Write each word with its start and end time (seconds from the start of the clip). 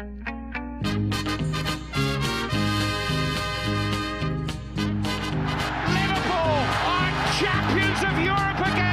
Liverpool 0.00 0.16
are 6.88 7.12
champions 7.38 8.02
of 8.02 8.18
Europe 8.24 8.60
again. 8.66 8.89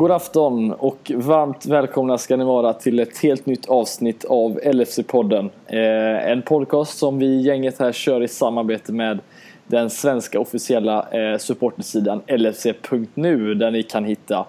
God 0.00 0.10
afton 0.10 0.72
och 0.72 1.12
varmt 1.14 1.66
välkomna 1.66 2.18
ska 2.18 2.36
ni 2.36 2.44
vara 2.44 2.72
till 2.72 3.00
ett 3.00 3.18
helt 3.18 3.46
nytt 3.46 3.68
avsnitt 3.68 4.24
av 4.24 4.60
LFC-podden. 4.64 5.50
Eh, 5.66 6.30
en 6.30 6.42
podcast 6.42 6.98
som 6.98 7.18
vi 7.18 7.26
i 7.26 7.40
gänget 7.40 7.78
här 7.78 7.92
kör 7.92 8.22
i 8.22 8.28
samarbete 8.28 8.92
med 8.92 9.18
den 9.66 9.90
svenska 9.90 10.40
officiella 10.40 11.06
eh, 11.10 11.38
supportersidan 11.38 12.22
LFC.nu 12.26 13.54
där 13.54 13.70
ni 13.70 13.82
kan 13.82 14.04
hitta 14.04 14.46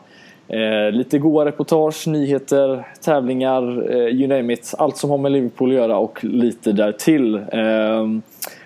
eh, 0.47 0.91
lite 0.91 1.19
goa 1.19 1.45
reportage, 1.45 2.07
nyheter, 2.07 2.87
tävlingar, 3.01 3.91
eh, 3.91 4.07
you 4.07 4.27
name 4.27 4.53
it. 4.53 4.73
Allt 4.77 4.97
som 4.97 5.09
har 5.09 5.17
med 5.17 5.31
Liverpool 5.31 5.69
att 5.69 5.75
göra 5.75 5.97
och 5.97 6.23
lite 6.23 6.71
därtill. 6.71 7.41
Ehm, 7.51 8.21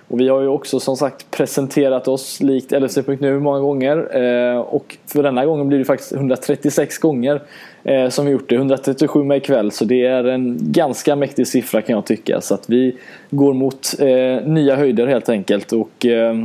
och 0.08 0.20
vi 0.20 0.30
har 0.30 0.41
ju 0.41 0.48
också 0.48 0.80
som 0.80 0.98
sagt 0.98 1.32
presenterat 1.32 2.08
oss 2.08 2.41
likt 2.41 2.72
LFC.nu 2.72 3.40
många 3.40 3.59
gånger. 3.59 4.18
Eh, 4.18 4.58
och 4.58 4.98
för 5.08 5.23
denna 5.23 5.46
gången 5.46 5.68
blir 5.68 5.80
det 5.80 5.86
faktiskt 5.86 6.12
136 6.12 6.98
gånger 6.98 7.41
eh, 7.84 8.10
som 8.10 8.26
vi 8.26 8.32
gjort 8.32 8.49
det. 8.49 8.55
137 8.55 9.23
med 9.23 9.38
ikväll. 9.38 9.72
Så 9.72 9.86
det 9.86 10.05
är 10.05 10.23
en 10.23 10.58
ganska 10.62 11.16
mäktig 11.16 11.48
siffra 11.48 11.82
kan 11.82 11.96
jag 11.96 12.05
tycka. 12.05 12.41
Så 12.41 12.54
att 12.54 12.70
vi 12.70 12.98
går 13.30 13.54
mot 13.54 13.96
eh, 13.99 14.48
nya 14.48 14.76
höjder 14.76 15.08
helt 15.08 15.30
enkelt. 15.30 15.72
Och 15.72 16.05
eh, 16.05 16.35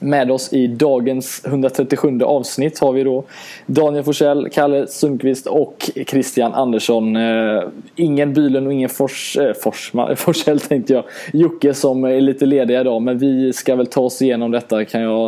med 0.00 0.30
oss 0.30 0.52
i 0.52 0.66
dagens 0.66 1.42
137 1.46 2.22
avsnitt 2.22 2.78
har 2.78 2.92
vi 2.92 3.04
då 3.04 3.24
Daniel 3.66 4.04
Forsell, 4.04 4.48
Kalle 4.52 4.86
Sundqvist 4.86 5.46
och 5.46 5.90
Christian 6.06 6.54
Andersson. 6.54 7.16
Eh, 7.16 7.62
ingen 7.96 8.34
Bylund 8.34 8.66
och 8.66 8.72
ingen 8.72 8.88
Fors, 8.88 9.36
eh, 9.36 10.14
Forsell 10.16 10.60
tänkte 10.60 10.92
jag. 10.92 11.04
Jocke 11.32 11.74
som 11.74 12.04
är 12.04 12.20
lite 12.20 12.46
lediga 12.46 12.80
idag 12.80 13.02
men 13.02 13.18
vi 13.18 13.52
ska 13.52 13.76
väl 13.76 13.86
ta 13.86 14.00
oss 14.00 14.22
igenom 14.22 14.50
detta 14.50 14.84
kan 14.84 15.00
jag 15.00 15.24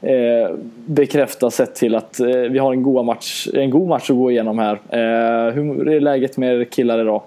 eh, 0.00 0.50
bekräfta 0.86 1.50
sett 1.50 1.74
till 1.74 1.94
att 1.94 2.20
eh, 2.20 2.26
vi 2.26 2.58
har 2.58 2.72
en, 2.72 2.82
goda 2.82 3.02
match, 3.02 3.48
en 3.54 3.70
god 3.70 3.88
match 3.88 4.10
att 4.10 4.16
gå 4.16 4.30
igenom 4.30 4.58
här. 4.58 4.72
Eh, 4.88 5.54
hur 5.54 5.88
är 5.88 6.00
läget 6.00 6.36
med 6.36 6.60
er 6.60 6.64
killar 6.64 7.00
idag? 7.00 7.22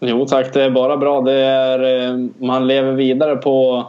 Jo 0.00 0.26
tack, 0.26 0.54
det 0.54 0.62
är 0.62 0.70
bara 0.70 0.96
bra. 0.96 1.20
Det 1.20 1.34
är, 1.34 2.08
eh, 2.08 2.26
man 2.38 2.66
lever 2.66 2.92
vidare 2.92 3.36
på 3.36 3.86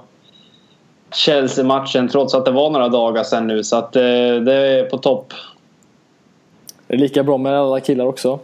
Chelsea-matchen 1.11 2.07
trots 2.07 2.35
att 2.35 2.45
det 2.45 2.51
var 2.51 2.69
några 2.69 2.89
dagar 2.89 3.23
sedan 3.23 3.47
nu. 3.47 3.63
Så 3.63 3.75
att, 3.75 3.95
eh, 3.95 4.01
det 4.45 4.53
är 4.53 4.89
på 4.89 4.97
topp. 4.97 5.33
Det 6.87 6.93
är 6.93 6.97
lika 6.97 7.23
bra 7.23 7.37
med 7.37 7.59
alla 7.59 7.79
killar 7.79 8.05
också? 8.05 8.39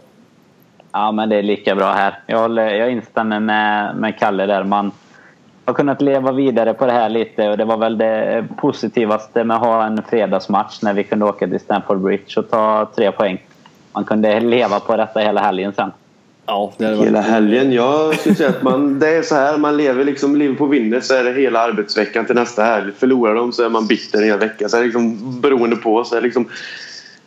Ja, 0.92 1.12
men 1.12 1.28
det 1.28 1.36
är 1.36 1.42
lika 1.42 1.74
bra 1.74 1.92
här. 1.92 2.18
Jag, 2.26 2.38
håller, 2.38 2.74
jag 2.74 2.92
instämmer 2.92 3.40
med, 3.40 3.96
med 3.96 4.18
Kalle 4.18 4.46
där. 4.46 4.64
Man 4.64 4.92
har 5.64 5.74
kunnat 5.74 6.02
leva 6.02 6.32
vidare 6.32 6.74
på 6.74 6.86
det 6.86 6.92
här 6.92 7.08
lite 7.08 7.48
och 7.48 7.56
det 7.56 7.64
var 7.64 7.76
väl 7.76 7.98
det 7.98 8.44
positivaste 8.56 9.44
med 9.44 9.56
att 9.56 9.62
ha 9.62 9.84
en 9.84 10.02
fredagsmatch 10.02 10.82
när 10.82 10.92
vi 10.92 11.04
kunde 11.04 11.24
åka 11.24 11.46
till 11.46 11.60
Stamford 11.60 12.00
Bridge 12.00 12.40
och 12.40 12.50
ta 12.50 12.88
tre 12.96 13.12
poäng. 13.12 13.42
Man 13.92 14.04
kunde 14.04 14.40
leva 14.40 14.80
på 14.80 14.96
detta 14.96 15.20
hela 15.20 15.40
helgen 15.40 15.72
sen. 15.72 15.92
Ja, 16.46 16.72
det 16.78 16.86
hela 16.86 17.12
varit... 17.12 17.24
helgen. 17.24 17.72
Jag 17.72 18.18
skulle 18.18 18.34
säga 18.34 18.48
att 18.48 18.62
man, 18.62 18.98
det 18.98 19.08
är 19.08 19.22
så 19.22 19.34
här. 19.34 19.58
Man 19.58 19.76
lever 19.76 20.04
liksom, 20.04 20.36
Liverpool 20.36 20.70
vinner 20.70 21.00
så 21.00 21.14
är 21.14 21.24
det 21.24 21.32
hela 21.32 21.60
arbetsveckan 21.60 22.26
till 22.26 22.34
nästa 22.34 22.64
helg. 22.64 22.92
Förlorar 22.98 23.34
de 23.34 23.52
så 23.52 23.64
är 23.64 23.68
man 23.68 23.86
bitter 23.86 24.18
en 24.18 24.24
hel 24.24 24.38
vecka. 24.38 24.68
Så 24.68 24.76
är 24.76 24.80
det 24.80 24.86
liksom 24.86 25.40
beroende 25.40 25.76
på. 25.76 26.04
Så 26.04 26.14
är 26.14 26.20
det 26.20 26.26
liksom, 26.26 26.48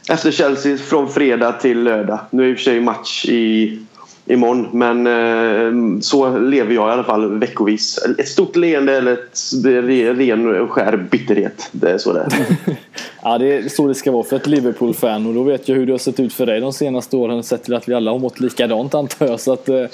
efter 0.09 0.31
Chelsea 0.31 0.77
från 0.77 1.09
fredag 1.09 1.51
till 1.51 1.83
lördag. 1.83 2.19
Nu 2.29 2.43
är 2.43 2.47
i 2.49 2.53
och 2.53 2.57
för 2.57 2.63
sig 2.63 2.79
match 2.79 3.25
i 3.25 3.79
imorgon. 4.29 4.67
Men 4.71 5.07
eh, 5.07 5.99
så 6.01 6.39
lever 6.39 6.73
jag 6.75 6.89
i 6.89 6.91
alla 6.91 7.03
fall 7.03 7.39
veckovis. 7.39 7.99
Ett 8.17 8.27
stort 8.27 8.55
leende 8.55 8.97
eller 8.97 9.13
ett 9.13 9.39
ren 10.17 10.61
och 10.61 10.71
skär 10.71 10.97
bitterhet. 11.11 11.69
Det 11.71 11.91
är 11.91 11.97
så 11.97 12.13
det 12.13 12.19
är. 12.19 12.29
ja, 13.23 13.37
det 13.37 13.57
är 13.57 13.69
så 13.69 13.87
det 13.87 13.95
ska 13.95 14.11
vara 14.11 14.23
för 14.23 14.35
ett 14.35 14.47
Liverpool-fan. 14.47 15.25
Och 15.25 15.33
då 15.33 15.43
vet 15.43 15.69
jag 15.69 15.75
hur 15.75 15.85
det 15.85 15.93
har 15.93 15.97
sett 15.97 16.19
ut 16.19 16.33
för 16.33 16.45
dig 16.45 16.59
de 16.61 16.73
senaste 16.73 17.15
åren. 17.17 17.43
Sett 17.43 17.63
till 17.63 17.73
att 17.73 17.89
vi 17.89 17.93
alla 17.93 18.11
har 18.11 18.19
mått 18.19 18.39
likadant 18.39 18.95
antar 18.95 19.25
jag. 19.25 19.39
Så 19.39 19.53
att, 19.53 19.69
eh, 19.69 19.85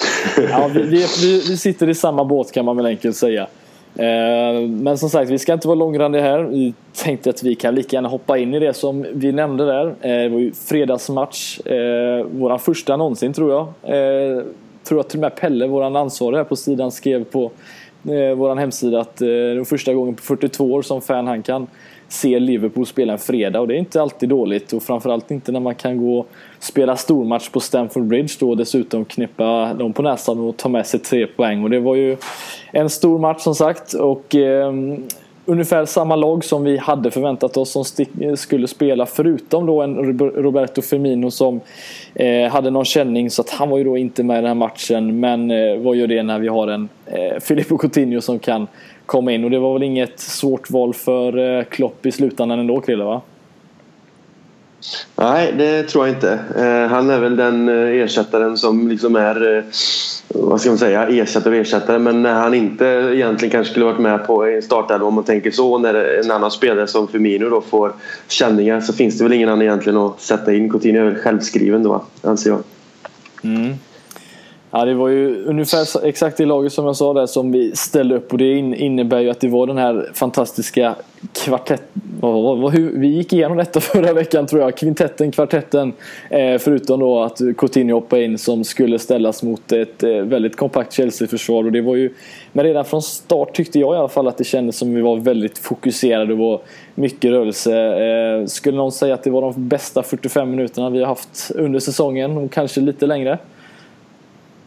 ja, 0.50 0.70
vi, 0.74 0.84
vi, 1.22 1.44
vi 1.50 1.58
sitter 1.58 1.90
i 1.90 1.96
samma 1.96 2.26
båt 2.26 2.52
kan 2.52 2.66
man 2.66 2.78
väl 2.78 2.86
enkelt 2.86 3.16
säga. 3.16 3.48
Eh, 3.96 4.62
men 4.70 4.98
som 4.98 5.10
sagt, 5.10 5.32
vi 5.32 5.40
ska 5.40 5.54
inte 5.54 5.68
vara 5.68 5.76
långrandiga 5.76 6.22
här. 6.22 6.44
Vi 6.44 6.74
tänkte 6.94 7.30
att 7.30 7.44
vi 7.44 7.56
kan 7.56 7.76
lika 7.76 7.96
gärna 7.96 8.10
hoppa 8.10 8.38
in 8.38 8.54
i 8.54 8.60
det 8.60 8.74
som 8.74 9.06
vi 9.14 9.32
nämnde 9.32 9.66
där. 9.66 9.88
Eh, 9.88 9.94
det 10.02 10.30
var 10.30 10.40
ju 10.40 10.52
fredagsmatch. 10.54 11.60
vår 11.66 12.24
våran 12.24 12.60
första 12.60 12.98
någonsin 12.98 13.34
tror 13.34 13.52
jag. 13.52 13.68
Tror 14.84 15.00
att 15.00 15.10
till 15.10 15.20
och 15.20 15.22
med 15.22 15.36
Pelle, 15.36 15.68
våran 15.68 15.96
ansvarig 15.96 16.38
här 16.38 16.44
på 16.44 16.56
sidan, 16.56 16.92
skrev 16.92 17.24
på 17.24 17.52
Eh, 18.08 18.36
våran 18.36 18.58
hemsida 18.58 19.00
att 19.00 19.22
eh, 19.22 19.28
det 19.28 19.34
är 19.34 19.64
första 19.64 19.94
gången 19.94 20.16
på 20.16 20.22
42 20.22 20.74
år 20.74 20.82
som 20.82 21.02
fan 21.02 21.28
han 21.28 21.44
kan 21.44 21.68
se 22.08 22.40
Liverpool 22.40 22.86
spela 22.86 23.14
en 23.14 23.20
fredag. 23.20 23.60
Och 23.60 23.68
det 23.68 23.74
är 23.74 23.78
inte 23.78 24.02
alltid 24.02 24.30
dåligt. 24.30 24.74
Och 24.74 24.84
framförallt 24.84 25.32
inte 25.32 25.52
när 25.52 25.60
man 25.60 25.76
kan 25.76 25.98
gå 25.98 26.20
och 26.20 26.28
spela 26.60 26.96
stormatch 26.96 27.50
på 27.50 27.60
Stamford 27.60 28.04
Bridge 28.04 28.34
då 28.40 28.50
och 28.50 28.58
dessutom 28.58 29.06
knäppa 29.06 29.74
dem 29.74 29.94
på 29.94 30.02
näsan 30.02 30.40
och 30.40 30.58
ta 30.58 30.70
med 30.70 30.88
sig 30.88 31.00
tre 31.00 31.28
poäng. 31.28 31.64
Och 31.64 31.70
det 31.70 31.80
var 31.80 31.96
ju 31.96 32.18
en 32.72 32.90
stor 32.90 33.20
match 33.20 33.42
som 33.42 33.56
sagt. 33.56 33.94
Och 33.94 34.36
eh, 34.36 34.74
ungefär 35.46 35.86
samma 35.86 36.16
lag 36.16 36.44
som 36.44 36.64
vi 36.64 36.78
hade 36.78 37.12
förväntat 37.12 37.58
oss 37.58 37.72
som 37.72 37.84
eh, 38.20 38.34
skulle 38.34 38.68
spela 38.68 39.06
förutom 39.06 39.66
då 39.66 39.82
en 39.82 40.20
Roberto 40.20 40.82
Firmino 40.82 41.32
som 41.32 41.62
eh, 42.16 42.52
hade 42.52 42.70
någon 42.70 42.86
känning 42.86 43.30
så 43.30 43.42
att 43.42 43.50
han 43.50 43.70
var 43.70 43.78
ju 43.78 43.84
då 43.84 43.98
inte 43.98 44.24
med 44.24 44.34
i 44.34 44.42
den 44.42 44.48
här 44.48 44.56
matchen 44.56 45.20
men 45.20 45.52
eh, 45.52 45.78
vad 45.78 45.96
gör 45.96 46.08
det 46.08 46.24
när 46.24 46.40
vi 46.40 46.48
har 46.48 46.68
en 46.68 46.90
eh, 47.06 47.40
Filippo 47.40 47.78
Coutinho 47.78 48.22
som 48.22 48.40
kan 48.40 48.68
komma 49.06 49.32
in 49.32 49.44
och 49.44 49.52
det 49.52 49.60
var 49.60 49.74
väl 49.74 49.84
inget 49.84 50.20
svårt 50.20 50.72
val 50.72 50.94
för 50.94 51.58
eh, 51.58 51.64
Klopp 51.64 52.06
i 52.06 52.12
slutändan 52.12 52.60
ändå 52.60 52.82
Krille 52.82 53.04
va? 53.04 53.22
Nej, 55.16 55.54
det 55.58 55.84
tror 55.84 56.08
jag 56.08 56.16
inte. 56.16 56.32
Eh, 56.56 56.92
han 56.92 57.10
är 57.10 57.20
väl 57.20 57.36
den 57.36 57.70
eh, 57.70 58.04
ersättaren 58.04 58.58
som 58.58 58.88
liksom 58.88 59.16
är, 59.16 59.58
eh, 59.58 59.64
vad 60.28 60.62
ska 60.62 60.70
man 60.70 60.78
säga, 60.78 61.08
ersättare 61.08 61.54
och 61.54 61.62
ersättare. 61.62 62.00
Men 62.00 62.22
när 62.22 62.34
han 62.34 62.54
inte 62.54 62.86
egentligen 62.86 63.52
kanske 63.52 63.72
skulle 63.72 63.86
varit 63.86 64.00
med 64.00 64.28
på 64.28 64.46
en 64.46 64.62
startelva 64.62 65.06
om 65.08 65.14
man 65.14 65.24
tänker 65.24 65.52
så. 65.52 65.78
När 65.78 66.20
en 66.24 66.32
annan 66.32 66.52
spelare 66.52 66.88
som 66.88 67.08
Firmino 67.08 67.50
då 67.50 67.62
får 67.62 67.94
känningar 68.28 68.82
så 68.82 68.94
finns 68.94 69.18
det 69.18 69.24
väl 69.24 69.34
ingen 69.34 69.50
annan 69.50 69.62
egentligen 69.62 69.98
att 69.98 70.22
sätta 70.22 70.54
in. 70.54 70.70
Coutinho 70.70 71.02
är 71.02 71.06
väl 71.06 71.16
självskriven 71.16 71.84
då, 71.84 72.06
anser 72.22 72.50
jag. 72.50 72.64
Mm. 73.44 73.74
Ja, 74.78 74.86
det 74.86 74.94
var 74.94 75.10
ju 75.10 75.46
ungefär 75.46 76.06
exakt 76.06 76.38
det 76.38 76.46
laget 76.46 76.74
som 76.74 76.86
jag 76.86 76.96
sa 76.96 77.14
där 77.14 77.26
som 77.26 77.52
vi 77.52 77.76
ställde 77.76 78.16
upp 78.16 78.32
och 78.32 78.38
det 78.38 78.58
innebär 78.58 79.20
ju 79.20 79.30
att 79.30 79.40
det 79.40 79.48
var 79.48 79.68
den 79.68 79.78
här 79.78 80.10
fantastiska 80.14 80.96
kvartett... 81.34 81.84
vi 82.94 83.08
gick 83.08 83.34
igenom 83.34 83.58
detta 83.58 83.82
förra 83.82 84.14
veckan 84.14 84.48
tror 84.48 84.62
jag. 84.62 84.78
Kvintetten, 84.78 85.32
kvartetten. 85.32 85.94
Eh, 86.30 86.58
förutom 86.58 87.00
då 87.00 87.20
att 87.20 87.42
Coutinho 87.58 87.96
hoppade 87.96 88.24
in 88.24 88.38
som 88.38 88.64
skulle 88.64 89.00
ställas 89.00 89.44
mot 89.44 89.72
ett 89.72 90.04
eh, 90.04 90.10
väldigt 90.10 90.56
kompakt 90.56 90.94
Chelsea-försvar. 90.94 91.64
Och 91.64 91.72
det 91.72 91.82
var 91.82 91.96
ju... 91.96 92.14
Men 92.54 92.66
redan 92.66 92.86
från 92.86 93.02
start 93.02 93.56
tyckte 93.56 93.80
jag 93.80 93.96
i 93.96 93.98
alla 93.98 94.10
fall 94.10 94.28
att 94.28 94.38
det 94.38 94.44
kändes 94.44 94.78
som 94.78 94.90
att 94.90 94.98
vi 94.98 95.02
var 95.02 95.18
väldigt 95.18 95.58
fokuserade 95.58 96.34
och 96.34 96.40
var 96.40 96.62
mycket 96.96 97.32
rörelse. 97.32 97.76
Eh, 97.78 98.46
skulle 98.46 98.78
någon 98.78 98.92
säga 98.92 99.14
att 99.14 99.24
det 99.24 99.30
var 99.30 99.42
de 99.42 99.68
bästa 99.68 100.04
45 100.04 100.52
minuterna 100.52 100.90
vi 100.90 101.00
har 101.00 101.08
haft 101.08 101.52
under 101.56 101.80
säsongen 101.80 102.38
och 102.38 102.52
kanske 102.52 102.82
lite 102.82 103.06
längre? 103.06 103.38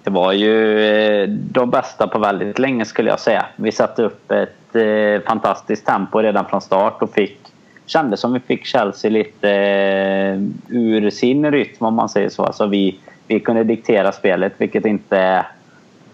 Det 0.09 0.13
var 0.13 0.33
ju 0.33 0.81
eh, 0.81 1.29
de 1.29 1.71
bästa 1.71 2.07
på 2.07 2.19
väldigt 2.19 2.59
länge 2.59 2.85
skulle 2.85 3.11
jag 3.11 3.21
säga. 3.21 3.47
Vi 3.57 3.73
satte 3.73 4.03
upp 4.03 4.31
ett 4.31 4.77
eh, 4.77 5.23
fantastiskt 5.27 5.87
tempo 5.87 6.19
redan 6.19 6.45
från 6.45 6.61
start 6.61 7.03
och 7.03 7.13
fick 7.13 7.39
kände 7.87 8.17
som 8.17 8.33
vi 8.33 8.41
fick 8.41 8.65
Chelsea 8.65 9.11
lite 9.11 9.51
eh, 9.51 10.39
ur 10.69 11.11
sin 11.11 11.51
rytm 11.51 11.87
om 11.87 11.95
man 11.95 12.09
säger 12.09 12.29
så. 12.29 12.45
Alltså 12.45 12.67
vi, 12.67 12.99
vi 13.27 13.41
kunde 13.41 13.65
diktera 13.65 14.13
spelet 14.13 14.53
vilket 14.59 14.87
inte 14.87 15.47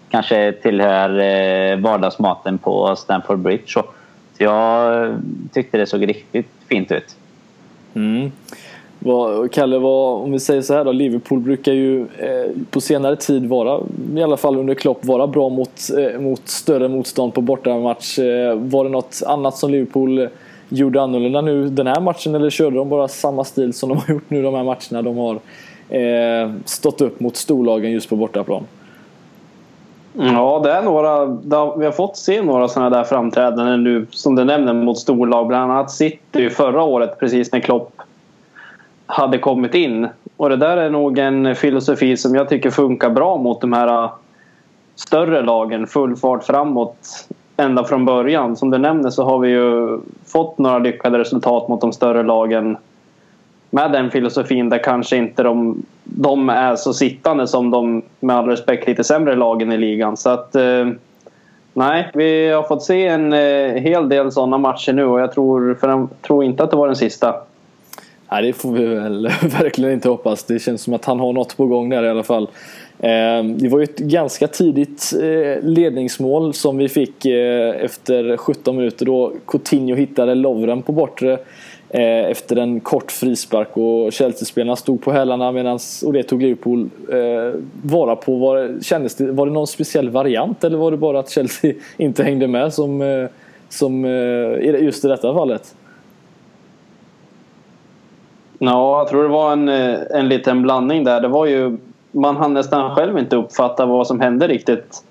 kanske 0.09 0.51
tillhör 0.51 1.75
vardagsmaten 1.75 2.57
på 2.57 2.95
Stamford 2.95 3.39
Bridge. 3.39 3.67
Så 3.67 3.85
jag 4.37 5.15
tyckte 5.53 5.77
det 5.77 5.85
såg 5.85 6.07
riktigt 6.07 6.51
fint 6.69 6.91
ut. 6.91 7.15
Mm. 7.93 8.31
Vad, 9.05 9.51
Kalle, 9.51 9.77
vad, 9.77 10.23
om 10.23 10.31
vi 10.31 10.39
säger 10.39 10.61
så 10.61 10.73
här 10.73 10.85
då. 10.85 10.91
Liverpool 10.91 11.39
brukar 11.39 11.73
ju 11.73 12.01
eh, 12.01 12.51
på 12.69 12.81
senare 12.81 13.15
tid 13.15 13.49
vara, 13.49 13.79
i 14.15 14.23
alla 14.23 14.37
fall 14.37 14.57
under 14.57 14.73
Klopp, 14.73 15.05
vara 15.05 15.27
bra 15.27 15.49
mot, 15.49 15.81
eh, 15.97 16.19
mot 16.19 16.47
större 16.47 16.87
motstånd 16.87 17.33
på 17.33 17.41
bortamatch. 17.41 18.19
Eh, 18.19 18.55
var 18.55 18.83
det 18.83 18.89
något 18.89 19.21
annat 19.25 19.57
som 19.57 19.71
Liverpool 19.71 20.27
gjorde 20.69 21.01
annorlunda 21.01 21.41
nu 21.41 21.69
den 21.69 21.87
här 21.87 22.01
matchen 22.01 22.35
eller 22.35 22.49
körde 22.49 22.75
de 22.75 22.89
bara 22.89 23.07
samma 23.07 23.43
stil 23.43 23.73
som 23.73 23.89
de 23.89 23.97
har 23.97 24.13
gjort 24.13 24.29
nu 24.29 24.43
de 24.43 24.53
här 24.53 24.63
matcherna 24.63 25.01
de 25.01 25.17
har 25.17 25.39
eh, 25.89 26.51
stått 26.65 27.01
upp 27.01 27.19
mot 27.19 27.35
storlagen 27.35 27.91
just 27.91 28.09
på 28.09 28.15
bortaplan? 28.15 28.63
Ja, 30.13 30.61
det 30.63 30.71
är 30.71 30.81
några. 30.81 31.25
Vi 31.77 31.85
har 31.85 31.91
fått 31.91 32.17
se 32.17 32.41
några 32.41 32.67
sådana 32.67 32.97
där 32.97 33.03
framträdanden 33.03 33.83
nu 33.83 34.07
som 34.09 34.35
du 34.35 34.43
nämner 34.43 34.73
mot 34.73 34.97
storlag. 34.97 35.47
Bland 35.47 35.71
annat 35.71 35.91
City 35.91 36.49
förra 36.49 36.83
året 36.83 37.19
precis 37.19 37.51
när 37.51 37.59
Klopp 37.59 37.94
hade 39.05 39.37
kommit 39.37 39.73
in. 39.73 40.07
Och 40.37 40.49
det 40.49 40.57
där 40.57 40.77
är 40.77 40.89
nog 40.89 41.19
en 41.19 41.55
filosofi 41.55 42.17
som 42.17 42.35
jag 42.35 42.49
tycker 42.49 42.69
funkar 42.69 43.09
bra 43.09 43.37
mot 43.37 43.61
de 43.61 43.73
här 43.73 44.03
äh, 44.03 44.11
större 44.95 45.41
lagen. 45.41 45.87
Full 45.87 46.15
fart 46.15 46.43
framåt 46.43 47.27
ända 47.57 47.83
från 47.83 48.05
början. 48.05 48.55
Som 48.55 48.71
du 48.71 48.77
nämner 48.77 49.09
så 49.09 49.23
har 49.23 49.39
vi 49.39 49.49
ju 49.49 49.99
fått 50.25 50.57
några 50.57 50.79
lyckade 50.79 51.19
resultat 51.19 51.67
mot 51.67 51.81
de 51.81 51.93
större 51.93 52.23
lagen 52.23 52.77
med 53.69 53.91
den 53.91 54.11
filosofin 54.11 54.69
där 54.69 54.83
kanske 54.83 55.17
inte 55.17 55.43
de, 55.43 55.83
de 56.03 56.49
är 56.49 56.75
så 56.75 56.93
sittande 56.93 57.47
som 57.47 57.71
de 57.71 58.01
med 58.19 58.35
all 58.35 58.47
respekt 58.47 58.87
lite 58.87 59.03
sämre 59.03 59.35
lagen 59.35 59.71
i 59.71 59.77
ligan. 59.77 60.17
Så 60.17 60.29
att 60.29 60.55
eh, 60.55 60.87
nej, 61.73 62.11
vi 62.13 62.49
har 62.49 62.63
fått 62.63 62.83
se 62.83 63.07
en 63.07 63.33
eh, 63.33 63.73
hel 63.73 64.09
del 64.09 64.31
sådana 64.31 64.57
matcher 64.57 64.93
nu 64.93 65.05
och 65.05 65.19
jag 65.19 65.31
tror, 65.31 65.77
för 65.79 65.89
jag 65.89 66.07
tror 66.21 66.43
inte 66.43 66.63
att 66.63 66.71
det 66.71 66.77
var 66.77 66.87
den 66.87 66.95
sista. 66.95 67.35
Nej, 68.35 68.43
det 68.43 68.53
får 68.53 68.71
vi 68.71 68.85
väl 68.85 69.27
verkligen 69.41 69.93
inte 69.93 70.09
hoppas. 70.09 70.43
Det 70.43 70.59
känns 70.59 70.81
som 70.81 70.93
att 70.93 71.05
han 71.05 71.19
har 71.19 71.33
något 71.33 71.57
på 71.57 71.65
gång 71.65 71.89
där 71.89 72.03
i 72.03 72.09
alla 72.09 72.23
fall. 72.23 72.49
Ehm, 72.99 73.57
det 73.57 73.69
var 73.69 73.79
ju 73.79 73.83
ett 73.83 73.97
ganska 73.97 74.47
tidigt 74.47 75.13
eh, 75.21 75.63
ledningsmål 75.63 76.53
som 76.53 76.77
vi 76.77 76.89
fick 76.89 77.25
eh, 77.25 77.69
efter 77.69 78.37
17 78.37 78.77
minuter 78.77 79.05
då 79.05 79.33
Coutinho 79.47 79.95
hittade 79.95 80.35
Lovren 80.35 80.81
på 80.81 80.91
bortre 80.91 81.33
eh, 81.89 82.25
efter 82.25 82.55
en 82.55 82.79
kort 82.79 83.11
frispark 83.11 83.77
och 83.77 84.13
Chelsea-spelarna 84.13 84.75
stod 84.75 85.01
på 85.01 85.11
hälarna 85.11 85.77
och 86.05 86.13
det 86.13 86.23
tog 86.23 86.41
Liverpool 86.41 86.89
vara 87.83 88.15
på. 88.15 88.35
Var, 88.35 88.81
kändes 88.81 89.15
det, 89.15 89.31
var 89.31 89.45
det 89.45 89.53
någon 89.53 89.67
speciell 89.67 90.09
variant 90.09 90.63
eller 90.63 90.77
var 90.77 90.91
det 90.91 90.97
bara 90.97 91.19
att 91.19 91.29
Chelsea 91.29 91.73
inte 91.97 92.23
hängde 92.23 92.47
med 92.47 92.73
som, 92.73 93.27
som 93.69 94.05
just 94.81 95.05
i 95.05 95.07
detta 95.07 95.33
fallet? 95.33 95.75
Ja, 98.59 98.99
jag 98.99 99.07
tror 99.07 99.23
det 99.23 99.29
var 99.29 99.51
en, 99.51 99.69
en 99.69 100.29
liten 100.29 100.61
blandning 100.61 101.03
där. 101.03 101.21
Det 101.21 101.27
var 101.27 101.45
ju 101.45 101.77
man 102.15 102.37
hann 102.37 102.53
nästan 102.53 102.95
själv 102.95 103.17
inte 103.17 103.35
uppfatta 103.35 103.85
vad 103.85 104.07
som 104.07 104.19
hände 104.19 104.47
riktigt 104.47 105.03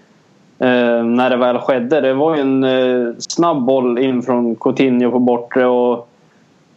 eh, 0.58 1.05
när 1.05 1.31
det 1.31 1.37
väl 1.37 1.58
skedde. 1.58 2.00
Det 2.00 2.14
var 2.14 2.37
ju 2.37 2.41
en 2.41 2.64
eh, 2.64 3.14
snabb 3.19 3.64
boll 3.64 3.99
in 3.99 4.23
från 4.23 4.56
Coutinho 4.56 5.11
på 5.11 5.19
bortre 5.19 5.67
och 5.67 6.08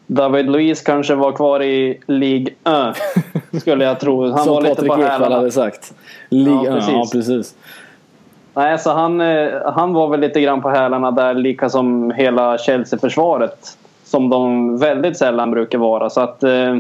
David 0.08 0.50
Luiz 0.50 0.82
kanske 0.82 1.16
var 1.16 1.32
kvar 1.32 1.64
i 1.64 2.00
League 2.06 2.48
1 3.52 3.62
skulle 3.62 3.86
jag 3.86 4.00
tro. 4.00 4.32
Han 4.32 4.44
Som 4.44 4.54
var 4.54 4.62
lite 4.62 4.76
Patrik 4.76 5.08
Ekwall 5.08 5.32
hade 5.32 5.52
sagt. 5.52 5.94
League 6.30 6.66
ja, 6.66 6.74
precis. 6.74 6.94
Ja, 6.94 7.06
precis. 7.12 7.56
Nej, 8.54 8.80
så 8.80 8.92
han, 8.92 9.22
eh, 9.22 9.50
han 9.66 9.94
var 9.94 10.08
väl 10.08 10.20
lite 10.20 10.42
grann 10.42 10.62
på 10.62 10.70
hälarna 10.70 11.12
där, 11.12 11.34
lika 11.34 11.70
som 11.70 12.12
hela 12.12 12.58
Chelsea-försvaret. 12.58 13.78
Som 14.08 14.30
de 14.30 14.78
väldigt 14.78 15.18
sällan 15.18 15.52
brukar 15.52 15.78
vara. 15.78 16.10
Så 16.10 16.22
att 16.22 16.44
eh, 16.44 16.76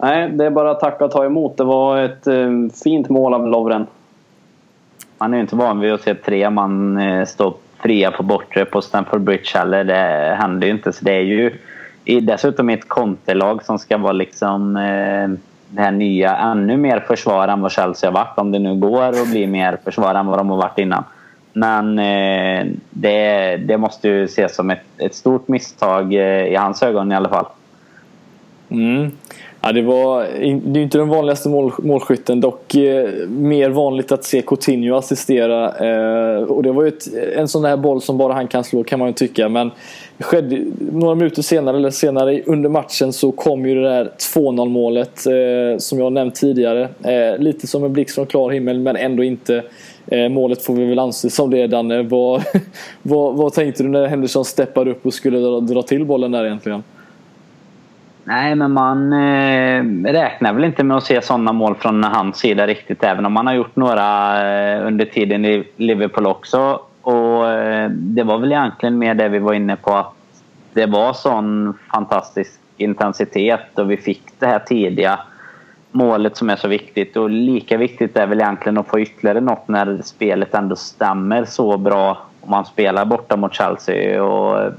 Nej, 0.00 0.30
det 0.30 0.44
är 0.44 0.50
bara 0.50 0.70
att 0.70 0.80
tacka 0.80 1.04
och 1.04 1.10
ta 1.10 1.24
emot. 1.24 1.56
Det 1.56 1.64
var 1.64 1.98
ett 1.98 2.26
eh, 2.26 2.50
fint 2.84 3.08
mål 3.08 3.34
av 3.34 3.46
Lovren. 3.46 3.86
Man 5.18 5.34
är 5.34 5.40
inte 5.40 5.56
van 5.56 5.80
vid 5.80 5.92
att 5.92 6.00
se 6.00 6.14
tre 6.14 6.50
man 6.50 6.98
eh, 6.98 7.24
stå 7.24 7.54
fria 7.78 8.10
på 8.10 8.22
bortre 8.22 8.64
på 8.64 8.82
Stamford 8.82 9.20
Bridge 9.20 9.58
heller. 9.58 9.84
Det 9.84 10.36
händer 10.40 10.66
ju 10.66 10.72
inte. 10.72 10.92
Så 10.92 11.04
det 11.04 11.12
är 11.12 11.20
ju 11.20 11.58
dessutom 12.20 12.68
ett 12.68 12.88
kontelag 12.88 13.64
som 13.64 13.78
ska 13.78 13.98
vara 13.98 14.12
liksom 14.12 14.76
eh, 14.76 15.28
det 15.68 15.82
här 15.82 15.92
nya, 15.92 16.36
ännu 16.36 16.76
mer 16.76 17.00
försvar 17.00 17.48
än 17.48 17.60
vad 17.60 17.72
Chelsea 17.72 18.10
har 18.10 18.14
varit. 18.14 18.38
Om 18.38 18.52
det 18.52 18.58
nu 18.58 18.74
går 18.74 19.08
att 19.08 19.30
bli 19.30 19.46
mer 19.46 19.78
försvar 19.84 20.14
än 20.14 20.26
vad 20.26 20.38
de 20.38 20.50
har 20.50 20.56
varit 20.56 20.78
innan. 20.78 21.04
Men 21.58 21.98
eh, 21.98 22.66
det, 22.90 23.56
det 23.56 23.78
måste 23.78 24.08
ju 24.08 24.24
ses 24.24 24.54
som 24.54 24.70
ett, 24.70 24.84
ett 24.98 25.14
stort 25.14 25.48
misstag 25.48 26.14
eh, 26.14 26.46
i 26.46 26.54
hans 26.54 26.82
ögon 26.82 27.12
i 27.12 27.14
alla 27.14 27.28
fall. 27.28 27.46
Mm. 28.70 29.10
Ja, 29.60 29.72
det, 29.72 29.82
var, 29.82 30.22
det 30.70 30.80
är 30.80 30.82
inte 30.82 30.98
den 30.98 31.08
vanligaste 31.08 31.48
mål, 31.48 31.72
målskytten, 31.78 32.40
dock 32.40 32.74
eh, 32.74 33.08
mer 33.28 33.70
vanligt 33.70 34.12
att 34.12 34.24
se 34.24 34.42
Coutinho 34.42 34.96
assistera. 34.96 35.64
Eh, 35.66 36.42
och 36.42 36.62
det 36.62 36.72
var 36.72 36.82
ju 36.82 36.88
ett, 36.88 37.14
en 37.36 37.48
sån 37.48 37.62
där 37.62 37.76
boll 37.76 38.02
som 38.02 38.18
bara 38.18 38.32
han 38.32 38.48
kan 38.48 38.64
slå 38.64 38.84
kan 38.84 38.98
man 38.98 39.08
ju 39.08 39.14
tycka. 39.14 39.48
Men 39.48 39.70
skedde, 40.18 40.64
några 40.92 41.14
minuter 41.14 41.42
senare, 41.42 41.76
eller 41.76 41.90
senare 41.90 42.42
under 42.46 42.68
matchen, 42.68 43.12
så 43.12 43.32
kom 43.32 43.66
ju 43.66 43.74
det 43.74 43.88
där 43.88 44.10
2-0 44.34 44.68
målet 44.68 45.26
eh, 45.26 45.78
som 45.78 45.98
jag 45.98 46.12
nämnt 46.12 46.34
tidigare. 46.34 46.88
Eh, 47.02 47.38
lite 47.38 47.66
som 47.66 47.84
en 47.84 47.92
blixt 47.92 48.14
från 48.14 48.26
klar 48.26 48.50
himmel, 48.50 48.78
men 48.78 48.96
ändå 48.96 49.24
inte. 49.24 49.62
Eh, 50.10 50.28
målet 50.28 50.64
får 50.64 50.74
vi 50.74 50.84
väl 50.84 50.98
anse 50.98 51.30
som 51.30 51.50
det, 51.50 51.66
Danne. 51.66 52.02
Vad, 52.02 52.42
vad, 53.02 53.34
vad 53.34 53.52
tänkte 53.52 53.82
du 53.82 53.88
när 53.88 54.06
Henderson 54.06 54.44
steppade 54.44 54.90
upp 54.90 55.06
och 55.06 55.14
skulle 55.14 55.38
dra, 55.38 55.60
dra 55.60 55.82
till 55.82 56.04
bollen 56.04 56.32
där 56.32 56.44
egentligen? 56.44 56.82
Nej, 58.24 58.54
men 58.54 58.72
man 58.72 59.12
eh, 59.12 60.12
räknar 60.12 60.52
väl 60.52 60.64
inte 60.64 60.84
med 60.84 60.96
att 60.96 61.04
se 61.04 61.22
sådana 61.22 61.52
mål 61.52 61.74
från 61.74 62.04
hans 62.04 62.36
sida 62.36 62.66
riktigt. 62.66 63.04
Även 63.04 63.26
om 63.26 63.36
han 63.36 63.46
har 63.46 63.54
gjort 63.54 63.76
några 63.76 64.40
eh, 64.50 64.86
under 64.86 65.04
tiden 65.04 65.44
i 65.44 65.64
Liverpool 65.76 66.26
också. 66.26 66.80
Och 67.02 67.48
eh, 67.48 67.90
Det 67.90 68.22
var 68.22 68.38
väl 68.38 68.52
egentligen 68.52 68.98
mer 68.98 69.14
det 69.14 69.28
vi 69.28 69.38
var 69.38 69.54
inne 69.54 69.76
på. 69.76 69.94
att 69.94 70.12
Det 70.72 70.86
var 70.86 71.12
sån 71.12 71.78
fantastisk 71.92 72.60
intensitet 72.76 73.78
och 73.78 73.90
vi 73.90 73.96
fick 73.96 74.22
det 74.38 74.46
här 74.46 74.58
tidiga 74.58 75.20
målet 75.92 76.36
som 76.36 76.50
är 76.50 76.56
så 76.56 76.68
viktigt. 76.68 77.16
Och 77.16 77.30
lika 77.30 77.76
viktigt 77.76 78.16
är 78.16 78.26
väl 78.26 78.40
egentligen 78.40 78.78
att 78.78 78.88
få 78.88 79.00
ytterligare 79.00 79.40
något 79.40 79.68
när 79.68 80.02
spelet 80.02 80.54
ändå 80.54 80.76
stämmer 80.76 81.44
så 81.44 81.76
bra. 81.78 82.18
Om 82.40 82.50
man 82.50 82.64
spelar 82.64 83.04
borta 83.04 83.36
mot 83.36 83.54
Chelsea. 83.54 84.24
Och 84.24 84.72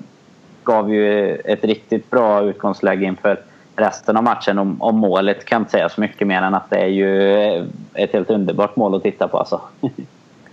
gav 0.63 0.93
ju 0.93 1.35
ett 1.35 1.63
riktigt 1.63 2.09
bra 2.09 2.43
utgångsläge 2.43 3.05
inför 3.05 3.39
resten 3.75 4.17
av 4.17 4.23
matchen. 4.23 4.59
Om, 4.59 4.81
om 4.81 4.95
målet 4.95 5.45
kan 5.45 5.61
inte 5.61 5.71
säga 5.71 5.89
så 5.89 6.01
mycket 6.01 6.27
mer 6.27 6.41
än 6.41 6.53
att 6.53 6.69
det 6.69 6.79
är 6.79 6.87
ju 6.87 7.33
ett 7.93 8.13
helt 8.13 8.29
underbart 8.29 8.75
mål 8.75 8.95
att 8.95 9.03
titta 9.03 9.27
på. 9.27 9.37
Alltså. 9.37 9.61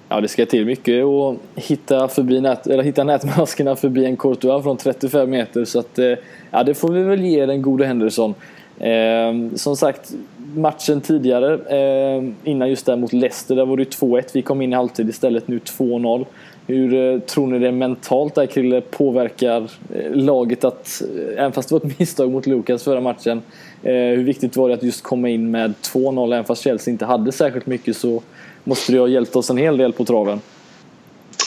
Ja, 0.09 0.21
det 0.21 0.29
ska 0.29 0.47
till 0.47 0.67
mycket 0.67 1.05
att 1.05 1.37
hitta, 1.55 2.09
förbi 2.09 2.41
nät, 2.41 2.67
eller 2.67 2.83
hitta 2.83 3.05
nätmaskerna 3.05 3.77
förbi 3.77 4.05
en 4.05 4.17
Courtois 4.17 4.63
från 4.63 4.77
35 4.77 5.31
meter. 5.31 5.65
Så 5.65 5.79
att, 5.79 5.99
eh, 5.99 6.15
ja, 6.51 6.63
det 6.63 6.75
får 6.75 6.93
vi 6.93 7.03
väl 7.03 7.25
ge 7.25 7.47
den 7.47 7.63
gode 7.63 7.87
Henderson. 7.87 8.35
Eh, 8.79 9.55
som 9.55 9.77
sagt, 9.77 10.13
matchen 10.55 11.01
tidigare, 11.01 11.55
eh, 11.55 12.25
innan 12.45 12.69
just 12.69 12.87
där 12.87 12.97
mot 12.97 13.13
Leicester, 13.13 13.57
där 13.57 13.67
var 13.67 13.77
det 13.77 13.85
2-1. 13.85 14.31
Vi 14.33 14.43
kom 14.43 14.63
in 14.63 14.73
i 14.73 14.77
halvtid 14.77 15.09
istället, 15.09 15.49
nu 15.49 15.59
2-0. 15.59 16.27
Hur 16.67 16.95
eh, 16.95 17.21
tror 17.21 17.47
ni 17.47 17.59
det 17.59 17.73
mentalt 17.73 18.35
där 18.35 18.47
Krille 18.47 18.81
påverkar 18.81 19.71
eh, 19.95 20.13
laget 20.13 20.65
att, 20.65 21.03
eh, 21.03 21.39
även 21.39 21.53
fast 21.53 21.69
det 21.69 21.75
var 21.75 21.91
ett 21.91 21.99
misstag 21.99 22.31
mot 22.33 22.47
Lukas 22.47 22.85
förra 22.85 23.01
matchen, 23.01 23.43
eh, 23.83 23.93
hur 23.93 24.25
viktigt 24.25 24.57
var 24.57 24.69
det 24.69 24.75
att 24.75 24.83
just 24.83 25.03
komma 25.03 25.29
in 25.29 25.51
med 25.51 25.75
2-0 25.83 26.33
även 26.33 26.45
fast 26.45 26.63
Chelsea 26.63 26.93
inte 26.93 27.05
hade 27.05 27.33
särskilt 27.33 27.67
mycket 27.67 27.97
så 27.97 28.23
måste 28.65 28.93
det 28.93 28.99
ha 28.99 29.09
hjälpt 29.09 29.37
oss 29.37 29.51
en 29.51 29.57
hel 29.57 29.77
del 29.77 29.93
på 29.93 30.05
traven. 30.05 30.41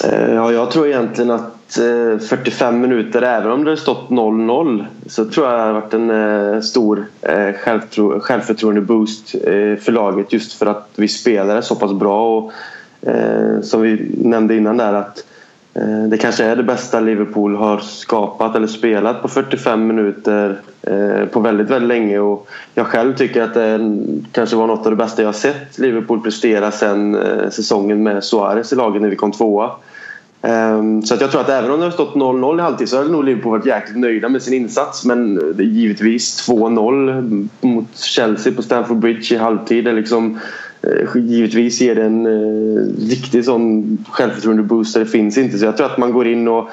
Eh, 0.04 0.34
ja, 0.34 0.52
jag 0.52 0.72
tror 0.72 0.88
egentligen 0.88 1.32
att 1.32 1.78
eh, 1.78 2.20
45 2.20 2.82
minuter, 2.82 3.22
även 3.22 3.52
om 3.52 3.64
det 3.64 3.78
stått 3.78 4.10
0-0 4.10 4.86
så 5.08 5.26
tror 5.26 5.48
jag 5.48 5.60
det 5.60 5.64
har 5.64 5.74
varit 5.74 5.94
en 5.94 6.10
eh, 6.10 6.62
stor 6.62 7.06
självförtroende-boost 8.20 9.30
för 9.84 9.92
laget 9.92 10.34
just 10.34 10.54
för 10.54 10.66
att 10.66 10.90
vi 10.96 11.08
spelade 11.08 11.62
så 11.62 11.76
pass 11.76 11.94
bra 11.94 12.38
och 12.38 12.52
som 13.62 13.82
vi 13.82 14.12
nämnde 14.18 14.56
innan 14.56 14.78
där 14.78 14.94
att 14.94 15.24
Eh, 15.80 16.04
det 16.10 16.18
kanske 16.18 16.44
är 16.44 16.56
det 16.56 16.64
bästa 16.64 17.00
Liverpool 17.00 17.56
har 17.56 17.78
skapat 17.78 18.56
eller 18.56 18.68
spelat 18.68 19.22
på 19.22 19.28
45 19.28 19.88
minuter 19.88 20.60
eh, 20.82 21.26
på 21.26 21.40
väldigt, 21.40 21.70
väldigt 21.70 21.88
länge 21.88 22.20
och 22.20 22.50
jag 22.74 22.86
själv 22.86 23.16
tycker 23.16 23.44
att 23.44 23.54
det 23.54 23.98
kanske 24.32 24.56
var 24.56 24.68
något 24.68 24.86
av 24.86 24.92
det 24.92 24.96
bästa 24.96 25.24
jag 25.24 25.36
sett 25.36 25.78
Liverpool 25.78 26.22
prestera 26.22 26.72
sen 26.72 27.16
eh, 27.16 27.50
säsongen 27.50 28.04
med 28.04 28.24
Suarez 28.24 28.74
i 28.74 28.76
laget 28.76 29.02
när 29.02 29.10
vi 29.10 29.16
kom 29.16 29.32
tvåa. 29.32 29.72
Ehm, 30.42 31.02
så 31.02 31.14
att 31.14 31.22
jag 31.22 31.32
tror 31.32 31.42
att 31.42 31.50
även 31.50 31.72
om 31.72 31.80
det 31.80 31.86
har 31.86 31.92
stått 31.92 32.16
0-0 32.16 32.60
i 32.60 32.62
halvtid 32.62 32.90
så 32.90 32.98
hade 32.98 33.12
nog 33.12 33.24
Liverpool 33.24 33.52
varit 33.52 33.66
jäkligt 33.66 33.98
nöjda 33.98 34.30
med 34.30 34.42
sin 34.42 34.54
insats. 34.54 35.06
Men 35.06 35.42
givetvis 35.58 36.50
2-0 36.50 37.48
mot 37.62 37.98
Chelsea 37.98 38.54
på 38.54 38.62
Stamford 38.62 38.98
Bridge 38.98 39.36
i 39.36 39.38
halvtid 39.38 39.88
är 39.88 39.94
liksom 39.94 40.40
Eh, 40.82 41.16
givetvis 41.16 41.82
ger 41.82 41.96
det 41.96 42.04
en 42.04 42.26
eh, 42.26 43.10
riktig 43.10 43.46
sån 43.46 43.98
självförtroende-booster. 44.10 45.00
Det 45.00 45.06
finns 45.06 45.38
inte. 45.38 45.58
Så 45.58 45.66
jag 45.66 45.78
tror 45.78 45.86
att 45.86 45.98
man 45.98 46.14
går 46.14 46.28
in 46.28 46.48
och 46.48 46.70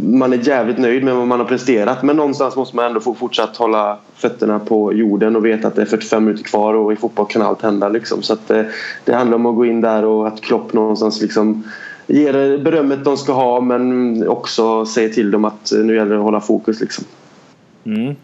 man 0.00 0.32
är 0.32 0.48
jävligt 0.48 0.78
nöjd 0.78 1.04
med 1.04 1.14
vad 1.14 1.26
man 1.26 1.40
har 1.40 1.46
presterat 1.46 2.02
men 2.02 2.16
någonstans 2.16 2.56
måste 2.56 2.76
man 2.76 2.84
ändå 2.84 3.00
få 3.00 3.14
fortsatt 3.14 3.56
hålla 3.56 3.98
fötterna 4.14 4.58
på 4.58 4.92
jorden 4.92 5.36
och 5.36 5.46
veta 5.46 5.68
att 5.68 5.74
det 5.74 5.82
är 5.82 5.86
45 5.86 6.24
minuter 6.24 6.44
kvar 6.44 6.74
och 6.74 6.92
i 6.92 6.96
fotboll 6.96 7.26
kan 7.26 7.42
allt 7.42 7.62
hända. 7.62 7.88
Liksom. 7.88 8.22
Så 8.22 8.32
att, 8.32 8.50
eh, 8.50 8.62
det 9.04 9.14
handlar 9.14 9.36
om 9.36 9.46
att 9.46 9.56
gå 9.56 9.66
in 9.66 9.80
där 9.80 10.04
och 10.04 10.26
att 10.26 10.40
Klopp 10.40 10.72
någonstans 10.72 11.22
liksom 11.22 11.62
ger 12.06 12.58
berömmet 12.58 13.04
de 13.04 13.16
ska 13.16 13.32
ha 13.32 13.60
men 13.60 14.28
också 14.28 14.86
säger 14.86 15.08
till 15.08 15.30
dem 15.30 15.44
att 15.44 15.72
nu 15.84 15.94
gäller 15.94 16.10
det 16.10 16.16
att 16.16 16.24
hålla 16.24 16.40
fokus. 16.40 16.80
Liksom. 16.80 17.04
Mm. 17.84 18.14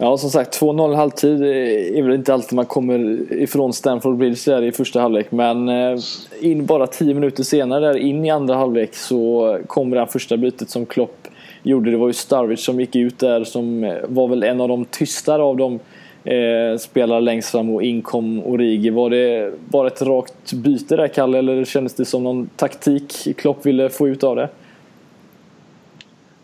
Ja, 0.00 0.18
som 0.18 0.30
sagt 0.30 0.60
2-0 0.60 0.94
halvtid 0.94 1.42
är 1.42 2.02
väl 2.02 2.14
inte 2.14 2.34
alltid 2.34 2.56
man 2.56 2.66
kommer 2.66 3.26
ifrån 3.32 3.72
Stamford 3.72 4.16
Bridge 4.16 4.40
där 4.46 4.62
i 4.62 4.72
första 4.72 5.00
halvlek. 5.00 5.32
Men 5.32 5.68
eh, 5.68 5.98
in 6.40 6.66
bara 6.66 6.86
10 6.86 7.14
minuter 7.14 7.42
senare, 7.42 7.86
där 7.86 7.96
in 7.96 8.24
i 8.24 8.30
andra 8.30 8.54
halvlek, 8.54 8.94
så 8.94 9.58
kommer 9.66 9.96
det 9.96 10.00
här 10.00 10.06
första 10.06 10.36
bytet 10.36 10.70
som 10.70 10.86
Klopp 10.86 11.28
gjorde. 11.62 11.90
Det 11.90 11.96
var 11.96 12.06
ju 12.06 12.12
Starwich 12.12 12.64
som 12.64 12.80
gick 12.80 12.96
ut 12.96 13.18
där 13.18 13.44
som 13.44 13.84
eh, 13.84 13.96
var 14.08 14.28
väl 14.28 14.42
en 14.42 14.60
av 14.60 14.68
de 14.68 14.84
tystare 14.84 15.42
av 15.42 15.56
de 15.56 15.80
eh, 16.24 16.78
spelare 16.78 17.20
längst 17.20 17.50
fram 17.50 17.70
och 17.70 17.82
in 17.82 18.02
kom 18.02 18.42
Origi. 18.46 18.90
Var 18.90 19.10
det 19.10 19.52
bara 19.68 19.86
ett 19.86 20.02
rakt 20.02 20.52
byte 20.52 20.96
där 20.96 21.08
Kalle 21.08 21.38
eller 21.38 21.64
kändes 21.64 21.94
det 21.94 22.04
som 22.04 22.24
någon 22.24 22.50
taktik 22.56 23.36
Klopp 23.36 23.66
ville 23.66 23.88
få 23.88 24.08
ut 24.08 24.24
av 24.24 24.36
det? 24.36 24.48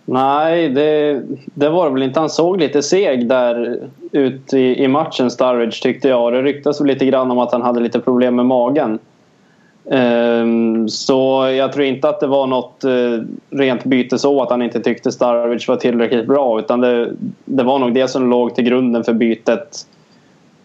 Nej, 0.04 0.68
det, 0.68 1.22
det 1.44 1.68
var 1.68 1.88
det 1.88 1.94
väl 1.94 2.02
inte. 2.02 2.20
Han 2.20 2.30
såg 2.30 2.60
lite 2.60 2.82
seg 2.82 3.28
där 3.28 3.78
ut 4.12 4.54
i, 4.54 4.84
i 4.84 4.88
matchen, 4.88 5.30
Sturridge, 5.30 5.82
tyckte 5.82 6.08
jag. 6.08 6.32
Det 6.32 6.42
ryktas 6.42 6.80
lite 6.80 7.06
grann 7.06 7.30
om 7.30 7.38
att 7.38 7.52
han 7.52 7.62
hade 7.62 7.80
lite 7.80 8.00
problem 8.00 8.36
med 8.36 8.46
magen. 8.46 8.98
Um, 9.86 10.88
så 10.88 11.48
jag 11.58 11.72
tror 11.72 11.84
inte 11.84 12.08
att 12.08 12.20
det 12.20 12.26
var 12.26 12.46
något 12.46 12.84
uh, 12.84 13.22
rent 13.50 13.84
byte 13.84 14.18
så 14.18 14.42
att 14.42 14.50
han 14.50 14.62
inte 14.62 14.80
tyckte 14.80 15.12
Sturridge 15.12 15.64
var 15.68 15.76
tillräckligt 15.76 16.26
bra. 16.26 16.58
Utan 16.58 16.80
det, 16.80 17.12
det 17.44 17.62
var 17.62 17.78
nog 17.78 17.94
det 17.94 18.08
som 18.08 18.30
låg 18.30 18.54
till 18.54 18.64
grunden 18.64 19.04
för 19.04 19.12
bytet. 19.12 19.86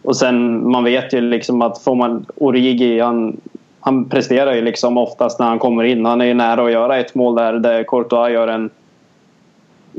Och 0.02 0.18
sen, 0.18 0.70
man 0.72 0.84
vet 0.84 1.14
ju 1.14 1.22
liksom 1.22 1.62
att 1.62 1.80
får 1.80 1.96
man 1.96 2.26
Origi, 2.36 3.00
han, 3.00 3.38
han 3.80 4.10
presterar 4.10 4.54
ju 4.54 4.62
liksom 4.62 4.98
oftast 4.98 5.40
när 5.40 5.48
han 5.48 5.60
kommer 5.60 5.84
in. 5.84 6.06
Han 6.06 6.22
är 6.22 6.26
ju 6.26 6.34
nära 6.34 6.66
att 6.66 6.72
göra 6.72 6.98
ett 6.98 7.16
mål 7.16 7.36
där, 7.36 7.54
där 7.54 7.84
Courtois 7.84 8.34
gör 8.34 8.48
en 8.48 8.70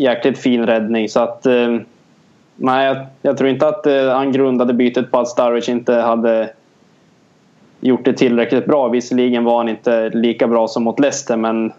jäkligt 0.00 0.38
fin 0.38 0.66
räddning. 0.66 1.08
Så 1.08 1.20
att, 1.20 1.46
eh, 1.46 1.76
nej, 2.56 2.86
jag, 2.86 2.96
jag, 3.22 3.38
tror 3.38 3.50
inte 3.50 3.68
att 3.68 3.86
eh, 3.86 4.08
han 4.08 4.32
grundade 4.32 4.74
bytet 4.74 5.10
på 5.10 5.18
att 5.18 5.28
Sturridge 5.28 5.72
inte 5.72 5.94
hade 5.94 6.50
gjort 7.80 8.04
det 8.04 8.12
tillräckligt 8.12 8.66
bra. 8.66 8.88
Visserligen 8.88 9.44
var 9.44 9.56
han 9.56 9.68
inte 9.68 10.08
lika 10.08 10.48
bra 10.48 10.68
som 10.68 10.84
mot 10.84 11.00
Leicester 11.00 11.36
men 11.36 11.72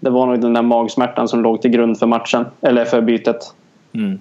det 0.00 0.10
var 0.10 0.26
nog 0.26 0.40
den 0.40 0.52
där 0.52 0.62
magsmärtan 0.62 1.28
som 1.28 1.42
låg 1.42 1.62
till 1.62 1.70
grund 1.70 1.98
för 1.98 2.06
matchen, 2.06 2.46
eller 2.60 2.84
för 2.84 3.00
bytet. 3.00 3.54
Mm. 3.94 4.18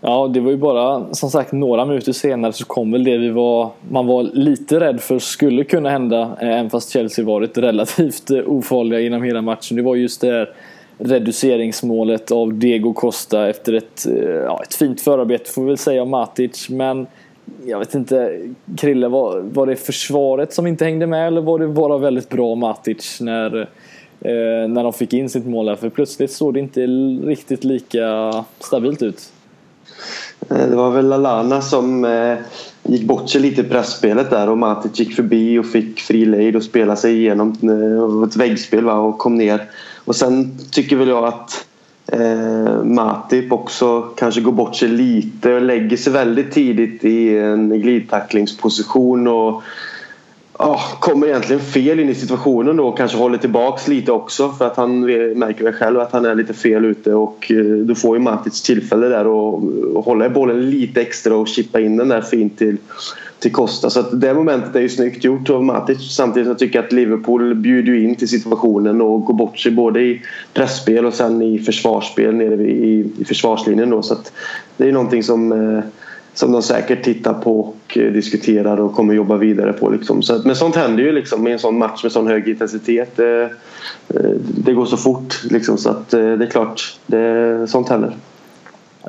Ja, 0.00 0.28
det 0.28 0.40
var 0.40 0.50
ju 0.50 0.56
bara 0.56 1.14
som 1.14 1.30
sagt 1.30 1.52
några 1.52 1.84
minuter 1.84 2.12
senare 2.12 2.52
så 2.52 2.64
kom 2.64 2.92
väl 2.92 3.04
det 3.04 3.18
vi 3.18 3.30
var, 3.30 3.70
man 3.90 4.06
var 4.06 4.22
lite 4.22 4.80
rädd 4.80 5.00
för 5.00 5.18
skulle 5.18 5.64
kunna 5.64 5.90
hända. 5.90 6.20
Eh, 6.22 6.48
även 6.48 6.70
fast 6.70 6.90
Chelsea 6.90 7.24
varit 7.24 7.58
relativt 7.58 8.30
eh, 8.30 8.38
ofarliga 8.46 9.00
inom 9.00 9.22
hela 9.22 9.42
matchen. 9.42 9.76
Det 9.76 9.82
var 9.82 9.96
just 9.96 10.20
det 10.20 10.30
här 10.30 10.50
reduceringsmålet 10.98 12.30
av 12.30 12.54
Diego 12.54 12.92
Costa 12.92 13.48
efter 13.48 13.72
ett, 13.72 14.06
eh, 14.06 14.28
ja, 14.28 14.62
ett 14.62 14.74
fint 14.74 15.00
förarbete 15.00 15.50
får 15.50 15.62
vi 15.62 15.68
väl 15.68 15.78
säga 15.78 16.02
av 16.02 16.08
Matic. 16.08 16.68
Men 16.70 17.06
jag 17.66 17.78
vet 17.78 17.94
inte, 17.94 18.40
Krille, 18.76 19.08
var, 19.08 19.40
var 19.40 19.66
det 19.66 19.76
försvaret 19.76 20.52
som 20.52 20.66
inte 20.66 20.84
hängde 20.84 21.06
med 21.06 21.26
eller 21.26 21.40
var 21.40 21.58
det 21.58 21.68
bara 21.68 21.98
väldigt 21.98 22.28
bra 22.28 22.54
Matic 22.54 23.20
när, 23.20 23.60
eh, 24.20 24.68
när 24.68 24.82
de 24.82 24.92
fick 24.92 25.12
in 25.12 25.28
sitt 25.28 25.46
mål 25.46 25.66
där? 25.66 25.76
För 25.76 25.88
plötsligt 25.88 26.32
såg 26.32 26.54
det 26.54 26.60
inte 26.60 26.86
riktigt 27.26 27.64
lika 27.64 28.32
stabilt 28.60 29.02
ut. 29.02 29.32
Eh, 30.50 30.68
det 30.68 30.76
var 30.76 30.90
väl 30.90 31.08
Lalana 31.08 31.60
som 31.60 32.04
eh, 32.04 32.36
gick 32.82 33.02
bort 33.02 33.30
sig 33.30 33.40
lite 33.40 33.60
i 33.60 33.64
pressspelet 33.64 34.30
där 34.30 34.48
och 34.48 34.58
Matic 34.58 34.98
gick 35.00 35.16
förbi 35.16 35.58
och 35.58 35.66
fick 35.66 36.00
fri 36.00 36.24
lejd 36.24 36.56
och 36.56 36.62
spelade 36.62 37.00
sig 37.00 37.16
igenom 37.16 37.56
eh, 37.62 38.28
ett 38.28 38.36
väggspel 38.36 38.84
va, 38.84 38.94
och 38.94 39.18
kom 39.18 39.34
ner 39.34 39.62
och 40.06 40.16
sen 40.16 40.58
tycker 40.70 40.96
väl 40.96 41.08
jag 41.08 41.24
att 41.24 41.66
eh, 42.06 42.84
Matip 42.84 43.52
också 43.52 44.02
kanske 44.02 44.40
går 44.40 44.52
bort 44.52 44.76
sig 44.76 44.88
lite 44.88 45.54
och 45.54 45.62
lägger 45.62 45.96
sig 45.96 46.12
väldigt 46.12 46.52
tidigt 46.52 47.04
i 47.04 47.38
en 47.38 47.80
glidtacklingsposition 47.80 49.28
och 49.28 49.62
ja, 50.58 50.80
kommer 51.00 51.26
egentligen 51.26 51.62
fel 51.62 52.00
in 52.00 52.08
i 52.08 52.14
situationen 52.14 52.76
då 52.76 52.88
och 52.88 52.98
kanske 52.98 53.18
håller 53.18 53.38
tillbaks 53.38 53.88
lite 53.88 54.12
också 54.12 54.52
för 54.52 54.66
att 54.66 54.76
han 54.76 55.00
märker 55.38 55.64
väl 55.64 55.72
själv 55.72 56.00
att 56.00 56.12
han 56.12 56.24
är 56.24 56.34
lite 56.34 56.54
fel 56.54 56.84
ute 56.84 57.14
och 57.14 57.52
eh, 57.52 57.64
då 57.64 57.94
får 57.94 58.16
ju 58.16 58.22
Matic 58.22 58.62
tillfälle 58.62 59.08
där 59.08 59.20
att 59.20 60.04
hålla 60.04 60.26
i 60.26 60.28
bollen 60.28 60.70
lite 60.70 61.00
extra 61.00 61.36
och 61.36 61.48
chippa 61.48 61.80
in 61.80 61.96
den 61.96 62.08
där 62.08 62.20
fint 62.20 62.58
till 62.58 62.76
till 63.38 63.52
Costa. 63.52 63.90
Så 63.90 64.00
att 64.00 64.20
det 64.20 64.34
momentet 64.34 64.76
är 64.76 64.80
ju 64.80 64.88
snyggt 64.88 65.24
gjort 65.24 65.50
av 65.50 65.64
Matic. 65.64 66.16
Samtidigt 66.16 66.46
som 66.46 66.50
jag 66.50 66.58
tycker 66.58 66.80
att 66.80 66.92
Liverpool 66.92 67.54
bjuder 67.54 67.94
in 67.94 68.14
till 68.14 68.28
situationen 68.28 69.00
och 69.00 69.24
går 69.24 69.34
bort 69.34 69.58
sig 69.58 69.72
både 69.72 70.00
i 70.00 70.22
pressspel 70.54 71.06
och 71.06 71.14
sen 71.14 71.42
i 71.42 71.58
försvarsspel 71.58 72.34
nere 72.34 72.62
i, 72.62 73.10
i 73.18 73.24
försvarslinjen. 73.24 73.90
Då. 73.90 74.02
Så 74.02 74.14
att 74.14 74.32
det 74.76 74.88
är 74.88 74.92
någonting 74.92 75.22
som, 75.22 75.52
eh, 75.52 75.84
som 76.34 76.52
de 76.52 76.62
säkert 76.62 77.04
tittar 77.04 77.34
på 77.34 77.60
och 77.60 77.98
eh, 77.98 78.12
diskuterar 78.12 78.80
och 78.80 78.94
kommer 78.94 79.14
jobba 79.14 79.36
vidare 79.36 79.72
på. 79.72 79.90
Liksom. 79.90 80.22
Så 80.22 80.34
att, 80.34 80.44
men 80.44 80.56
sånt 80.56 80.76
händer 80.76 81.02
ju 81.02 81.12
liksom 81.12 81.46
i 81.46 81.52
en 81.52 81.58
sån 81.58 81.78
match 81.78 82.02
med 82.02 82.12
sån 82.12 82.26
hög 82.26 82.48
intensitet. 82.48 83.16
Det, 83.16 83.50
det 84.64 84.72
går 84.72 84.86
så 84.86 84.96
fort 84.96 85.44
liksom, 85.50 85.78
så 85.78 85.90
att 85.90 86.10
det 86.10 86.18
är 86.18 86.50
klart, 86.50 86.98
det, 87.06 87.66
sånt 87.68 87.88
händer. 87.88 88.16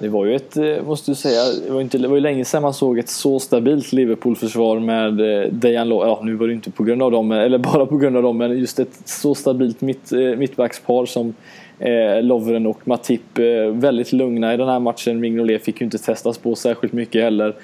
Det 0.02 0.10
var 0.10 0.26
ju 0.26 0.36
ett, 0.36 0.58
eh, 0.58 0.84
måste 0.86 1.12
du 1.12 1.16
säga, 1.16 1.42
det 1.66 1.74
var, 1.74 1.82
inte, 1.82 1.98
det 1.98 2.08
var 2.08 2.16
ju 2.16 2.22
länge 2.22 2.46
sedan 2.46 2.62
man 2.62 2.74
såg 2.74 3.00
ett 3.00 3.10
så 3.10 3.40
stabilt 3.40 3.94
Liverpool-försvar 3.94 4.80
med 4.80 5.44
eh, 5.44 5.50
Dejan 5.52 5.90
Lovren, 5.90 6.10
Ja, 6.10 6.22
nu 6.24 6.36
var 6.36 6.48
det 6.48 6.54
inte 6.54 6.72
på 6.72 6.84
grund 6.84 7.04
av 7.04 7.12
dem, 7.12 7.32
eh, 7.32 7.38
eller 7.38 7.58
bara 7.74 7.86
på 7.86 7.98
grund 7.98 8.18
av 8.18 8.24
dem, 8.24 8.38
men 8.38 8.60
just 8.60 8.80
ett 8.80 9.02
så 9.06 9.36
stabilt 9.36 9.82
mitt, 9.82 10.12
mittbackspar 10.12 11.06
som 11.06 11.34
eh, 11.80 12.24
Lovren 12.24 12.68
och 12.68 12.88
Matip. 12.88 13.38
Eh, 13.38 13.72
väldigt 13.72 14.14
lugna 14.14 14.54
i 14.54 14.58
den 14.58 14.68
här 14.68 14.80
matchen. 14.80 15.20
Mignolet 15.20 15.64
fick 15.64 15.82
ju 15.82 15.86
inte 15.86 15.98
testas 15.98 16.38
på 16.38 16.56
särskilt 16.56 16.94
mycket 16.94 17.24
heller. 17.24 17.56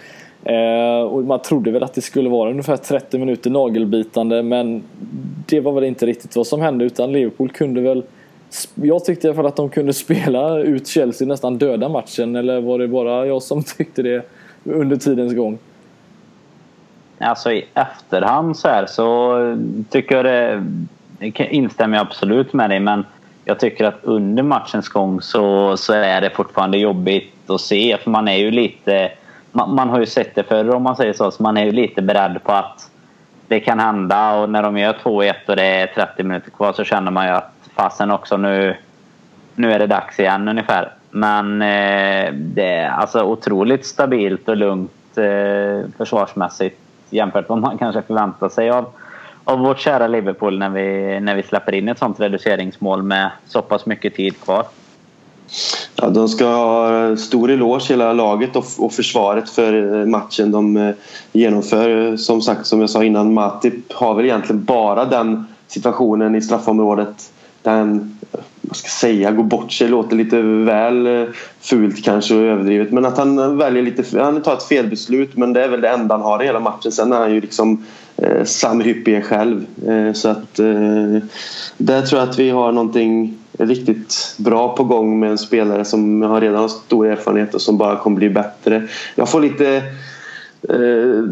Eh, 0.44 1.04
och 1.04 1.24
man 1.24 1.42
trodde 1.42 1.72
väl 1.72 1.84
att 1.84 1.94
det 1.94 2.02
skulle 2.02 2.30
vara 2.30 2.50
ungefär 2.50 2.78
30 2.78 3.18
minuter 3.18 3.50
nagelbitande, 3.50 4.44
men 4.44 4.84
det 5.46 5.60
var 5.60 5.72
väl 5.72 5.84
inte 5.84 6.06
riktigt 6.06 6.36
vad 6.36 6.48
som 6.48 6.62
hände, 6.62 6.86
utan 6.86 7.12
Liverpool 7.12 7.50
kunde 7.50 7.82
väl 7.82 8.04
jag 8.76 9.06
tyckte 9.06 9.28
i 9.28 9.30
alla 9.30 9.36
fall 9.36 9.46
att 9.46 9.56
de 9.56 9.70
kunde 9.70 9.94
spela 10.04 10.60
ut 10.60 10.88
Chelsea 10.88 11.28
nästan 11.28 11.58
döda 11.58 11.90
matchen 11.90 12.36
eller 12.36 12.62
var 12.62 12.80
det 12.80 12.88
bara 12.88 13.26
jag 13.26 13.42
som 13.42 13.64
tyckte 13.78 14.02
det 14.02 14.26
under 14.64 14.96
tidens 14.96 15.34
gång? 15.34 15.58
Alltså 17.20 17.52
i 17.52 17.66
efterhand 17.74 18.58
så 18.58 18.68
här 18.68 18.86
så 18.86 19.38
tycker 19.90 20.16
jag 20.16 20.26
det, 20.26 20.64
instämmer 21.50 21.98
jag 21.98 22.08
absolut 22.08 22.54
med 22.54 22.70
dig 22.70 22.80
men 22.80 23.06
jag 23.46 23.60
tycker 23.60 23.86
att 23.86 24.00
under 24.04 24.44
matchens 24.44 24.90
gång 24.90 25.22
så, 25.22 25.78
så 25.78 25.94
är 25.94 26.22
det 26.22 26.30
fortfarande 26.30 26.78
jobbigt 26.78 27.50
att 27.50 27.62
se 27.62 27.98
för 27.98 28.12
man 28.12 28.28
är 28.28 28.38
ju 28.38 28.52
lite 28.52 29.12
man, 29.52 29.76
man 29.76 29.90
har 29.90 30.00
ju 30.00 30.06
sett 30.06 30.36
det 30.36 30.44
förr 30.44 30.76
om 30.76 30.84
man 30.84 30.96
säger 30.96 31.14
så, 31.14 31.32
så 31.32 31.44
man 31.44 31.58
är 31.58 31.66
ju 31.66 31.72
lite 31.72 32.02
beredd 32.02 32.44
på 32.44 32.52
att 32.52 32.90
det 33.48 33.60
kan 33.60 33.80
hända 33.80 34.36
och 34.36 34.50
när 34.50 34.64
de 34.64 34.78
gör 34.78 34.94
2-1 34.94 35.34
och 35.48 35.56
det 35.56 35.66
är 35.66 35.88
30 35.88 36.24
minuter 36.24 36.52
kvar 36.52 36.74
så 36.74 36.84
känner 36.84 37.12
man 37.12 37.26
ju 37.26 37.32
att 37.32 37.63
fasen 37.76 38.12
också 38.12 38.38
nu, 38.38 38.78
nu 39.56 39.72
är 39.72 39.80
det 39.80 39.88
dags 39.88 40.20
igen 40.20 40.48
ungefär. 40.48 40.92
Men 41.12 41.62
eh, 41.62 42.34
det 42.34 42.68
är 42.68 42.90
alltså 42.90 43.24
otroligt 43.24 43.86
stabilt 43.86 44.50
och 44.50 44.58
lugnt 44.58 45.18
eh, 45.18 45.90
försvarsmässigt 45.98 46.80
jämfört 47.10 47.50
med 47.50 47.60
vad 47.60 47.60
man 47.60 47.78
kanske 47.78 48.02
förväntar 48.02 48.50
sig 48.50 48.70
av, 48.70 48.86
av 49.44 49.60
vårt 49.60 49.80
kära 49.80 50.08
Liverpool 50.08 50.60
när 50.60 50.70
vi, 50.70 51.20
när 51.20 51.36
vi 51.36 51.44
släpper 51.44 51.74
in 51.74 51.90
ett 51.90 52.00
sånt 52.00 52.20
reduceringsmål 52.20 53.04
med 53.04 53.32
så 53.48 53.62
pass 53.62 53.86
mycket 53.86 54.16
tid 54.16 54.42
kvar. 54.42 54.66
Ja, 55.96 56.10
de 56.10 56.28
ska 56.28 56.46
ha 56.46 57.18
stor 57.18 57.52
eloge 57.52 57.86
hela 57.90 58.14
laget 58.14 58.56
och, 58.56 58.66
och 58.80 58.94
försvaret 58.94 59.50
för 59.50 60.00
eh, 60.00 60.06
matchen 60.06 60.52
de 60.52 60.78
eh, 60.78 60.96
genomför. 61.32 62.18
Som 62.18 62.42
sagt, 62.42 62.66
som 62.66 62.82
jag 62.82 62.90
sa 62.90 63.04
innan, 63.04 63.34
Matip 63.34 63.94
har 63.94 64.14
väl 64.16 64.26
egentligen 64.26 64.64
bara 64.64 65.06
den 65.06 65.46
situationen 65.68 66.36
i 66.36 66.42
straffområdet 66.42 67.32
den, 67.64 68.18
vad 68.62 68.78
ska 68.78 68.86
jag 68.86 68.92
säga, 68.92 69.32
går 69.32 69.44
bort 69.44 69.72
sig 69.72 69.88
låter 69.88 70.16
lite 70.16 70.42
väl 70.42 71.08
eh, 71.08 71.28
fult 71.62 72.04
kanske 72.04 72.36
och 72.36 72.42
överdrivet. 72.42 72.92
Men 72.92 73.06
att 73.06 73.18
han 73.18 73.58
väljer 73.58 73.84
lite, 73.84 74.22
han 74.22 74.42
tar 74.42 74.54
ett 74.54 74.64
felbeslut 74.64 75.38
men 75.38 75.54
det 75.54 75.64
är 75.64 75.68
väl 75.68 75.82
det 75.82 75.90
enda 75.90 76.16
han 76.16 76.24
har 76.24 76.44
i 76.44 76.46
hela 76.46 76.60
matchen. 76.60 76.92
Sen 76.92 77.14
är 77.14 77.20
han 77.20 77.34
ju 77.34 77.42
liksom 77.42 77.86
eh, 78.18 78.44
Sam 78.44 78.82
Hyppie 78.82 79.22
själv. 79.22 79.66
Eh, 79.88 80.14
så 80.14 80.30
att 80.30 80.60
eh, 80.60 81.18
där 81.78 82.02
tror 82.02 82.22
jag 82.22 82.30
att 82.30 82.40
vi 82.40 82.50
har 82.50 82.72
någonting 82.72 83.38
riktigt 83.60 84.36
bra 84.38 84.76
på 84.76 84.84
gång 84.84 85.20
med 85.20 85.32
en 85.32 85.38
spelare 85.38 85.86
som 85.86 86.22
har 86.22 86.42
redan 86.42 86.62
har 86.62 86.68
stor 86.68 87.08
erfarenhet 87.08 87.54
och 87.54 87.62
som 87.62 87.78
bara 87.78 87.96
kommer 87.96 88.18
bli 88.18 88.30
bättre. 88.30 88.88
Jag 89.16 89.30
får 89.30 89.42
lite 89.42 89.78
Eh, 89.78 89.84
Eh, 90.70 91.24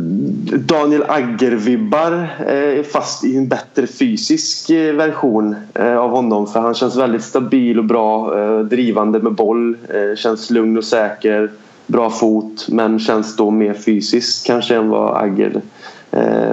Daniel 0.57 1.03
Agger-vibbar 1.07 2.29
eh, 2.47 2.83
fast 2.83 3.23
i 3.23 3.37
en 3.37 3.47
bättre 3.47 3.87
fysisk 3.87 4.69
eh, 4.69 4.95
version 4.95 5.55
av 5.75 6.09
honom. 6.09 6.47
För 6.47 6.59
han 6.59 6.73
känns 6.73 6.95
väldigt 6.95 7.23
stabil 7.23 7.79
och 7.79 7.85
bra 7.85 8.33
drivande 8.63 9.19
med 9.19 9.33
boll 9.33 9.77
känns 10.15 10.49
lugn 10.49 10.77
och 10.77 10.83
säker 10.83 11.51
bra 11.87 12.09
fot 12.09 12.67
men 12.69 12.99
känns 12.99 13.35
då 13.35 13.51
mer 13.51 13.73
fysiskt 13.73 14.47
kanske 14.47 14.75
än 14.75 14.89
vad 14.89 15.23
Agger 15.23 15.61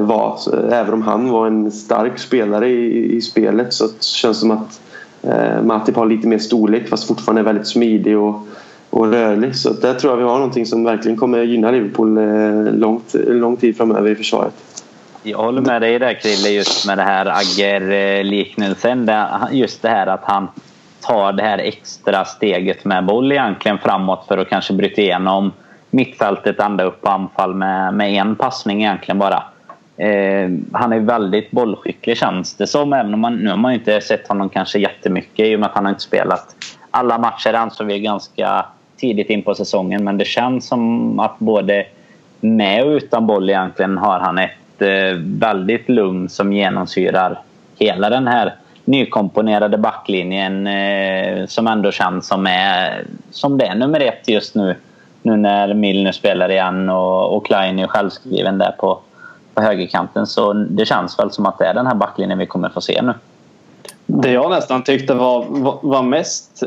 var. 0.00 0.38
Även 0.72 0.94
om 0.94 1.02
han 1.02 1.30
var 1.30 1.46
en 1.46 1.70
stark 1.70 2.18
spelare 2.18 2.68
i, 2.70 3.20
spelet 3.20 3.72
så 3.72 3.88
känns 4.00 4.36
det 4.36 4.40
som 4.40 4.50
att 4.50 4.80
Matip 5.64 5.96
har 5.96 6.06
lite 6.06 6.28
mer 6.28 6.38
storlek 6.38 6.88
fast 6.88 7.08
fortfarande 7.08 7.40
är 7.40 7.44
väldigt 7.44 7.66
smidig 7.66 8.18
och 8.18 8.46
och 8.90 9.12
rörlig. 9.12 9.56
Så 9.56 9.72
där 9.72 9.94
tror 9.94 10.12
jag 10.12 10.16
vi 10.16 10.22
har 10.22 10.34
någonting 10.34 10.66
som 10.66 10.84
verkligen 10.84 11.16
kommer 11.16 11.42
gynna 11.42 11.70
Liverpool 11.70 12.18
eh, 12.18 12.72
långt, 12.74 13.14
lång 13.14 13.56
tid 13.56 13.76
framöver 13.76 14.10
i 14.10 14.14
försvaret. 14.14 14.54
Jag 15.22 15.38
håller 15.38 15.60
med 15.60 15.82
dig 15.82 15.98
där 15.98 16.14
Krille 16.14 16.48
just 16.48 16.86
med 16.86 16.98
det 16.98 17.02
här 17.02 17.26
Agger-liknelsen. 17.26 19.10
Just 19.52 19.82
det 19.82 19.88
här 19.88 20.06
att 20.06 20.24
han 20.24 20.48
tar 21.00 21.32
det 21.32 21.42
här 21.42 21.58
extra 21.58 22.24
steget 22.24 22.84
med 22.84 23.06
boll 23.06 23.32
egentligen 23.32 23.78
framåt 23.78 24.24
för 24.28 24.38
att 24.38 24.48
kanske 24.48 24.72
bryta 24.72 25.00
igenom 25.00 25.52
mittfältet 25.90 26.60
ända 26.60 26.84
upp 26.84 27.00
på 27.00 27.08
anfall 27.08 27.54
med, 27.54 27.94
med 27.94 28.12
en 28.12 28.36
passning 28.36 28.82
egentligen 28.82 29.18
bara. 29.18 29.42
Eh, 29.96 30.50
han 30.72 30.92
är 30.92 31.00
väldigt 31.00 31.50
bollskicklig 31.50 32.16
känns 32.16 32.54
det 32.54 32.66
som. 32.66 32.92
Även 32.92 33.14
om 33.14 33.20
man, 33.20 33.36
nu 33.36 33.50
har 33.50 33.56
man 33.56 33.72
inte 33.72 34.00
sett 34.00 34.28
honom 34.28 34.48
kanske 34.48 34.78
jättemycket 34.78 35.46
i 35.46 35.56
och 35.56 35.60
med 35.60 35.68
att 35.68 35.74
han 35.74 35.84
har 35.84 35.90
inte 35.90 36.02
spelat 36.02 36.56
alla 36.90 37.18
matcher 37.18 37.54
ansåg 37.54 37.86
vi 37.86 38.00
ganska 38.00 38.66
tidigt 38.98 39.30
in 39.30 39.42
på 39.42 39.54
säsongen. 39.54 40.04
Men 40.04 40.18
det 40.18 40.24
känns 40.24 40.68
som 40.68 41.20
att 41.20 41.38
både 41.38 41.86
med 42.40 42.84
och 42.84 42.90
utan 42.90 43.26
boll 43.26 43.50
egentligen 43.50 43.98
har 43.98 44.18
han 44.18 44.38
ett 44.38 44.82
eh, 44.82 45.18
väldigt 45.18 45.88
lugn 45.88 46.28
som 46.28 46.52
genomsyrar 46.52 47.40
hela 47.78 48.10
den 48.10 48.26
här 48.26 48.54
nykomponerade 48.84 49.78
backlinjen 49.78 50.66
eh, 50.66 51.46
som 51.46 51.66
ändå 51.66 51.92
känns 51.92 52.26
som, 52.26 52.46
är, 52.46 53.04
som 53.30 53.58
det 53.58 53.66
är 53.66 53.74
nummer 53.74 54.00
ett 54.00 54.28
just 54.28 54.54
nu. 54.54 54.76
Nu 55.22 55.36
när 55.36 55.74
Milner 55.74 56.12
spelar 56.12 56.50
igen 56.50 56.90
och, 56.90 57.36
och 57.36 57.46
Klein 57.46 57.78
är 57.78 57.86
självskriven 57.86 58.58
där 58.58 58.74
på, 58.78 58.98
på 59.54 59.62
högerkanten. 59.62 60.26
Så 60.26 60.52
det 60.52 60.86
känns 60.86 61.18
väl 61.18 61.30
som 61.30 61.46
att 61.46 61.58
det 61.58 61.66
är 61.66 61.74
den 61.74 61.86
här 61.86 61.94
backlinjen 61.94 62.38
vi 62.38 62.46
kommer 62.46 62.68
få 62.68 62.80
se 62.80 63.02
nu. 63.02 63.14
Det 64.06 64.30
jag 64.30 64.50
nästan 64.50 64.82
tyckte 64.82 65.14
var, 65.14 65.44
var 65.82 66.02
mest 66.02 66.62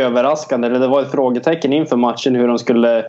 överraskande, 0.00 0.66
eller 0.68 0.80
det 0.80 0.88
var 0.88 1.02
ett 1.02 1.10
frågetecken 1.10 1.72
inför 1.72 1.96
matchen 1.96 2.34
hur 2.34 2.48
de 2.48 2.58
skulle 2.58 3.04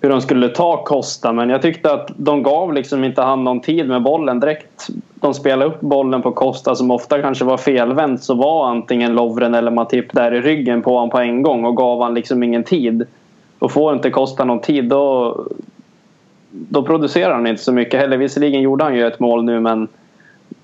hur 0.00 0.10
de 0.10 0.20
skulle 0.20 0.48
ta 0.48 0.84
Costa 0.84 1.32
men 1.32 1.50
jag 1.50 1.62
tyckte 1.62 1.92
att 1.92 2.10
de 2.16 2.42
gav 2.42 2.72
liksom 2.72 3.04
inte 3.04 3.22
han 3.22 3.44
någon 3.44 3.60
tid 3.60 3.88
med 3.88 4.02
bollen 4.02 4.40
direkt. 4.40 4.88
De 5.14 5.34
spelade 5.34 5.70
upp 5.70 5.80
bollen 5.80 6.22
på 6.22 6.32
Costa 6.32 6.74
som 6.74 6.90
ofta 6.90 7.22
kanske 7.22 7.44
var 7.44 7.56
felvänt 7.56 8.24
så 8.24 8.34
var 8.34 8.68
antingen 8.70 9.14
Lovren 9.14 9.54
eller 9.54 9.70
Matip 9.70 10.12
där 10.12 10.34
i 10.34 10.40
ryggen 10.40 10.82
på 10.82 10.94
honom 10.94 11.10
på 11.10 11.18
en 11.18 11.42
gång 11.42 11.64
och 11.64 11.76
gav 11.76 12.02
han 12.02 12.14
liksom 12.14 12.42
ingen 12.42 12.64
tid. 12.64 13.06
Och 13.58 13.72
får 13.72 13.94
inte 13.94 14.10
Costa 14.10 14.44
någon 14.44 14.60
tid 14.60 14.84
då, 14.84 15.36
då 16.50 16.82
producerar 16.82 17.34
han 17.34 17.46
inte 17.46 17.62
så 17.62 17.72
mycket 17.72 18.00
heller. 18.00 18.16
Visserligen 18.16 18.62
gjorde 18.62 18.84
han 18.84 18.94
ju 18.94 19.06
ett 19.06 19.20
mål 19.20 19.44
nu 19.44 19.60
men 19.60 19.88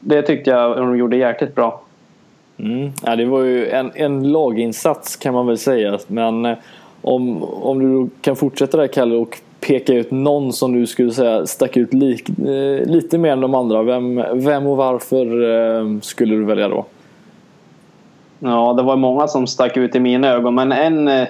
det 0.00 0.22
tyckte 0.22 0.50
jag 0.50 0.76
de 0.76 0.96
gjorde 0.96 1.16
jäkligt 1.16 1.54
bra. 1.54 1.83
Mm. 2.58 2.92
Ja, 3.02 3.16
det 3.16 3.24
var 3.24 3.42
ju 3.42 3.68
en, 3.68 3.90
en 3.94 4.32
laginsats 4.32 5.16
kan 5.16 5.34
man 5.34 5.46
väl 5.46 5.58
säga. 5.58 5.98
Men 6.06 6.44
eh, 6.44 6.56
om, 7.02 7.42
om 7.42 7.78
du 7.78 8.10
kan 8.20 8.36
fortsätta 8.36 8.76
där 8.76 8.86
Kalle 8.86 9.16
och 9.16 9.38
peka 9.60 9.92
ut 9.92 10.10
någon 10.10 10.52
som 10.52 10.72
du 10.72 10.86
skulle 10.86 11.12
säga 11.12 11.46
stack 11.46 11.76
ut 11.76 11.94
lik, 11.94 12.28
eh, 12.28 12.86
lite 12.86 13.18
mer 13.18 13.32
än 13.32 13.40
de 13.40 13.54
andra. 13.54 13.82
Vem, 13.82 14.24
vem 14.32 14.66
och 14.66 14.76
varför 14.76 15.26
eh, 15.50 16.00
skulle 16.00 16.34
du 16.34 16.44
välja 16.44 16.68
då? 16.68 16.84
Ja, 18.38 18.72
det 18.72 18.82
var 18.82 18.96
många 18.96 19.28
som 19.28 19.46
stack 19.46 19.76
ut 19.76 19.94
i 19.94 20.00
mina 20.00 20.28
ögon. 20.28 20.54
Men 20.54 20.72
en... 20.72 21.08
Eh, 21.08 21.28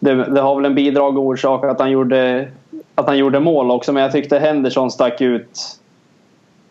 det, 0.00 0.14
det, 0.14 0.40
har 0.40 0.56
väl 0.56 0.64
en 0.64 0.74
bidrag 0.74 1.18
och 1.18 1.24
orsak 1.24 1.64
att 1.64 1.80
han, 1.80 1.90
gjorde, 1.90 2.48
att 2.94 3.06
han 3.06 3.18
gjorde 3.18 3.40
mål 3.40 3.70
också. 3.70 3.92
Men 3.92 4.02
jag 4.02 4.12
tyckte 4.12 4.38
Henderson 4.38 4.90
stack 4.90 5.20
ut 5.20 5.78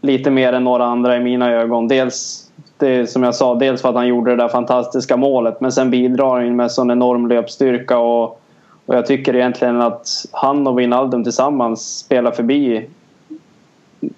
lite 0.01 0.31
mer 0.31 0.53
än 0.53 0.63
några 0.63 0.85
andra 0.85 1.17
i 1.17 1.19
mina 1.19 1.51
ögon. 1.51 1.87
Dels 1.87 2.51
det 2.79 3.07
som 3.07 3.23
jag 3.23 3.35
sa, 3.35 3.55
dels 3.55 3.81
för 3.81 3.89
att 3.89 3.95
han 3.95 4.07
gjorde 4.07 4.31
det 4.31 4.37
där 4.37 4.47
fantastiska 4.47 5.17
målet 5.17 5.61
men 5.61 5.71
sen 5.71 5.89
bidrar 5.89 6.41
han 6.41 6.55
med 6.55 6.71
sån 6.71 6.91
enorm 6.91 7.27
löpstyrka 7.27 7.97
och, 7.97 8.41
och 8.85 8.95
jag 8.95 9.05
tycker 9.05 9.35
egentligen 9.35 9.81
att 9.81 10.07
han 10.31 10.67
och 10.67 10.79
Wijnaldum 10.79 11.23
tillsammans 11.23 11.97
spelar 11.97 12.31
förbi 12.31 12.85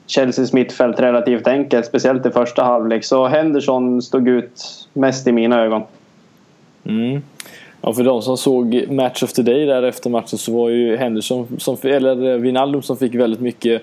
Chelseas 0.08 0.54
mittfält 0.54 1.00
relativt 1.00 1.48
enkelt, 1.48 1.86
speciellt 1.86 2.26
i 2.26 2.30
första 2.30 2.64
halvlek. 2.64 3.06
Så 3.06 3.28
Henderson 3.28 4.02
stod 4.02 4.28
ut 4.28 4.88
mest 4.94 5.28
i 5.28 5.32
mina 5.32 5.62
ögon. 5.62 5.82
Mm. 6.84 7.22
Ja, 7.82 7.94
för 7.94 8.04
de 8.04 8.22
som 8.22 8.38
såg 8.38 8.86
Match 8.90 9.24
of 9.24 9.34
the 9.34 9.42
Day 9.42 9.66
där 9.66 9.84
efter 9.84 10.10
matchen 10.10 10.38
så 10.38 10.54
var 10.54 10.70
ju 10.70 10.98
Henderson, 10.98 11.48
som, 11.58 11.78
eller 11.84 12.38
Wijnaldum 12.38 12.82
som 12.82 12.98
fick 12.98 13.16
väldigt 13.16 13.40
mycket 13.40 13.82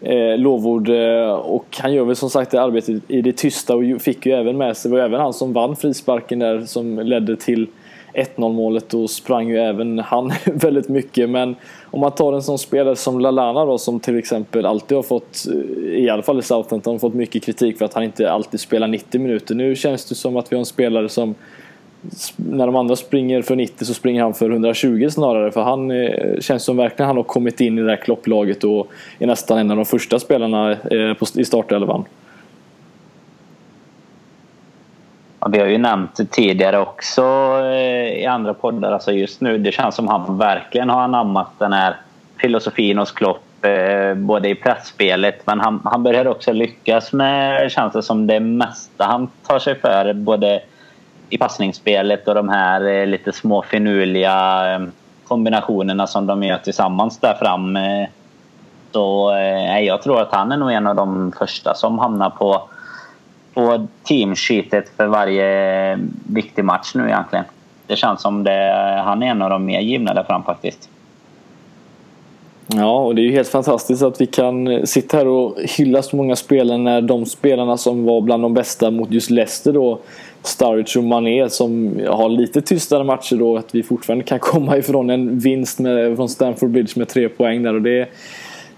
eh, 0.00 0.38
lovord. 0.38 0.88
Eh, 0.88 1.30
och 1.30 1.66
han 1.78 1.92
gör 1.92 2.04
väl 2.04 2.16
som 2.16 2.30
sagt 2.30 2.50
det 2.50 2.62
arbetet 2.62 3.02
i 3.08 3.22
det 3.22 3.36
tysta 3.36 3.74
och 3.74 3.82
fick 4.00 4.26
ju 4.26 4.32
även 4.32 4.56
med 4.56 4.76
sig, 4.76 4.90
det 4.90 4.96
var 4.96 5.04
även 5.04 5.20
han 5.20 5.32
som 5.32 5.52
vann 5.52 5.76
frisparken 5.76 6.38
där 6.38 6.60
som 6.60 6.98
ledde 6.98 7.36
till 7.36 7.66
1-0 8.14 8.52
målet 8.52 8.94
och 8.94 9.10
sprang 9.10 9.48
ju 9.48 9.58
även 9.58 9.98
han 9.98 10.32
väldigt 10.44 10.88
mycket. 10.88 11.30
Men 11.30 11.56
om 11.84 12.00
man 12.00 12.12
tar 12.12 12.32
en 12.32 12.42
sån 12.42 12.58
spelare 12.58 12.96
som 12.96 13.20
Lalana 13.20 13.64
då 13.64 13.78
som 13.78 14.00
till 14.00 14.18
exempel 14.18 14.66
alltid 14.66 14.96
har 14.96 15.02
fått, 15.02 15.46
eh, 15.52 15.98
i 15.98 16.10
alla 16.10 16.22
fall 16.22 16.38
i 16.38 16.42
Southampton, 16.42 17.00
fått 17.00 17.14
mycket 17.14 17.44
kritik 17.44 17.78
för 17.78 17.84
att 17.84 17.94
han 17.94 18.02
inte 18.02 18.30
alltid 18.30 18.60
spelar 18.60 18.88
90 18.88 19.20
minuter. 19.20 19.54
Nu 19.54 19.76
känns 19.76 20.04
det 20.04 20.14
som 20.14 20.36
att 20.36 20.52
vi 20.52 20.56
har 20.56 20.60
en 20.60 20.66
spelare 20.66 21.08
som 21.08 21.34
när 22.36 22.66
de 22.66 22.76
andra 22.76 22.96
springer 22.96 23.42
för 23.42 23.56
90 23.56 23.84
så 23.84 23.94
springer 23.94 24.22
han 24.22 24.34
för 24.34 24.50
120 24.50 25.08
snarare. 25.10 25.52
För 25.52 25.62
han 25.62 25.90
eh, 25.90 26.40
känns 26.40 26.64
som 26.64 26.76
verkligen 26.76 27.06
han 27.06 27.16
har 27.16 27.24
kommit 27.24 27.60
in 27.60 27.78
i 27.78 27.82
det 27.82 27.90
här 27.90 27.96
klopplaget 27.96 28.64
och 28.64 28.90
är 29.18 29.26
nästan 29.26 29.58
en 29.58 29.70
av 29.70 29.76
de 29.76 29.84
första 29.84 30.18
spelarna 30.18 30.72
eh, 30.72 31.16
i 31.36 31.44
startelvan. 31.44 32.04
Ja, 35.40 35.48
vi 35.48 35.58
har 35.58 35.66
ju 35.66 35.78
nämnt 35.78 36.30
tidigare 36.30 36.78
också 36.78 37.22
eh, 37.62 38.22
i 38.22 38.26
andra 38.26 38.54
poddar, 38.54 38.92
alltså 38.92 39.12
just 39.12 39.40
nu, 39.40 39.58
det 39.58 39.72
känns 39.72 39.94
som 39.94 40.08
han 40.08 40.38
verkligen 40.38 40.88
har 40.88 41.00
anammat 41.00 41.50
den 41.58 41.72
här 41.72 41.96
filosofin 42.40 42.98
hos 42.98 43.12
Klopp 43.12 43.64
eh, 43.64 44.14
både 44.14 44.48
i 44.48 44.54
pressspelet 44.54 45.46
men 45.46 45.60
han, 45.60 45.80
han 45.84 46.02
börjar 46.02 46.26
också 46.26 46.52
lyckas 46.52 47.12
med, 47.12 47.70
känns 47.72 47.92
det 47.92 48.02
som, 48.02 48.26
det 48.26 48.40
mesta 48.40 49.04
han 49.04 49.30
tar 49.46 49.58
sig 49.58 49.74
för. 49.74 50.12
Både 50.12 50.62
i 51.30 51.38
passningsspelet 51.38 52.28
och 52.28 52.34
de 52.34 52.48
här 52.48 52.88
eh, 52.88 53.06
lite 53.06 53.32
små 53.32 53.62
finurliga 53.62 54.74
eh, 54.74 54.80
kombinationerna 55.24 56.06
som 56.06 56.26
de 56.26 56.42
gör 56.42 56.58
tillsammans 56.58 57.18
där 57.18 57.34
fram. 57.34 57.78
Så 58.92 59.30
eh, 59.36 59.76
eh 59.76 59.84
jag 59.84 60.02
tror 60.02 60.20
att 60.20 60.32
han 60.32 60.52
är 60.52 60.56
nog 60.56 60.72
en 60.72 60.86
av 60.86 60.96
de 60.96 61.32
första 61.38 61.74
som 61.74 61.98
hamnar 61.98 62.30
på, 62.30 62.62
på 63.54 63.86
teamsheetet 64.02 64.96
för 64.96 65.06
varje 65.06 65.98
viktig 66.26 66.64
match 66.64 66.92
nu 66.94 67.06
egentligen. 67.08 67.44
Det 67.86 67.96
känns 67.96 68.22
som 68.22 68.44
det, 68.44 69.02
han 69.04 69.22
är 69.22 69.26
en 69.26 69.42
av 69.42 69.50
de 69.50 69.64
mer 69.64 69.80
givna 69.80 70.14
där 70.14 70.22
fram 70.22 70.42
faktiskt. 70.42 70.88
Ja, 72.74 72.98
och 72.98 73.14
det 73.14 73.20
är 73.20 73.24
ju 73.24 73.32
helt 73.32 73.48
fantastiskt 73.48 74.02
att 74.02 74.20
vi 74.20 74.26
kan 74.26 74.86
sitta 74.86 75.16
här 75.16 75.26
och 75.26 75.56
hylla 75.58 76.02
så 76.02 76.16
många 76.16 76.36
spelare 76.36 76.78
när 76.78 77.00
de 77.00 77.26
spelarna 77.26 77.76
som 77.76 78.04
var 78.04 78.20
bland 78.20 78.42
de 78.42 78.54
bästa 78.54 78.90
mot 78.90 79.10
just 79.10 79.30
Leicester 79.30 79.72
då 79.72 79.98
Sturridge 80.42 80.98
och 80.98 81.04
Mané 81.04 81.50
som 81.50 82.00
har 82.08 82.28
lite 82.28 82.60
tystare 82.60 83.04
matcher 83.04 83.36
då 83.36 83.56
att 83.56 83.74
vi 83.74 83.82
fortfarande 83.82 84.24
kan 84.24 84.38
komma 84.38 84.76
ifrån 84.76 85.10
en 85.10 85.38
vinst 85.38 85.78
med, 85.78 86.16
från 86.16 86.28
Stamford 86.28 86.70
Bridge 86.70 86.92
med 86.96 87.08
tre 87.08 87.28
poäng 87.28 87.62
där 87.62 87.74
och 87.74 87.82
det 87.82 88.08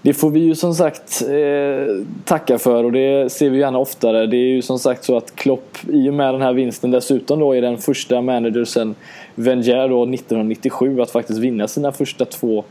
det 0.03 0.13
får 0.13 0.29
vi 0.29 0.39
ju 0.39 0.55
som 0.55 0.73
sagt 0.73 1.21
eh, 1.21 1.95
tacka 2.25 2.59
för 2.59 2.83
och 2.83 2.91
det 2.91 3.31
ser 3.31 3.49
vi 3.49 3.59
gärna 3.59 3.77
oftare. 3.77 4.27
Det 4.27 4.37
är 4.37 4.47
ju 4.47 4.61
som 4.61 4.79
sagt 4.79 5.03
så 5.03 5.17
att 5.17 5.35
Klopp 5.35 5.77
i 5.89 6.09
och 6.09 6.13
med 6.13 6.33
den 6.33 6.41
här 6.41 6.53
vinsten 6.53 6.91
dessutom 6.91 7.39
då 7.39 7.55
är 7.55 7.61
den 7.61 7.77
första 7.77 8.21
manager 8.21 8.65
sen 8.65 8.95
Wenger 9.35 9.89
då 9.89 10.03
1997 10.03 11.01
att 11.01 11.11
faktiskt 11.11 11.39
vinna 11.39 11.67
sina 11.67 11.91
första 11.91 12.25
två 12.25 12.63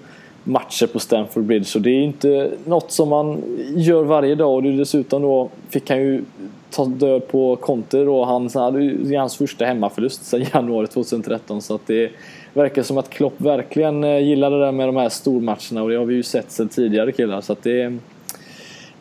matcher 0.45 0.87
på 0.87 0.99
Stamford 0.99 1.45
Bridge. 1.45 1.65
Så 1.65 1.79
det 1.79 1.91
är 1.91 1.95
ju 1.95 2.05
inte 2.05 2.51
något 2.65 2.91
som 2.91 3.09
man 3.09 3.43
gör 3.77 4.05
varje 4.05 4.35
dag 4.35 4.55
och 4.55 4.63
dessutom 4.63 5.23
då 5.23 5.49
fick 5.71 5.91
han 5.91 5.99
ju 5.99 6.23
ta 6.71 6.85
död 6.85 7.29
på 7.29 7.57
konter 7.57 8.09
och 8.09 8.27
Han 8.27 8.51
hade 8.55 8.83
ju 8.83 9.17
hans 9.17 9.37
första 9.37 9.65
hemmaförlust 9.65 10.25
sedan 10.25 10.47
januari 10.55 10.87
2013 10.87 11.63
så 11.63 11.75
att 11.75 11.87
det 11.87 12.11
verkar 12.53 12.83
som 12.83 12.99
att 12.99 13.11
Klopp 13.11 13.41
verkligen 13.41 14.05
eh, 14.05 14.19
gillar 14.19 14.51
det 14.51 14.61
där 14.61 14.73
med 14.73 14.89
de 14.89 14.97
här 14.97 15.09
stormatcherna 15.09 15.83
och 15.83 15.91
det 15.91 15.97
har 15.97 16.05
vi 16.05 16.15
ju 16.15 16.23
sett 16.23 16.51
sedan 16.51 16.69
tidigare 16.69 17.13
killar 17.13 17.41
så 17.41 17.53
att 17.53 17.63
det 17.63 17.99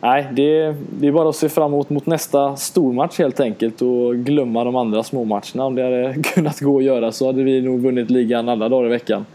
Nej, 0.02 0.26
det, 0.32 0.74
det 1.00 1.08
är 1.08 1.12
bara 1.12 1.28
att 1.28 1.36
se 1.36 1.48
fram 1.48 1.72
emot 1.72 1.90
mot 1.90 2.06
nästa 2.06 2.56
stormatch 2.56 3.18
helt 3.18 3.40
enkelt 3.40 3.82
och 3.82 4.16
glömma 4.16 4.64
de 4.64 4.76
andra 4.76 5.02
småmatcherna. 5.02 5.64
Om 5.64 5.74
det 5.74 5.82
hade 5.82 6.22
kunnat 6.22 6.60
gå 6.60 6.78
att 6.78 6.84
göra 6.84 7.12
så 7.12 7.26
hade 7.26 7.42
vi 7.42 7.60
nog 7.60 7.80
vunnit 7.80 8.10
ligan 8.10 8.48
alla 8.48 8.68
dagar 8.68 8.86
i 8.86 8.90
veckan. 8.90 9.26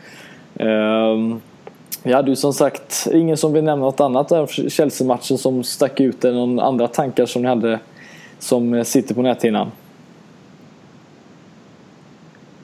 Ehm, 0.55 0.69
um, 0.69 1.41
vi 2.03 2.13
hade 2.13 2.29
ju 2.29 2.35
som 2.35 2.53
sagt 2.53 3.07
ingen 3.13 3.37
som 3.37 3.53
vill 3.53 3.63
nämna 3.63 3.85
något 3.85 3.99
annat 3.99 4.31
än 4.31 4.47
Chelsea-matchen 4.47 5.37
som 5.37 5.63
stack 5.63 5.99
ut 5.99 6.25
eller 6.25 6.35
någon 6.35 6.59
andra 6.59 6.87
tankar 6.87 7.25
som 7.25 7.41
ni 7.41 7.47
hade 7.47 7.79
som 8.39 8.73
eh, 8.73 8.83
sitter 8.83 9.15
på 9.15 9.21
näthinnan? 9.21 9.71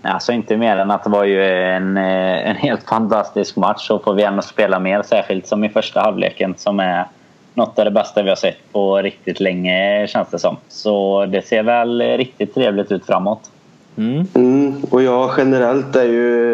Alltså 0.01 0.31
inte 0.31 0.57
mer 0.57 0.77
än 0.77 0.91
att 0.91 1.03
det 1.03 1.09
var 1.09 1.23
ju 1.23 1.45
en, 1.45 1.97
eh, 1.97 2.49
en 2.49 2.55
helt 2.55 2.83
fantastisk 2.89 3.55
match 3.55 3.89
och 3.89 4.03
får 4.03 4.13
vi 4.13 4.23
ändå 4.23 4.41
spela 4.41 4.79
mer 4.79 5.01
särskilt 5.01 5.47
som 5.47 5.63
i 5.63 5.69
första 5.69 6.01
halvleken 6.01 6.55
som 6.57 6.79
är 6.79 7.05
något 7.53 7.79
av 7.79 7.85
det 7.85 7.91
bästa 7.91 8.23
vi 8.23 8.29
har 8.29 8.35
sett 8.35 8.71
på 8.71 8.97
riktigt 8.97 9.39
länge 9.39 10.07
känns 10.07 10.29
det 10.29 10.39
som. 10.39 10.57
Så 10.67 11.25
det 11.25 11.47
ser 11.47 11.63
väl 11.63 12.01
riktigt 12.01 12.53
trevligt 12.53 12.91
ut 12.91 13.05
framåt. 13.05 13.51
Mm. 13.97 14.25
Mm, 14.33 14.73
och 14.89 15.03
jag 15.03 15.31
generellt 15.37 15.95
är 15.95 16.05
ju 16.05 16.51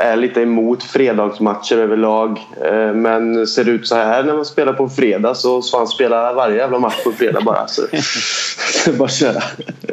är 0.00 0.16
lite 0.16 0.40
emot 0.40 0.82
fredagsmatcher 0.82 1.76
överlag. 1.76 2.40
Eh, 2.64 2.94
men 2.94 3.46
ser 3.46 3.64
det 3.64 3.70
ut 3.70 3.88
så 3.88 3.94
här 3.94 4.22
när 4.22 4.34
man 4.34 4.44
spelar 4.44 4.72
på 4.72 4.88
fredag 4.88 5.34
så 5.34 5.62
ska 5.62 5.78
man 5.78 5.86
spela 5.86 6.32
varje 6.32 6.56
jävla 6.56 6.78
match 6.78 7.04
på 7.04 7.12
fredag 7.12 7.40
bara. 7.40 7.66
Så 7.66 7.82
bara 8.98 9.08
köra. 9.08 9.42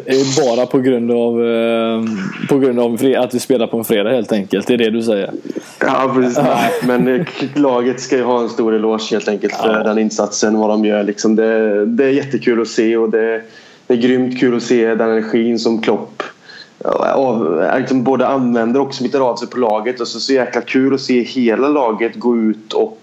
Det 0.05 0.11
är 0.11 0.55
bara 0.55 0.65
på 0.65 0.79
grund 0.79 1.11
av, 1.11 1.45
eh, 1.45 2.03
på 2.49 2.57
grund 2.59 2.79
av 2.79 2.97
att 3.17 3.33
vi 3.33 3.39
spelar 3.39 3.67
på 3.67 3.77
en 3.77 3.83
fredag 3.83 4.09
helt 4.09 4.31
enkelt. 4.31 4.67
Det 4.67 4.73
är 4.73 4.77
det 4.77 4.89
du 4.89 5.03
säger? 5.03 5.31
Ja 5.79 6.11
precis. 6.15 6.39
Men 6.83 7.25
laget 7.55 7.99
ska 7.99 8.17
ju 8.17 8.23
ha 8.23 8.41
en 8.41 8.49
stor 8.49 8.75
eloge 8.75 9.07
helt 9.11 9.27
enkelt 9.27 9.55
för 9.55 9.73
ja. 9.73 9.83
den 9.83 9.99
insatsen 9.99 10.57
vad 10.57 10.69
de 10.69 10.85
gör. 10.85 11.03
Liksom 11.03 11.35
det, 11.35 11.85
det 11.85 12.05
är 12.05 12.09
jättekul 12.09 12.61
att 12.61 12.67
se 12.67 12.97
och 12.97 13.09
det 13.09 13.41
det 13.89 13.95
är 13.95 13.97
grymt 13.97 14.39
kul 14.39 14.55
att 14.55 14.63
se 14.63 14.95
den 14.95 15.09
energin 15.09 15.59
som 15.59 15.81
Klopp 15.81 16.23
av, 16.85 17.61
eh, 17.61 17.79
liksom 17.79 18.03
både 18.03 18.27
använder 18.27 18.79
och 18.79 18.93
smittar 18.93 19.19
av 19.19 19.35
sig 19.35 19.47
på 19.47 19.57
laget. 19.57 20.01
Och 20.01 20.07
så, 20.07 20.19
så 20.19 20.33
jäkla 20.33 20.61
kul 20.61 20.93
att 20.93 21.01
se 21.01 21.23
hela 21.23 21.67
laget 21.67 22.15
gå 22.15 22.37
ut 22.37 22.73
och 22.73 23.01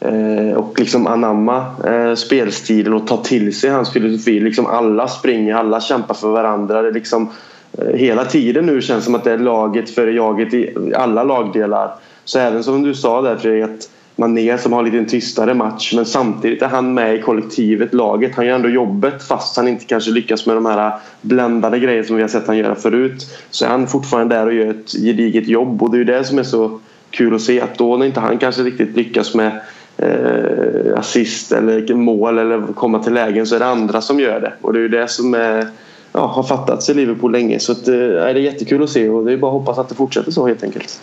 eh, 0.00 0.56
och 0.56 0.78
liksom 0.78 1.06
anamma 1.06 1.66
eh, 1.86 2.14
spelstilen 2.14 2.92
och 2.92 3.06
ta 3.06 3.16
till 3.16 3.58
sig 3.58 3.70
hans 3.70 3.92
filosofi. 3.92 4.40
Liksom 4.40 4.66
alla 4.66 5.08
springer, 5.08 5.54
alla 5.54 5.80
kämpar 5.80 6.14
för 6.14 6.28
varandra. 6.28 6.82
Det 6.82 6.90
liksom, 6.90 7.30
eh, 7.78 7.94
hela 7.94 8.24
tiden 8.24 8.66
nu 8.66 8.82
känns 8.82 9.00
det 9.00 9.04
som 9.04 9.14
att 9.14 9.24
det 9.24 9.32
är 9.32 9.38
laget 9.38 9.90
före 9.90 10.12
jaget 10.12 10.54
i 10.54 10.92
alla 10.96 11.24
lagdelar. 11.24 11.94
Så 12.24 12.38
även 12.38 12.64
som 12.64 12.82
du 12.82 12.94
sa 12.94 13.22
där 13.22 13.36
Fredrik, 13.36 13.64
att 13.64 13.88
Mané 14.16 14.58
som 14.58 14.72
har 14.72 14.82
lite 14.82 14.98
en 14.98 15.06
tystare 15.06 15.54
match 15.54 15.92
men 15.94 16.06
samtidigt 16.06 16.62
är 16.62 16.68
han 16.68 16.94
med 16.94 17.14
i 17.14 17.22
kollektivet, 17.22 17.94
laget. 17.94 18.34
Han 18.34 18.46
gör 18.46 18.54
ändå 18.54 18.68
jobbet 18.68 19.22
fast 19.28 19.56
han 19.56 19.68
inte 19.68 19.84
kanske 19.84 20.10
lyckas 20.10 20.46
med 20.46 20.56
de 20.56 20.66
här 20.66 20.92
bländande 21.20 21.78
grejerna 21.78 22.06
som 22.06 22.16
vi 22.16 22.22
har 22.22 22.28
sett 22.28 22.46
han 22.46 22.58
göra 22.58 22.74
förut. 22.74 23.26
Så 23.50 23.64
är 23.64 23.68
han 23.68 23.86
fortfarande 23.86 24.34
där 24.34 24.46
och 24.46 24.54
gör 24.54 24.70
ett 24.70 24.92
gediget 24.92 25.48
jobb 25.48 25.82
och 25.82 25.90
det 25.90 25.96
är 25.96 25.98
ju 25.98 26.04
det 26.04 26.24
som 26.24 26.38
är 26.38 26.42
så 26.42 26.80
kul 27.10 27.34
att 27.34 27.42
se 27.42 27.60
att 27.60 27.78
då 27.78 27.96
när 27.96 28.06
inte 28.06 28.20
han 28.20 28.38
kanske 28.38 28.62
riktigt 28.62 28.96
lyckas 28.96 29.34
med 29.34 29.60
eh, 29.96 30.98
assist 30.98 31.52
eller 31.52 31.94
mål 31.94 32.38
eller 32.38 32.62
komma 32.74 33.02
till 33.02 33.14
lägen 33.14 33.46
så 33.46 33.54
är 33.54 33.58
det 33.58 33.66
andra 33.66 34.00
som 34.00 34.20
gör 34.20 34.40
det 34.40 34.52
och 34.60 34.72
det 34.72 34.78
är 34.78 34.82
ju 34.82 34.88
det 34.88 35.08
som 35.08 35.34
är 35.34 35.66
ja, 36.12 36.26
har 36.26 36.42
fattats 36.42 36.90
i 36.90 36.94
Liverpool 36.94 37.32
länge 37.32 37.58
så 37.58 37.72
att, 37.72 37.88
eh, 37.88 37.94
det 37.94 38.30
är 38.30 38.34
jättekul 38.34 38.82
att 38.82 38.90
se 38.90 39.08
och 39.08 39.24
det 39.24 39.32
är 39.32 39.36
bara 39.36 39.50
att 39.50 39.58
hoppas 39.58 39.78
att 39.78 39.88
det 39.88 39.94
fortsätter 39.94 40.30
så 40.30 40.46
helt 40.46 40.62
enkelt. 40.62 41.00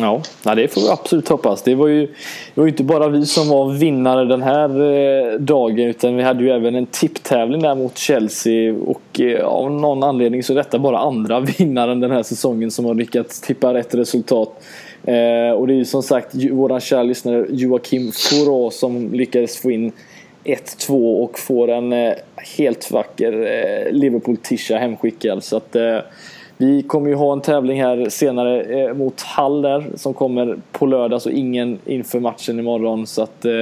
Ja, 0.00 0.22
det 0.54 0.68
får 0.68 0.80
vi 0.80 0.88
absolut 0.88 1.28
hoppas. 1.28 1.62
Det 1.62 1.74
var 1.74 1.88
ju 1.88 2.06
det 2.54 2.60
var 2.60 2.68
inte 2.68 2.84
bara 2.84 3.08
vi 3.08 3.26
som 3.26 3.48
var 3.48 3.72
vinnare 3.72 4.24
den 4.24 4.42
här 4.42 4.68
eh, 4.68 5.38
dagen 5.38 5.78
utan 5.88 6.16
vi 6.16 6.22
hade 6.22 6.44
ju 6.44 6.50
även 6.50 6.74
en 6.74 6.86
tipptävling 6.86 7.62
där 7.62 7.74
mot 7.74 7.98
Chelsea 7.98 8.74
och 8.74 9.20
eh, 9.20 9.44
av 9.44 9.70
någon 9.70 10.02
anledning 10.02 10.42
så 10.42 10.52
är 10.52 10.56
detta 10.56 10.78
bara 10.78 10.98
andra 10.98 11.40
vinnaren 11.58 12.00
den 12.00 12.10
här 12.10 12.22
säsongen 12.22 12.70
som 12.70 12.84
har 12.84 12.94
lyckats 12.94 13.40
tippa 13.40 13.74
rätt 13.74 13.94
resultat. 13.94 14.64
Eh, 15.04 15.50
och 15.50 15.66
det 15.66 15.72
är 15.72 15.78
ju 15.78 15.84
som 15.84 16.02
sagt 16.02 16.34
våran 16.34 16.80
kära 16.80 17.02
lyssnare 17.02 17.46
Joakim 17.50 18.12
Foureau 18.12 18.70
som 18.70 19.12
lyckades 19.12 19.56
få 19.56 19.70
in 19.70 19.92
1-2 20.44 21.22
och 21.22 21.38
får 21.38 21.70
en 21.70 22.14
helt 22.56 22.90
vacker 22.90 23.32
Liverpool-tisha 23.92 24.78
hemskickad. 24.78 25.44
Så 25.44 25.56
att 25.56 25.76
vi 26.58 26.82
kommer 26.82 27.08
ju 27.08 27.14
ha 27.14 27.32
en 27.32 27.40
tävling 27.40 27.82
här 27.82 28.08
senare 28.08 28.62
eh, 28.62 28.94
mot 28.94 29.22
Hall 29.22 29.62
där 29.62 29.84
som 29.94 30.14
kommer 30.14 30.56
på 30.72 30.86
lördag 30.86 31.22
så 31.22 31.30
ingen 31.30 31.78
inför 31.84 32.20
matchen 32.20 32.58
imorgon. 32.58 33.06
Så 33.06 33.22
att 33.22 33.44
eh, 33.44 33.52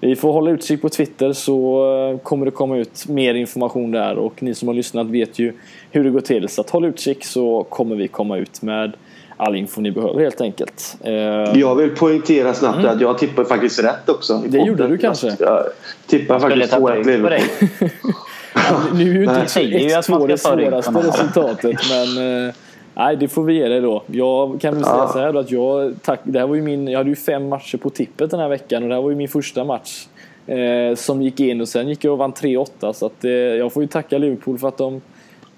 vi 0.00 0.16
får 0.16 0.32
hålla 0.32 0.50
utkik 0.50 0.82
på 0.82 0.88
Twitter 0.88 1.32
så 1.32 1.84
eh, 2.12 2.18
kommer 2.18 2.44
det 2.44 2.50
komma 2.50 2.76
ut 2.76 3.08
mer 3.08 3.34
information 3.34 3.90
där 3.90 4.16
och 4.16 4.42
ni 4.42 4.54
som 4.54 4.68
har 4.68 4.74
lyssnat 4.74 5.06
vet 5.06 5.38
ju 5.38 5.52
hur 5.90 6.04
det 6.04 6.10
går 6.10 6.20
till. 6.20 6.48
Så 6.48 6.60
att 6.60 6.70
håll 6.70 6.84
utkik 6.84 7.24
så 7.24 7.62
kommer 7.62 7.96
vi 7.96 8.08
komma 8.08 8.36
ut 8.36 8.62
med 8.62 8.92
all 9.36 9.56
info 9.56 9.80
ni 9.80 9.90
behöver 9.90 10.20
helt 10.20 10.40
enkelt. 10.40 10.96
Eh, 11.00 11.12
jag 11.60 11.74
vill 11.74 11.90
poängtera 11.90 12.54
snabbt 12.54 12.78
mm. 12.78 12.90
att 12.90 13.00
jag 13.00 13.18
tippar 13.18 13.44
faktiskt 13.44 13.84
rätt 13.84 14.08
också. 14.08 14.42
Det 14.46 14.58
gjorde 14.58 14.88
du 14.88 14.98
kanske? 14.98 15.36
Jag 15.38 15.64
tippar 16.06 16.38
faktiskt 16.38 16.72
2-1 16.72 17.04
Liverpool. 17.04 17.88
nu 18.94 19.10
är 19.10 19.14
ju 19.14 19.24
inte 19.24 19.40
1-2 19.40 20.26
det 20.28 20.38
svåraste 20.38 20.96
resultatet 20.96 21.76
men 21.90 22.46
eh, 22.46 22.54
Nej, 22.98 23.16
det 23.16 23.28
får 23.28 23.44
vi 23.44 23.54
ge 23.54 23.68
dig 23.68 23.80
då. 23.80 24.02
Jag 24.06 24.60
kan 24.60 24.74
väl 24.74 24.84
säga 24.84 24.96
ja. 24.96 25.08
så 25.08 25.18
här 25.18 25.32
då 25.32 25.38
att 25.38 25.50
jag, 25.50 25.94
tack, 26.02 26.20
det 26.22 26.38
här 26.38 26.46
var 26.46 26.54
ju 26.54 26.62
min, 26.62 26.88
jag 26.88 26.98
hade 26.98 27.10
ju 27.10 27.16
fem 27.16 27.48
matcher 27.48 27.78
på 27.78 27.90
tippet 27.90 28.30
den 28.30 28.40
här 28.40 28.48
veckan 28.48 28.82
och 28.82 28.88
det 28.88 28.94
här 28.94 29.02
var 29.02 29.10
ju 29.10 29.16
min 29.16 29.28
första 29.28 29.64
match 29.64 30.06
eh, 30.46 30.94
som 30.94 31.22
gick 31.22 31.40
in 31.40 31.60
och 31.60 31.68
sen 31.68 31.88
gick 31.88 32.04
jag 32.04 32.12
och 32.12 32.18
vann 32.18 32.32
3-8 32.32 32.92
så 32.92 33.06
att 33.06 33.24
eh, 33.24 33.30
jag 33.30 33.72
får 33.72 33.82
ju 33.82 33.88
tacka 33.88 34.18
Liverpool 34.18 34.58
för 34.58 34.68
att 34.68 34.78
de 34.78 35.00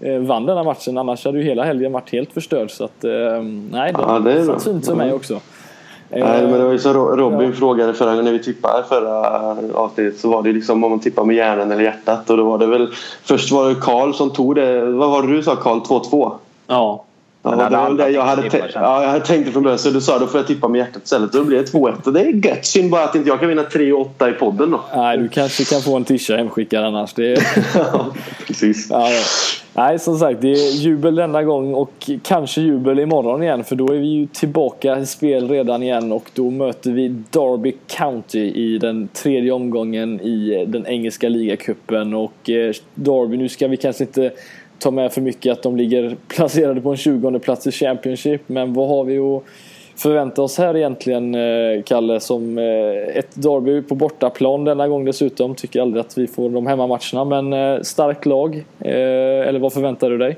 eh, 0.00 0.18
vann 0.18 0.46
den 0.46 0.56
här 0.56 0.64
matchen 0.64 0.98
annars 0.98 1.24
hade 1.24 1.38
ju 1.38 1.44
hela 1.44 1.64
helgen 1.64 1.92
varit 1.92 2.10
helt 2.10 2.32
förstörd 2.32 2.70
så 2.70 2.84
att 2.84 3.04
eh, 3.04 3.10
nej, 3.70 3.92
det, 3.92 3.98
ja, 3.98 4.18
det 4.18 4.44
satt 4.44 4.64
fint 4.64 4.86
för 4.86 4.94
mig 4.94 5.12
också. 5.12 5.40
Nej, 6.10 6.42
men 6.42 6.52
det 6.52 6.64
var 6.64 6.72
ju 6.72 6.78
så 6.78 6.92
Robin 6.92 7.48
ja. 7.48 7.52
frågade 7.52 7.94
förra 7.94 8.10
gången 8.10 8.24
när 8.24 8.32
vi 8.32 8.42
tippade 8.42 8.84
förra 8.88 9.20
avsnittet 9.74 10.20
så 10.20 10.28
var 10.30 10.42
det 10.42 10.52
liksom 10.52 10.84
om 10.84 10.90
man 10.90 11.00
tippar 11.00 11.24
med 11.24 11.36
hjärnan 11.36 11.72
eller 11.72 11.82
hjärtat 11.82 12.30
och 12.30 12.36
då 12.36 12.44
var 12.44 12.58
det 12.58 12.66
väl 12.66 12.88
först 13.22 13.52
var 13.52 13.68
det 13.68 13.74
Karl 13.74 14.12
som 14.12 14.30
tog 14.30 14.54
det. 14.54 14.84
Vad 14.84 15.10
var 15.10 15.22
det 15.22 15.28
du 15.36 15.42
sa 15.42 15.56
Karl? 15.56 15.78
2-2? 15.78 16.32
Ja. 16.66 17.04
Ja, 17.42 17.50
det 17.50 17.56
var 17.56 17.90
det 17.90 18.10
jag 18.10 18.22
hade, 18.22 18.42
ja, 18.74 19.02
jag 19.02 19.08
hade 19.08 19.24
tänkt 19.24 19.52
från 19.52 19.62
början. 19.62 19.78
Så 19.78 19.90
du 19.90 20.00
sa 20.00 20.18
då 20.18 20.26
får 20.26 20.40
jag 20.40 20.46
tippa 20.46 20.68
med 20.68 20.78
hjärtat 20.78 21.04
istället. 21.04 21.32
Då 21.32 21.44
blir 21.44 21.58
det 21.58 21.72
2-1 21.72 22.06
och 22.06 22.12
det 22.12 22.20
är 22.20 22.46
gött. 22.46 22.66
Synd 22.66 22.90
bara 22.90 23.04
att 23.04 23.14
inte 23.14 23.28
jag 23.28 23.40
kan 23.40 23.48
vinna 23.48 23.62
3-8 23.62 24.30
i 24.30 24.32
podden 24.32 24.70
då. 24.70 24.80
Nej, 24.94 25.18
du 25.18 25.28
kanske 25.28 25.64
kan 25.64 25.80
få 25.80 25.96
en 25.96 26.04
tisha 26.04 26.36
hemskickad 26.36 26.84
annars. 26.84 27.14
Det 27.14 27.32
är... 27.32 27.42
ja, 27.74 28.06
precis. 28.46 28.90
Ja, 28.90 29.10
ja. 29.10 29.20
Nej, 29.78 29.98
som 29.98 30.18
sagt, 30.18 30.40
det 30.40 30.52
är 30.52 30.70
jubel 30.70 31.14
denna 31.14 31.42
gång 31.42 31.74
och 31.74 32.10
kanske 32.22 32.60
jubel 32.60 32.98
imorgon 32.98 33.42
igen 33.42 33.64
för 33.64 33.76
då 33.76 33.92
är 33.92 33.98
vi 33.98 34.06
ju 34.06 34.26
tillbaka 34.26 34.98
i 34.98 35.06
spel 35.06 35.48
redan 35.48 35.82
igen 35.82 36.12
och 36.12 36.30
då 36.34 36.50
möter 36.50 36.90
vi 36.90 37.08
Derby 37.08 37.76
County 37.86 38.38
i 38.38 38.78
den 38.78 39.08
tredje 39.08 39.52
omgången 39.52 40.20
i 40.20 40.64
den 40.68 40.86
engelska 40.86 41.28
ligacupen 41.28 42.14
och 42.14 42.50
eh, 42.50 42.72
Derby, 42.94 43.36
nu 43.36 43.48
ska 43.48 43.68
vi 43.68 43.76
kanske 43.76 44.04
inte 44.04 44.30
ta 44.78 44.90
med 44.90 45.12
för 45.12 45.20
mycket 45.20 45.52
att 45.52 45.62
de 45.62 45.76
ligger 45.76 46.16
placerade 46.28 46.80
på 46.80 46.90
en 46.90 46.96
20 46.96 47.38
plats 47.38 47.66
i 47.66 47.72
Championship 47.72 48.42
men 48.46 48.74
vad 48.74 48.88
har 48.88 49.04
vi 49.04 49.18
att 49.18 49.42
förvänta 49.96 50.42
oss 50.42 50.58
här 50.58 50.76
egentligen 50.76 51.34
eh, 51.34 51.82
Kalle 51.84 52.20
som 52.20 52.58
eh, 52.58 52.64
ett 53.18 53.42
derby 53.42 53.82
på 53.82 53.94
bortaplan 53.94 54.64
denna 54.64 54.88
gång 54.88 55.04
dessutom. 55.04 55.54
Tycker 55.54 55.80
aldrig 55.80 56.00
att 56.00 56.18
vi 56.18 56.26
får 56.26 56.50
de 56.50 56.66
hemmamatcherna 56.66 57.24
men 57.24 57.52
eh, 57.52 57.82
starkt 57.82 58.26
lag. 58.26 58.64
Eller 58.78 59.58
vad 59.58 59.72
förväntar 59.72 60.10
du 60.10 60.18
dig? 60.18 60.36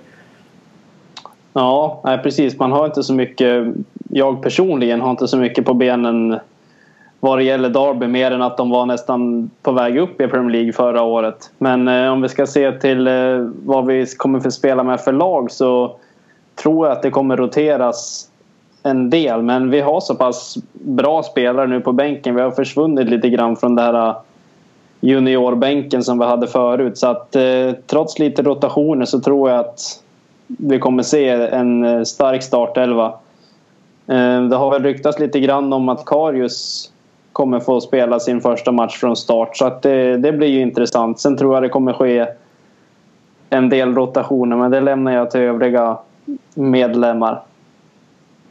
Ja, 1.52 2.00
nej, 2.04 2.18
precis. 2.18 2.58
Man 2.58 2.72
har 2.72 2.86
inte 2.86 3.02
så 3.02 3.14
mycket. 3.14 3.66
Jag 4.10 4.42
personligen 4.42 5.00
har 5.00 5.10
inte 5.10 5.28
så 5.28 5.36
mycket 5.36 5.64
på 5.64 5.74
benen 5.74 6.38
vad 7.20 7.38
det 7.38 7.44
gäller 7.44 7.68
Derby 7.68 8.06
mer 8.06 8.30
än 8.30 8.42
att 8.42 8.56
de 8.56 8.70
var 8.70 8.86
nästan 8.86 9.50
på 9.62 9.72
väg 9.72 9.98
upp 9.98 10.20
i 10.20 10.28
Premier 10.28 10.52
League 10.52 10.72
förra 10.72 11.02
året. 11.02 11.50
Men 11.58 11.88
eh, 11.88 12.12
om 12.12 12.22
vi 12.22 12.28
ska 12.28 12.46
se 12.46 12.72
till 12.72 13.06
eh, 13.06 13.48
vad 13.64 13.86
vi 13.86 14.06
kommer 14.06 14.40
få 14.40 14.50
spela 14.50 14.82
med 14.82 15.00
för 15.00 15.12
lag 15.12 15.50
så 15.50 15.96
tror 16.62 16.86
jag 16.86 16.96
att 16.96 17.02
det 17.02 17.10
kommer 17.10 17.36
roteras 17.36 18.28
en 18.82 19.10
del. 19.10 19.42
Men 19.42 19.70
vi 19.70 19.80
har 19.80 20.00
så 20.00 20.14
pass 20.14 20.56
bra 20.72 21.22
spelare 21.22 21.66
nu 21.66 21.80
på 21.80 21.92
bänken. 21.92 22.34
Vi 22.34 22.42
har 22.42 22.50
försvunnit 22.50 23.08
lite 23.08 23.28
grann 23.28 23.56
från 23.56 23.74
det 23.74 23.82
här 23.82 24.08
eh, 24.08 24.16
juniorbänken 25.00 26.02
som 26.02 26.18
vi 26.18 26.24
hade 26.24 26.46
förut. 26.46 26.98
Så 26.98 27.06
att 27.06 27.36
eh, 27.36 27.72
trots 27.86 28.18
lite 28.18 28.42
rotationer 28.42 29.04
så 29.04 29.20
tror 29.20 29.50
jag 29.50 29.60
att 29.60 30.02
vi 30.46 30.78
kommer 30.78 31.02
se 31.02 31.28
en 31.28 31.84
eh, 31.84 32.02
stark 32.02 32.42
startelva. 32.42 33.06
Eh, 34.06 34.42
det 34.42 34.56
har 34.56 34.70
väl 34.70 34.82
ryktats 34.82 35.18
lite 35.18 35.40
grann 35.40 35.72
om 35.72 35.88
att 35.88 36.04
Karius 36.04 36.90
kommer 37.40 37.60
få 37.60 37.80
spela 37.80 38.20
sin 38.20 38.40
första 38.40 38.72
match 38.72 38.96
från 38.96 39.16
start. 39.16 39.56
Så 39.56 39.64
att 39.64 39.82
det, 39.82 40.16
det 40.16 40.32
blir 40.32 40.48
ju 40.48 40.60
intressant. 40.60 41.20
Sen 41.20 41.36
tror 41.36 41.54
jag 41.54 41.62
det 41.62 41.68
kommer 41.68 41.92
ske 41.92 42.26
en 43.50 43.68
del 43.68 43.94
rotationer 43.94 44.56
men 44.56 44.70
det 44.70 44.80
lämnar 44.80 45.12
jag 45.12 45.30
till 45.30 45.40
övriga 45.40 45.98
medlemmar. 46.54 47.42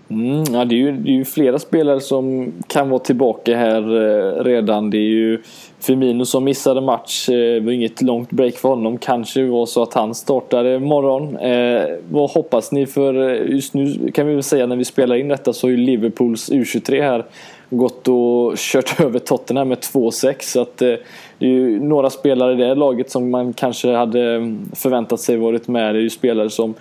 Mm, 0.10 0.43
ja, 0.54 0.65
det, 0.65 0.75
är 0.75 0.78
ju, 0.78 0.91
det 0.91 1.10
är 1.10 1.13
ju 1.13 1.25
flera 1.25 1.60
spelare 1.60 1.99
som 1.99 2.54
kan 2.67 2.89
vara 2.89 2.99
tillbaka 2.99 3.58
här 3.58 3.82
eh, 3.82 4.43
redan. 4.43 4.89
Det 4.89 4.97
är 4.97 5.10
ju 5.10 5.41
Firmino 5.80 6.25
som 6.25 6.43
missade 6.43 6.82
match. 6.82 7.30
Eh, 7.30 7.34
det 7.34 7.60
var 7.60 7.71
inget 7.71 8.02
långt 8.02 8.32
break 8.32 8.56
för 8.56 8.69
honom. 8.69 8.97
Kanske 8.97 9.43
var 9.43 9.65
så 9.65 9.84
att 9.84 9.93
han 9.93 10.15
startade 10.15 10.75
imorgon. 10.75 11.38
Eh, 11.38 11.82
vad 12.12 12.30
hoppas 12.30 12.71
ni 12.71 12.86
för... 12.86 13.30
Eh, 13.30 13.52
just 13.52 13.73
nu 13.73 14.12
kan 14.13 14.28
vi 14.28 14.34
väl 14.34 14.43
säga 14.43 14.65
när 14.65 14.75
vi 14.75 14.86
spelar 14.86 15.15
in 15.15 15.28
detta 15.28 15.54
så 15.54 15.67
är 15.67 15.71
ju 15.71 15.78
Liverpools 15.78 16.52
U23 16.52 17.02
här 17.02 17.25
gått 17.69 18.08
och 18.08 18.53
kört 18.58 18.99
över 19.01 19.19
Tottenham 19.19 19.67
med 19.67 19.77
2-6. 19.77 20.36
Så 20.39 20.62
att, 20.62 20.82
eh, 20.82 20.93
det 21.38 21.45
är 21.45 21.49
ju 21.49 21.79
några 21.79 22.10
spelare 22.10 22.53
i 22.53 22.55
det 22.55 22.75
laget 22.75 23.12
som 23.12 23.32
man 23.32 23.53
kanske 23.53 23.95
hade 23.95 24.36
mm, 24.36 24.71
förväntat 24.75 25.19
sig 25.19 25.38
varit 25.38 25.67
med. 25.67 25.95
Det 25.95 25.99
är 25.99 26.03
ju 26.03 26.10
spelare 26.10 26.49
som 26.49 26.73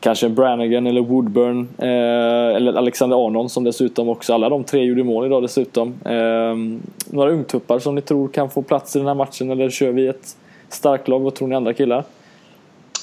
kanske 0.00 0.28
Brannigan 0.28 0.86
eller 0.86 1.00
Woodburn 1.00 1.68
eh, 1.78 2.56
eller 2.56 2.72
Alexander 2.72 3.26
Arnon 3.26 3.48
som 3.48 3.64
dessutom 3.64 4.08
också, 4.08 4.34
alla 4.34 4.48
de 4.48 4.64
tre 4.64 4.84
gjorde 4.84 5.04
mål 5.04 5.26
idag 5.26 5.42
dessutom. 5.42 5.94
Eh, 6.04 6.80
några 7.10 7.30
ungtuppar 7.30 7.78
som 7.78 7.94
ni 7.94 8.00
tror 8.00 8.28
kan 8.28 8.50
få 8.50 8.62
plats 8.62 8.96
i 8.96 8.98
den 8.98 9.08
här 9.08 9.14
matchen 9.14 9.50
eller 9.50 9.70
kör 9.70 9.92
vi 9.92 10.06
ett 10.06 10.36
starkt 10.68 11.08
lag? 11.08 11.20
Vad 11.20 11.34
tror 11.34 11.48
ni 11.48 11.54
andra 11.54 11.72
killar? 11.72 12.04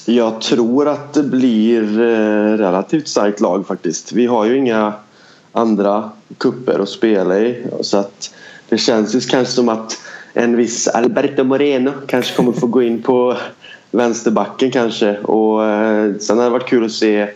Jag 0.06 0.40
tror 0.40 0.88
att 0.88 1.14
det 1.14 1.22
blir 1.22 2.00
eh, 2.00 2.56
relativt 2.58 3.08
starkt 3.08 3.40
lag 3.40 3.66
faktiskt. 3.66 4.12
Vi 4.12 4.26
har 4.26 4.44
ju 4.44 4.56
inga 4.58 4.92
andra 5.52 6.10
kupper 6.38 6.78
att 6.78 6.88
spela 6.88 7.38
i. 7.38 7.66
Så 7.80 7.96
att 7.96 8.34
det 8.68 8.78
känns 8.78 9.14
ju 9.14 9.20
kanske 9.20 9.54
som 9.54 9.68
att 9.68 9.98
en 10.32 10.56
viss 10.56 10.88
Alberto 10.88 11.44
Moreno 11.44 11.92
kanske 12.06 12.36
kommer 12.36 12.52
få 12.52 12.66
gå 12.66 12.82
in 12.82 13.02
på 13.02 13.36
vänsterbacken 13.90 14.70
kanske. 14.70 15.18
Och 15.18 15.64
eh, 15.64 16.14
sen 16.16 16.38
hade 16.38 16.50
det 16.50 16.52
varit 16.52 16.68
kul 16.68 16.84
att 16.84 16.92
se 16.92 17.28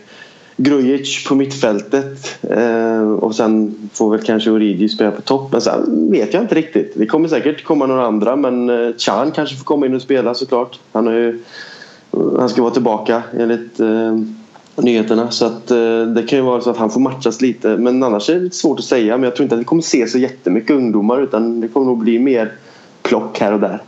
Grujic 0.56 1.28
på 1.28 1.34
mittfältet 1.34 2.36
eh, 2.42 3.02
och 3.02 3.34
sen 3.34 3.74
får 3.92 4.10
väl 4.10 4.26
kanske 4.26 4.50
Origi 4.50 4.88
spela 4.88 5.10
på 5.10 5.22
topp. 5.22 5.52
Men 5.52 5.60
sen 5.60 6.10
vet 6.10 6.34
jag 6.34 6.42
inte 6.42 6.54
riktigt. 6.54 6.92
Det 6.96 7.06
kommer 7.06 7.28
säkert 7.28 7.64
komma 7.64 7.86
några 7.86 8.06
andra 8.06 8.36
men 8.36 8.70
eh, 8.70 8.94
Chan 8.96 9.30
kanske 9.30 9.56
får 9.56 9.64
komma 9.64 9.86
in 9.86 9.94
och 9.94 10.02
spela 10.02 10.34
såklart. 10.34 10.78
Han, 10.92 11.08
är 11.08 11.12
ju, 11.12 11.42
han 12.38 12.48
ska 12.48 12.62
vara 12.62 12.72
tillbaka 12.72 13.22
enligt 13.38 13.80
eh, 13.80 14.18
nyheterna 14.76 15.30
så 15.30 15.46
att 15.46 15.70
eh, 15.70 16.02
det 16.02 16.22
kan 16.22 16.38
ju 16.38 16.44
vara 16.44 16.60
så 16.60 16.70
att 16.70 16.76
han 16.76 16.90
får 16.90 17.00
matchas 17.00 17.40
lite 17.40 17.68
men 17.68 18.02
annars 18.02 18.30
är 18.30 18.34
det 18.34 18.40
lite 18.40 18.56
svårt 18.56 18.78
att 18.78 18.84
säga 18.84 19.16
men 19.16 19.24
jag 19.24 19.36
tror 19.36 19.44
inte 19.44 19.54
att 19.54 19.60
vi 19.60 19.64
kommer 19.64 19.82
se 19.82 20.06
så 20.06 20.18
jättemycket 20.18 20.70
ungdomar 20.70 21.22
utan 21.22 21.60
det 21.60 21.68
kommer 21.68 21.86
nog 21.86 21.98
bli 21.98 22.18
mer 22.18 22.52
plock 23.02 23.40
här 23.40 23.52
och 23.52 23.60
där. 23.60 23.82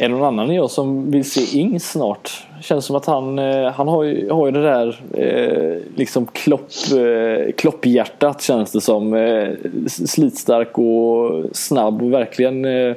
Är 0.00 0.08
det 0.08 0.14
någon 0.14 0.24
annan 0.24 0.48
än 0.48 0.54
jag 0.54 0.70
som 0.70 1.10
vill 1.10 1.30
se 1.30 1.58
Ing 1.58 1.80
snart? 1.80 2.46
Känns 2.62 2.84
som 2.84 2.96
att 2.96 3.06
han, 3.06 3.38
eh, 3.38 3.72
han 3.72 3.88
har, 3.88 4.04
ju, 4.04 4.30
har 4.30 4.46
ju 4.46 4.52
det 4.52 4.62
där 4.62 5.00
eh, 5.12 5.82
liksom 5.96 6.26
klopp, 6.26 6.70
eh, 6.92 7.52
klopphjärtat 7.52 8.42
känns 8.42 8.72
det 8.72 8.80
som. 8.80 9.14
Eh, 9.14 9.48
slitstark 9.86 10.78
och 10.78 11.44
snabb 11.52 12.02
och 12.02 12.12
verkligen 12.12 12.64
eh, 12.64 12.94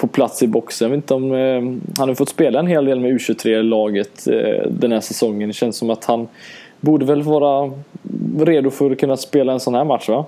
på 0.00 0.06
plats 0.06 0.42
i 0.42 0.48
boxen. 0.48 0.90
Jag 0.90 0.96
vet 0.96 1.04
inte 1.04 1.14
om, 1.14 1.32
eh, 1.32 1.98
han 1.98 2.08
har 2.08 2.14
fått 2.14 2.28
spela 2.28 2.58
en 2.58 2.66
hel 2.66 2.84
del 2.84 3.00
med 3.00 3.12
U23-laget 3.12 4.26
eh, 4.26 4.70
den 4.70 4.92
här 4.92 5.00
säsongen. 5.00 5.48
Det 5.48 5.52
känns 5.52 5.76
som 5.76 5.90
att 5.90 6.04
han 6.04 6.28
borde 6.80 7.06
väl 7.06 7.22
vara 7.22 7.70
redo 8.38 8.70
för 8.70 8.90
att 8.90 8.98
kunna 8.98 9.16
spela 9.16 9.52
en 9.52 9.60
sån 9.60 9.74
här 9.74 9.84
match 9.84 10.08
va? 10.08 10.24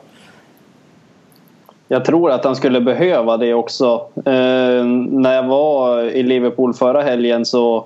Jag 1.89 2.05
tror 2.05 2.31
att 2.31 2.45
han 2.45 2.57
skulle 2.57 2.81
behöva 2.81 3.37
det 3.37 3.55
också. 3.55 4.07
Eh, 4.15 4.85
när 5.11 5.35
jag 5.35 5.47
var 5.47 6.03
i 6.03 6.23
Liverpool 6.23 6.75
förra 6.75 7.03
helgen 7.03 7.45
så, 7.45 7.85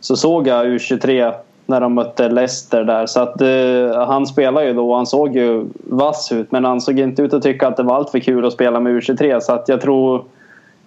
så 0.00 0.16
såg 0.16 0.46
jag 0.46 0.66
U23 0.66 1.32
när 1.66 1.80
de 1.80 1.94
mötte 1.94 2.28
Leicester 2.28 2.84
där. 2.84 3.06
Så 3.06 3.20
att, 3.20 3.40
eh, 3.40 4.06
han 4.06 4.26
spelade 4.26 4.66
ju 4.66 4.72
då 4.72 4.90
och 4.90 4.96
han 4.96 5.06
såg 5.06 5.36
ju 5.36 5.64
vass 5.74 6.32
ut 6.32 6.52
men 6.52 6.64
han 6.64 6.80
såg 6.80 6.98
inte 6.98 7.22
ut 7.22 7.34
att 7.34 7.42
tycka 7.42 7.68
att 7.68 7.76
det 7.76 7.82
var 7.82 7.96
allt 7.96 8.10
för 8.10 8.18
kul 8.18 8.46
att 8.46 8.52
spela 8.52 8.80
med 8.80 8.92
U23. 8.92 9.40
Så 9.40 9.52
att 9.52 9.68
jag, 9.68 9.80
tror, 9.80 10.24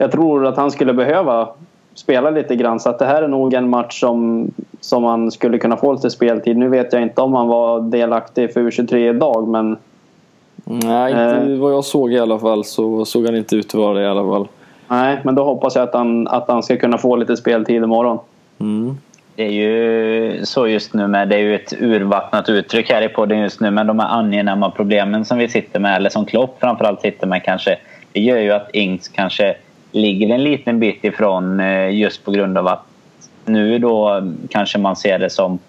jag 0.04 0.12
tror 0.12 0.46
att 0.46 0.58
han 0.58 0.72
skulle 0.72 0.94
behöva 0.94 1.50
spela 1.94 2.30
lite 2.30 2.56
grann. 2.56 2.80
Så 2.80 2.90
att 2.90 3.00
det 3.00 3.06
här 3.06 3.24
är 3.24 3.28
nog 3.28 3.54
en 3.54 3.70
match 3.70 4.00
som, 4.00 4.52
som 4.80 5.04
han 5.04 5.32
skulle 5.32 5.58
kunna 5.58 5.78
få 5.78 5.94
lite 5.94 6.10
speltid. 6.10 6.58
Nu 6.58 6.70
vet 6.70 6.94
jag 6.94 7.02
inte 7.02 7.22
om 7.22 7.34
han 7.34 7.48
var 7.48 7.80
delaktig 7.80 8.54
för 8.54 8.62
U23 8.62 8.96
idag 8.96 9.48
men 9.48 9.78
Nej, 10.66 11.12
inte 11.12 11.52
eh. 11.52 11.60
vad 11.60 11.74
jag 11.74 11.84
såg 11.84 12.14
i 12.14 12.20
alla 12.20 12.40
fall 12.40 12.64
så 12.64 13.06
såg 13.06 13.26
han 13.26 13.36
inte 13.36 13.56
ut 13.56 13.66
att 13.66 13.74
vara 13.74 13.94
det 13.94 14.02
i 14.04 14.08
alla 14.08 14.24
fall. 14.24 14.48
Nej, 14.88 15.20
men 15.24 15.36
då 15.36 15.44
hoppas 15.44 15.76
jag 15.76 15.84
att 15.84 15.94
han, 15.94 16.28
att 16.28 16.48
han 16.48 16.64
ska 16.64 16.78
kunna 16.78 16.98
få 16.98 17.16
lite 17.16 17.38
speltid 17.38 17.84
imorgon. 17.84 18.20
Mm. 18.60 18.98
Det 19.36 19.44
är 19.44 19.52
ju 19.52 20.46
så 20.46 20.68
just 20.68 20.94
nu 20.94 21.08
med, 21.08 21.30
det 21.30 21.36
är 21.36 21.40
ju 21.40 21.56
ett 21.56 21.74
urvattnat 21.80 22.50
uttryck 22.50 22.90
här 22.90 23.02
i 23.02 23.10
podden 23.10 23.40
just 23.40 23.60
nu, 23.60 23.72
men 23.72 23.88
de 23.88 24.00
här 24.00 24.08
angenäma 24.08 24.72
problemen 24.72 25.26
som 25.26 25.38
vi 25.38 25.50
sitter 25.50 25.80
med, 25.80 25.96
eller 25.96 26.10
som 26.10 26.26
Klopp 26.26 26.60
framförallt 26.60 27.02
sitter 27.02 27.28
med 27.28 27.44
kanske, 27.44 27.78
det 28.12 28.22
gör 28.22 28.38
ju 28.38 28.52
att 28.52 28.70
Ings 28.74 29.08
kanske 29.08 29.56
ligger 29.94 30.36
en 30.36 30.44
liten 30.44 30.80
bit 30.80 31.04
ifrån 31.04 31.60
eh, 31.60 31.90
just 31.90 32.26
på 32.26 32.32
grund 32.32 32.58
av 32.58 32.68
att 32.68 32.86
nu 33.46 33.80
då 33.80 34.24
kanske 34.50 34.78
man 34.78 34.96
ser 34.96 35.20
det 35.20 35.30
som 35.30 35.60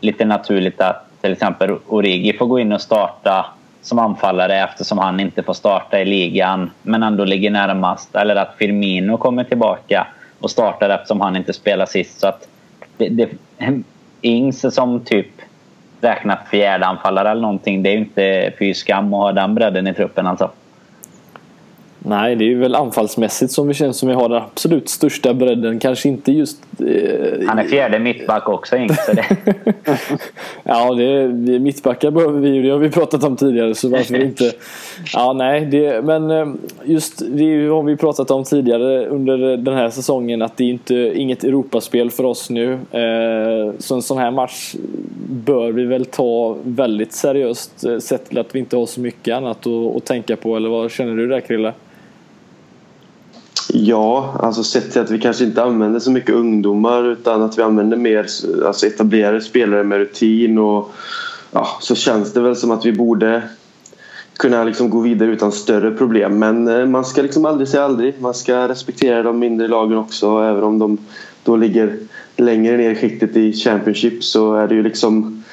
lite 0.00 0.24
naturligt 0.24 0.80
att 0.80 1.06
till 1.20 1.32
exempel 1.32 1.76
Origi 1.86 2.32
får 2.32 2.46
gå 2.46 2.58
in 2.58 2.72
och 2.72 2.80
starta 2.80 3.46
som 3.82 3.98
anfallare 3.98 4.64
eftersom 4.64 4.98
han 4.98 5.20
inte 5.20 5.42
får 5.42 5.52
starta 5.52 6.00
i 6.00 6.04
ligan 6.04 6.70
men 6.82 7.02
ändå 7.02 7.24
ligger 7.24 7.50
närmast. 7.50 8.14
Eller 8.14 8.36
att 8.36 8.54
Firmino 8.58 9.16
kommer 9.16 9.44
tillbaka 9.44 10.06
och 10.40 10.50
startar 10.50 10.90
eftersom 10.90 11.20
han 11.20 11.36
inte 11.36 11.52
spelar 11.52 11.86
sist. 11.86 12.20
Så 12.20 12.26
att 12.26 12.48
det, 12.96 13.08
det, 13.08 13.28
Ings 14.20 14.74
som 14.74 15.00
typ 15.00 15.26
räknat 16.00 16.48
fjärde 16.50 16.86
anfallare 16.86 17.30
eller 17.30 17.42
någonting. 17.42 17.82
Det 17.82 17.90
är 17.90 17.92
ju 17.92 17.98
inte 17.98 18.52
fy 18.58 18.74
skam 18.74 19.14
att 19.14 19.20
ha 19.20 19.32
den 19.32 19.54
bredden 19.54 19.86
i 19.86 19.94
truppen 19.94 20.26
alltså. 20.26 20.50
Nej, 22.06 22.36
det 22.36 22.52
är 22.52 22.56
väl 22.56 22.74
anfallsmässigt 22.74 23.52
som 23.52 23.68
vi 23.68 23.74
känns 23.74 23.98
som 23.98 24.08
vi 24.08 24.14
har 24.14 24.28
den 24.28 24.42
absolut 24.42 24.88
största 24.88 25.34
bredden. 25.34 25.78
Kanske 25.78 26.08
inte 26.08 26.32
just... 26.32 26.58
Eh, 26.80 27.46
Han 27.46 27.58
är 27.58 27.64
fjärde 27.64 27.98
mittback 27.98 28.48
också, 28.48 28.76
inte 28.76 29.14
det. 29.14 29.24
ja, 30.62 30.94
det 30.94 31.04
är, 31.04 31.58
mittbackar 31.58 32.10
behöver 32.10 32.40
vi 32.40 32.48
ju. 32.48 32.62
Det 32.62 32.70
har 32.70 32.78
vi 32.78 32.90
pratat 32.90 33.24
om 33.24 33.36
tidigare, 33.36 33.74
så 33.74 33.88
varför 33.88 34.22
inte? 34.22 34.52
Ja, 35.14 35.32
nej, 35.32 35.66
det, 35.66 36.04
men 36.04 36.30
eh, 36.30 36.46
just 36.84 37.22
det 37.28 37.66
har 37.66 37.82
vi 37.82 37.96
pratat 37.96 38.30
om 38.30 38.44
tidigare 38.44 39.06
under 39.06 39.56
den 39.56 39.74
här 39.74 39.90
säsongen 39.90 40.42
att 40.42 40.56
det 40.56 40.64
är 40.64 40.68
inte 40.68 41.12
inget 41.14 41.44
Europaspel 41.44 42.10
för 42.10 42.24
oss 42.24 42.50
nu. 42.50 42.72
Eh, 42.72 43.72
så 43.78 43.94
en 43.94 44.02
sån 44.02 44.18
här 44.18 44.30
match 44.30 44.74
bör 45.28 45.72
vi 45.72 45.84
väl 45.84 46.04
ta 46.04 46.56
väldigt 46.62 47.12
seriöst 47.12 47.84
eh, 47.84 47.98
sett 47.98 48.28
till 48.28 48.38
att 48.38 48.54
vi 48.54 48.58
inte 48.58 48.76
har 48.76 48.86
så 48.86 49.00
mycket 49.00 49.36
annat 49.36 49.66
att, 49.66 49.96
att 49.96 50.04
tänka 50.04 50.36
på. 50.36 50.56
Eller 50.56 50.68
vad 50.68 50.90
känner 50.90 51.16
du 51.16 51.28
där 51.28 51.40
Krille? 51.40 51.72
Ja, 53.86 54.34
alltså 54.40 54.64
sett 54.64 54.92
till 54.92 55.00
att 55.00 55.10
vi 55.10 55.18
kanske 55.18 55.44
inte 55.44 55.62
använder 55.62 56.00
så 56.00 56.10
mycket 56.10 56.34
ungdomar 56.34 57.04
utan 57.04 57.42
att 57.42 57.58
vi 57.58 57.62
använder 57.62 57.96
mer 57.96 58.26
alltså 58.66 58.86
etablerade 58.86 59.40
spelare 59.40 59.84
med 59.84 59.98
rutin 59.98 60.58
och 60.58 60.94
ja, 61.50 61.66
så 61.80 61.94
känns 61.94 62.32
det 62.32 62.40
väl 62.40 62.56
som 62.56 62.70
att 62.70 62.86
vi 62.86 62.92
borde 62.92 63.42
kunna 64.36 64.64
liksom 64.64 64.90
gå 64.90 65.00
vidare 65.00 65.30
utan 65.30 65.52
större 65.52 65.90
problem. 65.90 66.38
Men 66.38 66.68
eh, 66.68 66.86
man 66.86 67.04
ska 67.04 67.22
liksom 67.22 67.44
aldrig 67.44 67.68
säga 67.68 67.84
aldrig. 67.84 68.14
Man 68.18 68.34
ska 68.34 68.68
respektera 68.68 69.22
de 69.22 69.38
mindre 69.38 69.68
lagen 69.68 69.98
också 69.98 70.42
även 70.42 70.62
om 70.62 70.78
de 70.78 70.98
då 71.42 71.56
ligger 71.56 71.98
längre 72.36 72.76
ner 72.76 72.90
i 72.90 72.94
skiktet 72.94 73.36
i 73.36 73.52
Championship 73.52 74.24
så 74.24 74.54
är 74.54 74.68
det 74.68 74.74
ju 74.74 74.82
liksom 74.82 75.43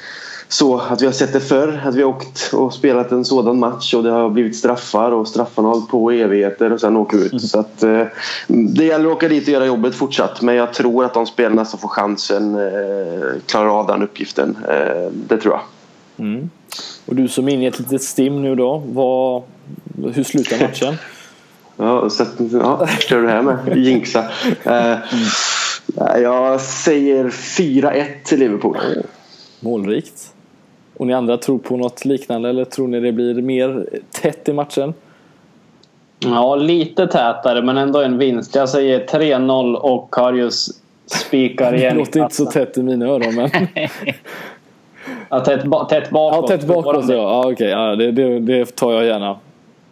så 0.52 0.78
att 0.78 1.02
vi 1.02 1.06
har 1.06 1.12
sett 1.12 1.32
det 1.32 1.40
förr. 1.40 1.82
Att 1.84 1.94
vi 1.94 2.02
har 2.02 2.10
åkt 2.10 2.50
och 2.52 2.74
spelat 2.74 3.12
en 3.12 3.24
sådan 3.24 3.58
match 3.58 3.94
och 3.94 4.02
det 4.02 4.10
har 4.10 4.30
blivit 4.30 4.56
straffar 4.56 5.10
och 5.10 5.28
straffarna 5.28 5.68
har 5.68 5.74
hållit 5.74 5.90
på 5.90 6.12
i 6.12 6.20
evigheter 6.20 6.72
och 6.72 6.80
sen 6.80 6.96
åker 6.96 7.16
vi 7.16 7.24
ut. 7.24 7.32
Mm. 7.32 7.40
Så 7.40 7.58
att, 7.58 7.82
eh, 7.82 8.02
det 8.48 8.84
gäller 8.84 9.06
att 9.06 9.16
åka 9.16 9.28
dit 9.28 9.42
och 9.42 9.48
göra 9.48 9.66
jobbet 9.66 9.94
fortsatt. 9.94 10.42
Men 10.42 10.54
jag 10.54 10.74
tror 10.74 11.04
att 11.04 11.14
de 11.14 11.26
spelarna 11.26 11.64
som 11.64 11.78
får 11.78 11.88
chansen 11.88 12.54
eh, 12.54 13.40
klarar 13.46 13.78
av 13.78 13.86
den 13.86 14.02
uppgiften. 14.02 14.56
Eh, 14.68 15.10
det 15.28 15.36
tror 15.36 15.54
jag. 15.54 15.62
Mm. 16.26 16.50
Och 17.06 17.16
du 17.16 17.28
som 17.28 17.48
är 17.48 17.52
inne 17.52 17.64
i 17.64 17.66
ett 17.66 17.78
litet 17.78 18.02
stim 18.02 18.42
nu 18.42 18.54
då. 18.54 18.82
Vad, 18.86 19.42
hur 20.14 20.24
slutar 20.24 20.60
matchen? 20.60 20.94
ja, 21.76 22.10
så, 22.10 22.24
ja, 22.52 22.86
kör 22.86 23.22
du 23.22 23.28
här 23.28 23.42
med? 23.42 23.76
Jinxa. 23.76 24.24
Eh, 25.96 26.18
jag 26.22 26.60
säger 26.60 27.24
4-1 27.24 28.06
till 28.24 28.38
Liverpool. 28.38 28.78
Målrikt. 29.60 30.32
Och 30.96 31.06
ni 31.06 31.12
andra 31.12 31.36
tror 31.36 31.58
på 31.58 31.76
något 31.76 32.04
liknande 32.04 32.48
eller 32.48 32.64
tror 32.64 32.88
ni 32.88 33.00
det 33.00 33.12
blir 33.12 33.34
mer 33.34 33.86
tätt 34.10 34.48
i 34.48 34.52
matchen? 34.52 34.94
Ja, 36.18 36.56
lite 36.56 37.06
tätare 37.06 37.62
men 37.62 37.78
ändå 37.78 38.02
en 38.02 38.18
vinst. 38.18 38.54
Jag 38.54 38.68
säger 38.68 39.06
3-0 39.06 39.74
och 39.74 40.14
Karius 40.14 40.68
spikar 41.06 41.74
igen. 41.74 41.94
Det 41.94 41.98
låter 41.98 42.22
inte 42.22 42.34
så 42.34 42.46
tätt 42.46 42.78
i 42.78 42.82
mina 42.82 43.06
öron 43.06 43.34
men... 43.34 43.50
ja, 45.28 45.40
tätt, 45.40 45.64
ba 45.64 45.84
tätt 45.84 46.10
bakåt. 46.10 46.50
Ja, 46.50 46.56
tätt 46.56 46.66
bakåt 46.66 47.08
ja. 47.08 47.14
ja 47.14 47.40
Okej, 47.40 47.52
okay. 47.52 47.68
ja, 47.68 47.96
det, 47.96 48.12
det, 48.12 48.38
det, 48.38 48.76
tar 48.76 48.92
jag 48.92 49.04
gärna. 49.04 49.36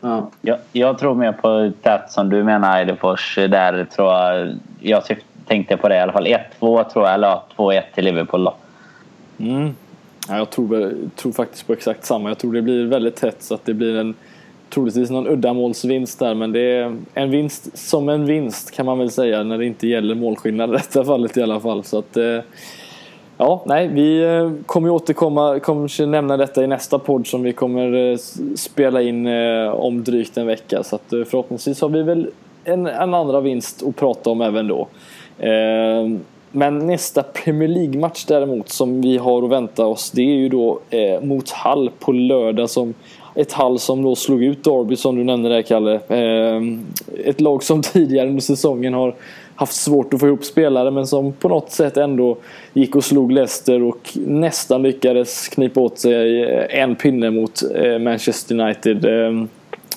Ja. 0.01 0.31
Jag, 0.43 0.59
jag 0.73 0.99
tror 0.99 1.15
mer 1.15 1.33
på 1.33 1.73
tätt 1.83 2.11
som 2.13 2.29
du 2.29 2.45
menar 2.45 2.79
Eidefors. 2.79 3.35
Där 3.37 3.85
tror 3.85 4.13
jag... 4.13 4.55
Jag 4.81 5.03
tänkte 5.47 5.77
på 5.77 5.89
det 5.89 5.97
i 5.97 6.01
alla 6.01 6.13
fall. 6.13 6.27
1-2 6.27 6.91
tror 6.91 7.05
jag, 7.05 7.15
eller 7.15 7.39
2-1 7.57 7.83
till 7.95 8.05
Liverpool 8.05 8.45
då. 8.45 8.55
Mm. 9.39 9.75
Ja, 10.31 10.37
jag 10.37 10.51
tror, 10.51 10.95
tror, 11.17 11.33
faktiskt 11.33 11.67
på 11.67 11.73
exakt 11.73 12.05
samma. 12.05 12.29
Jag 12.29 12.39
tror 12.39 12.53
det 12.53 12.63
blir 12.63 12.87
väldigt 12.87 13.17
tätt 13.17 13.43
så 13.43 13.55
att 13.55 13.65
det 13.65 13.75
blir 13.75 13.97
en 13.97 14.15
troligtvis 14.71 15.11
någon 15.11 15.29
uddamålsvinst 15.29 16.19
där 16.19 16.35
men 16.35 16.53
det 16.53 16.61
är 16.61 16.97
en 17.15 17.31
vinst 17.31 17.79
som 17.79 18.09
en 18.09 18.27
vinst 18.27 18.71
kan 18.71 18.87
man 18.87 18.99
väl 18.99 19.11
säga 19.11 19.43
när 19.43 19.59
det 19.59 19.67
inte 19.67 19.89
gäller 19.89 20.15
målskillnad 20.15 20.71
i 20.71 20.73
detta 20.73 21.05
fallet 21.05 21.37
i 21.37 21.43
alla 21.43 21.61
fall. 21.61 21.85
Så 21.85 21.99
att, 21.99 22.17
eh, 22.17 22.41
ja, 23.37 23.63
nej, 23.67 23.89
vi 23.89 24.23
eh, 24.23 24.29
kommer 24.31 24.55
kommer 24.67 24.91
återkomma, 24.91 25.59
kommer 25.59 26.07
nämna 26.07 26.37
detta 26.37 26.65
i 26.65 26.67
nästa 26.67 26.99
podd 26.99 27.27
som 27.27 27.43
vi 27.43 27.53
kommer 27.53 28.13
eh, 28.13 28.17
spela 28.57 29.03
in 29.03 29.27
om 29.73 30.05
drygt 30.05 30.37
en 30.37 30.47
vecka. 30.47 30.83
Så 30.83 30.97
att 30.97 31.09
förhoppningsvis 31.09 31.81
har 31.81 31.89
vi 31.89 32.03
väl 32.03 32.31
en, 32.65 32.87
en 32.87 33.15
andra 33.15 33.41
vinst 33.41 33.83
att 33.83 33.97
prata 33.97 34.31
om 34.31 34.41
även 34.41 34.69
då. 34.69 34.89
Men 36.53 36.79
nästa 36.79 37.23
Premier 37.23 37.69
League-match 37.69 38.25
däremot 38.25 38.69
som 38.69 39.01
vi 39.01 39.17
har 39.17 39.43
att 39.43 39.51
vänta 39.51 39.87
oss 39.87 40.11
det 40.11 40.23
är 40.23 40.37
ju 40.37 40.49
då 40.49 40.81
eh, 40.91 41.21
mot 41.23 41.51
Hall 41.51 41.91
på 41.99 42.13
lördag. 42.13 42.71
Som, 42.71 42.95
ett 43.35 43.53
Hall 43.53 43.79
som 43.79 44.03
då 44.03 44.17
slog 44.17 44.45
ut 44.45 44.65
Derby 44.65 44.97
som 44.97 45.17
du 45.17 45.25
nämnde 45.25 45.49
där 45.49 45.63
Kalle. 45.63 45.95
Eh, 46.09 46.63
ett 47.25 47.41
lag 47.41 47.63
som 47.63 47.83
tidigare 47.93 48.29
under 48.29 48.41
säsongen 48.41 48.95
har 48.95 49.15
haft 49.55 49.75
svårt 49.75 50.15
att 50.15 50.21
få 50.21 50.27
ihop 50.27 50.45
spelare 50.45 50.91
men 50.91 51.07
som 51.07 51.33
på 51.33 51.49
något 51.49 51.71
sätt 51.71 51.97
ändå 51.97 52.37
gick 52.73 52.97
och 52.97 53.05
slog 53.05 53.33
Leicester 53.33 53.83
och 53.83 54.09
nästan 54.27 54.83
lyckades 54.83 55.49
knipa 55.49 55.81
åt 55.81 55.99
sig 55.99 56.43
eh, 56.43 56.83
en 56.83 56.97
pinne 56.97 57.31
mot 57.31 57.63
eh, 57.75 57.99
Manchester 57.99 58.61
United. 58.61 59.05
Ehm, 59.05 59.49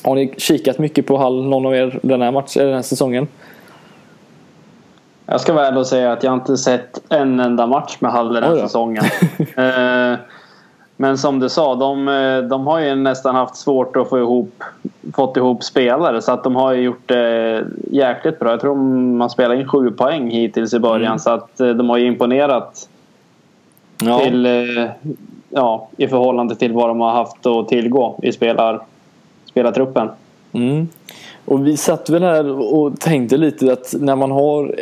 har 0.04 0.16
ni 0.16 0.34
kikat 0.38 0.80
mycket 0.80 1.06
på 1.06 1.18
Hall, 1.18 1.44
någon 1.44 1.66
av 1.66 1.76
er, 1.76 2.00
den 2.02 2.22
här, 2.22 2.32
match, 2.32 2.54
den 2.54 2.74
här 2.74 2.82
säsongen? 2.82 3.28
Jag 5.26 5.42
ska 5.42 5.60
ärlig 5.60 5.80
och 5.80 5.88
säga 5.88 6.12
att 6.12 6.24
jag 6.24 6.34
inte 6.34 6.58
sett 6.58 7.02
en 7.10 7.40
enda 7.40 7.68
match 7.68 7.98
med 8.00 8.12
Hall 8.12 8.34
den 8.34 8.44
här 8.44 8.56
säsongen. 8.56 9.04
Eh, 9.58 10.20
men 10.98 11.18
som 11.18 11.40
du 11.40 11.50
sa, 11.50 11.76
de, 11.76 12.06
de 12.50 12.68
har 12.68 12.80
ju 12.80 12.96
nästan 12.96 13.36
haft 13.36 13.56
svårt 13.56 13.96
att 13.96 14.10
få 14.10 14.20
ihop, 14.20 14.64
fått 15.16 15.38
ihop 15.38 15.64
spelare. 15.64 16.22
Så 16.22 16.32
att 16.32 16.44
de 16.44 16.56
har 16.56 16.74
gjort 16.74 17.08
det 17.08 17.64
jäkligt 17.92 18.40
bra. 18.40 18.52
Jag 18.52 18.60
tror 18.60 18.76
man 19.18 19.30
spelar 19.30 19.56
in 19.56 19.68
sju 19.68 19.92
poäng 19.92 20.32
hittills 20.32 20.74
i 20.74 20.80
början. 20.80 21.06
Mm. 21.06 21.20
Så 21.20 21.30
att 21.30 21.60
eh, 21.60 21.70
de 21.70 21.90
har 21.90 21.98
ju 21.98 22.08
imponerat 22.08 22.90
ja. 24.04 24.20
Till, 24.20 24.46
eh, 24.46 24.90
ja, 25.50 25.90
i 25.98 26.08
förhållande 26.08 26.56
till 26.56 26.74
vad 26.74 26.90
de 26.90 27.02
har 27.02 27.12
haft 27.12 27.46
att 27.46 27.68
tillgå 27.68 28.20
i 28.24 28.32
spelar, 28.32 28.82
spelartruppen. 29.46 30.10
Mm. 30.52 30.88
Och 31.46 31.68
vi 31.68 31.78
satt 31.78 32.10
väl 32.10 32.24
här 32.24 32.74
och 32.74 33.00
tänkte 33.00 33.38
lite 33.38 33.74
att 33.74 33.94
när 34.00 34.16
man 34.16 34.32
har 34.32 34.76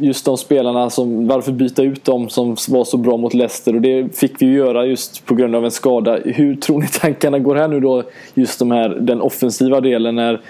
just 0.00 0.24
de 0.24 0.36
spelarna 0.36 0.90
som, 0.90 1.26
varför 1.28 1.52
byta 1.52 1.82
ut 1.82 2.04
dem 2.04 2.28
som 2.28 2.56
var 2.68 2.84
så 2.84 2.96
bra 2.96 3.16
mot 3.16 3.34
Leicester 3.34 3.74
och 3.74 3.80
det 3.80 4.16
fick 4.16 4.42
vi 4.42 4.46
ju 4.46 4.56
göra 4.56 4.86
just 4.86 5.26
på 5.26 5.34
grund 5.34 5.54
av 5.54 5.64
en 5.64 5.70
skada. 5.70 6.18
Hur 6.24 6.56
tror 6.56 6.80
ni 6.80 6.88
tankarna 7.00 7.38
går 7.38 7.56
här 7.56 7.68
nu 7.68 7.80
då, 7.80 8.02
just 8.34 8.58
de 8.58 8.70
här, 8.70 8.88
den 8.88 9.20
offensiva 9.20 9.80
delen 9.80 10.14
när 10.14 10.40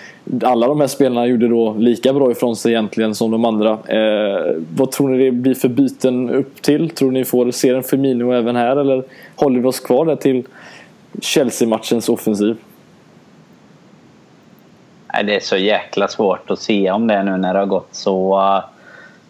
alla 0.42 0.66
de 0.66 0.80
här 0.80 0.86
spelarna 0.86 1.26
gjorde 1.26 1.48
då 1.48 1.74
lika 1.78 2.12
bra 2.12 2.30
ifrån 2.30 2.56
sig 2.56 2.72
egentligen 2.72 3.14
som 3.14 3.30
de 3.30 3.44
andra. 3.44 3.70
Eh, 3.70 4.56
vad 4.76 4.90
tror 4.90 5.08
ni 5.08 5.24
det 5.24 5.30
blir 5.30 5.54
för 5.54 5.68
byten 5.68 6.30
upp 6.30 6.62
till? 6.62 6.90
Tror 6.90 7.10
ni 7.10 7.24
får 7.24 7.50
se 7.50 7.68
en 7.68 7.82
Firmino 7.82 8.32
även 8.32 8.56
här 8.56 8.76
eller 8.76 9.04
håller 9.36 9.60
vi 9.60 9.68
oss 9.68 9.80
kvar 9.80 10.06
där 10.06 10.16
till 10.16 10.44
Chelsea-matchens 11.20 12.08
offensiv? 12.08 12.56
Det 15.24 15.36
är 15.36 15.40
så 15.40 15.56
jäkla 15.56 16.08
svårt 16.08 16.50
att 16.50 16.58
se 16.58 16.90
om 16.90 17.06
det 17.06 17.22
nu 17.22 17.36
när 17.36 17.54
det 17.54 17.60
har 17.60 17.66
gått 17.66 17.88
så 17.92 18.36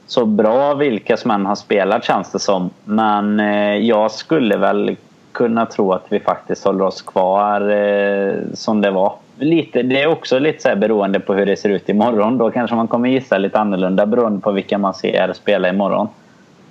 så 0.07 0.27
bra 0.27 0.75
vilka 0.75 1.17
som 1.17 1.31
än 1.31 1.47
har 1.47 1.55
spelat 1.55 2.05
känns 2.05 2.33
det 2.33 2.39
som. 2.39 2.71
Men 2.85 3.41
eh, 3.41 3.77
jag 3.77 4.11
skulle 4.11 4.57
väl 4.57 4.97
kunna 5.33 5.67
tro 5.67 5.93
att 5.93 6.07
vi 6.09 6.21
faktiskt 6.21 6.65
håller 6.65 6.85
oss 6.85 7.03
kvar 7.03 7.71
eh, 7.71 8.35
som 8.55 8.81
det 8.81 8.91
var. 8.91 9.13
Lite, 9.39 9.83
det 9.83 10.03
är 10.03 10.07
också 10.07 10.39
lite 10.39 10.63
så 10.63 10.77
beroende 10.77 11.21
på 11.21 11.35
hur 11.35 11.47
det 11.47 11.57
ser 11.57 11.69
ut 11.69 11.89
imorgon. 11.89 12.39
Då 12.39 12.51
kanske 12.51 12.77
man 12.77 12.89
kommer 12.89 13.09
gissa 13.09 13.39
lite 13.39 13.59
annorlunda 13.59 14.07
beroende 14.07 14.41
på 14.41 14.53
vilka 14.53 14.79
man 14.79 14.95
ser 14.95 15.33
spela 15.33 15.69
imorgon. 15.69 16.09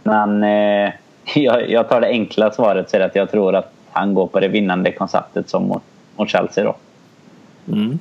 Men 0.04 0.44
eh, 0.44 0.94
jag, 1.36 1.70
jag, 1.70 1.90
tar 1.90 2.02
det 2.02 2.08
enkla 2.08 2.52
svaret 2.52 2.90
så 2.90 3.02
att 3.02 3.16
jag 3.16 3.32
tror 3.32 3.56
att 3.56 3.74
han 3.92 4.14
går 4.14 4.28
på 4.28 4.40
det 4.40 4.48
vinnande 4.48 4.92
konceptet 4.92 5.50
som 5.50 5.64
mot, 5.64 5.84
mot 6.16 6.30
Chelsea 6.30 6.64
då. 6.64 6.76
Mm. 7.74 8.00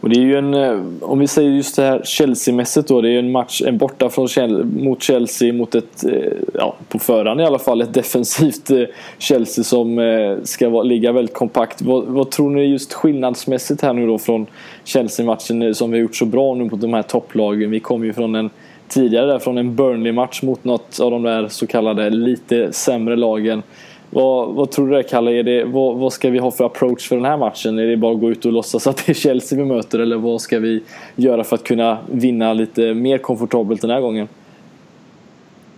Och 0.00 0.08
det 0.08 0.16
är 0.16 0.20
ju 0.20 0.36
en, 0.36 0.54
eh, 0.54 0.80
om 1.00 1.18
vi 1.18 1.26
säger 1.26 1.50
just 1.50 1.76
det 1.76 1.82
här 1.82 2.02
Chelsea-mässigt 2.04 2.88
då, 2.88 3.00
det 3.00 3.08
är 3.08 3.12
ju 3.12 3.18
en 3.18 3.32
match, 3.32 3.62
en 3.66 3.78
borta 3.78 4.10
från 4.10 4.28
Chelsea, 4.28 4.64
mot 4.64 5.02
Chelsea 5.02 5.52
mot 5.52 5.74
ett, 5.74 6.04
eh, 6.04 6.32
ja 6.54 6.76
på 6.88 6.98
förhand 6.98 7.40
i 7.40 7.44
alla 7.44 7.58
fall, 7.58 7.80
ett 7.80 7.94
defensivt 7.94 8.70
eh, 8.70 8.82
Chelsea 9.18 9.64
som 9.64 10.38
ska 10.44 10.68
vara, 10.68 10.82
ligga 10.82 11.12
väldigt 11.12 11.34
kompakt. 11.34 11.82
Vad, 11.82 12.04
vad, 12.04 12.30
tror 12.30 12.50
ni 12.50 12.62
just 12.62 12.92
skillnadsmässigt 12.92 13.82
här 13.82 13.92
nu 13.92 14.06
då 14.06 14.18
från 14.18 14.46
Chelsea-matchen 14.84 15.74
som 15.74 15.90
vi 15.90 15.98
har 15.98 16.02
gjort 16.02 16.16
så 16.16 16.26
bra 16.26 16.54
nu 16.54 16.64
mot 16.64 16.80
de 16.80 16.94
här 16.94 17.02
topplagen? 17.02 17.70
Vi 17.70 17.80
kom 17.80 18.04
ju 18.04 18.12
från 18.12 18.34
en 18.34 18.50
tidigare 18.88 19.26
där 19.26 19.38
från 19.38 19.58
en 19.58 19.76
Burnley-match 19.76 20.42
mot 20.42 20.64
något 20.64 21.00
av 21.00 21.10
de 21.10 21.22
där 21.22 21.48
så 21.48 21.66
kallade 21.66 22.10
lite 22.10 22.72
sämre 22.72 23.16
lagen. 23.16 23.62
Vad, 24.10 24.54
vad 24.54 24.70
tror 24.70 24.88
du 24.88 24.94
där 24.94 25.02
Kalle? 25.02 25.30
Är 25.30 25.42
det, 25.42 25.64
vad, 25.64 25.96
vad, 25.96 26.12
ska 26.12 26.30
vi 26.30 26.38
ha 26.38 26.50
för 26.50 26.64
approach 26.64 27.08
för 27.08 27.16
den 27.16 27.24
här 27.24 27.36
matchen? 27.36 27.78
Är 27.78 27.86
det 27.86 27.96
bara 27.96 28.12
att 28.12 28.20
gå 28.20 28.30
ut 28.30 28.44
och 28.44 28.52
låtsas 28.52 28.86
att 28.86 29.06
det 29.06 29.12
är 29.12 29.14
Chelsea 29.14 29.58
vi 29.58 29.64
möter 29.64 29.98
eller 29.98 30.16
vad 30.16 30.40
ska 30.40 30.58
vi 30.58 30.82
göra 31.16 31.44
för 31.44 31.56
att 31.56 31.64
kunna 31.64 31.98
vinna 32.10 32.52
lite 32.52 32.94
mer 32.94 33.18
komfortabelt 33.18 33.80
den 33.80 33.90
här 33.90 34.00
gången? 34.00 34.28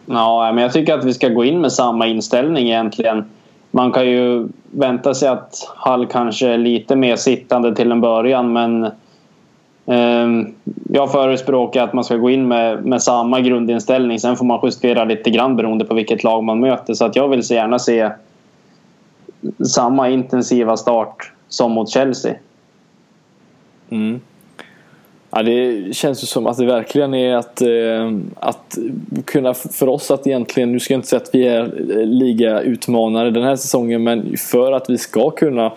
Ja, 0.07 0.53
men 0.55 0.63
jag 0.63 0.73
tycker 0.73 0.95
att 0.95 1.05
vi 1.05 1.15
ska 1.15 1.29
gå 1.29 1.45
in 1.45 1.61
med 1.61 1.73
samma 1.73 2.07
inställning 2.07 2.67
egentligen. 2.67 3.25
Man 3.71 3.93
kan 3.93 4.11
ju 4.11 4.49
vänta 4.71 5.15
sig 5.15 5.29
att 5.29 5.73
Hall 5.77 6.07
kanske 6.07 6.49
är 6.49 6.59
lite 6.59 6.97
mer 6.97 7.17
sittande 7.17 7.75
till 7.77 7.93
en 7.93 8.01
början 8.01 8.53
men 8.53 8.91
Ehm, 9.91 10.55
jag 10.93 11.13
förespråkar 11.13 11.85
att 11.85 11.93
man 11.93 12.05
ska 12.05 12.17
gå 12.17 12.31
in 12.31 12.49
med, 12.49 12.85
med 12.85 13.03
samma 13.03 13.41
grundinställning. 13.41 14.21
Sen 14.21 14.37
får 14.37 14.45
man 14.45 14.61
justera 14.63 15.05
lite 15.05 15.31
grann 15.31 15.57
beroende 15.57 15.85
på 15.85 15.95
vilket 15.95 16.25
lag 16.25 16.45
man 16.45 16.61
möter. 16.61 16.95
Så 16.95 17.05
att 17.05 17.17
jag 17.17 17.29
vill 17.29 17.43
så 17.43 17.55
gärna 17.55 17.79
se 17.79 18.11
samma 19.67 20.09
intensiva 20.09 20.77
start 20.77 21.33
som 21.49 21.73
mot 21.73 21.91
Chelsea. 21.91 22.35
Mm. 23.91 24.21
Ja, 25.31 25.43
det 25.43 25.97
känns 25.97 26.23
ju 26.23 26.27
som 26.27 26.47
att 26.47 26.57
det 26.57 26.67
verkligen 26.67 27.15
är 27.15 27.35
att, 27.37 27.63
eh, 27.63 28.13
att 28.41 28.79
kunna 29.25 29.55
för 29.55 29.89
oss 29.89 30.11
att 30.11 30.27
egentligen, 30.27 30.73
nu 30.73 30.81
ska 30.81 30.95
jag 30.95 30.99
inte 30.99 31.09
säga 31.09 31.23
att 31.23 31.35
vi 31.35 31.47
är 31.47 31.67
ligautmanare 32.07 33.31
den 33.31 33.43
här 33.43 33.57
säsongen 33.57 34.03
men 34.03 34.37
för 34.37 34.73
att 34.73 34.91
vi 34.91 34.99
ska 34.99 35.31
kunna 35.31 35.73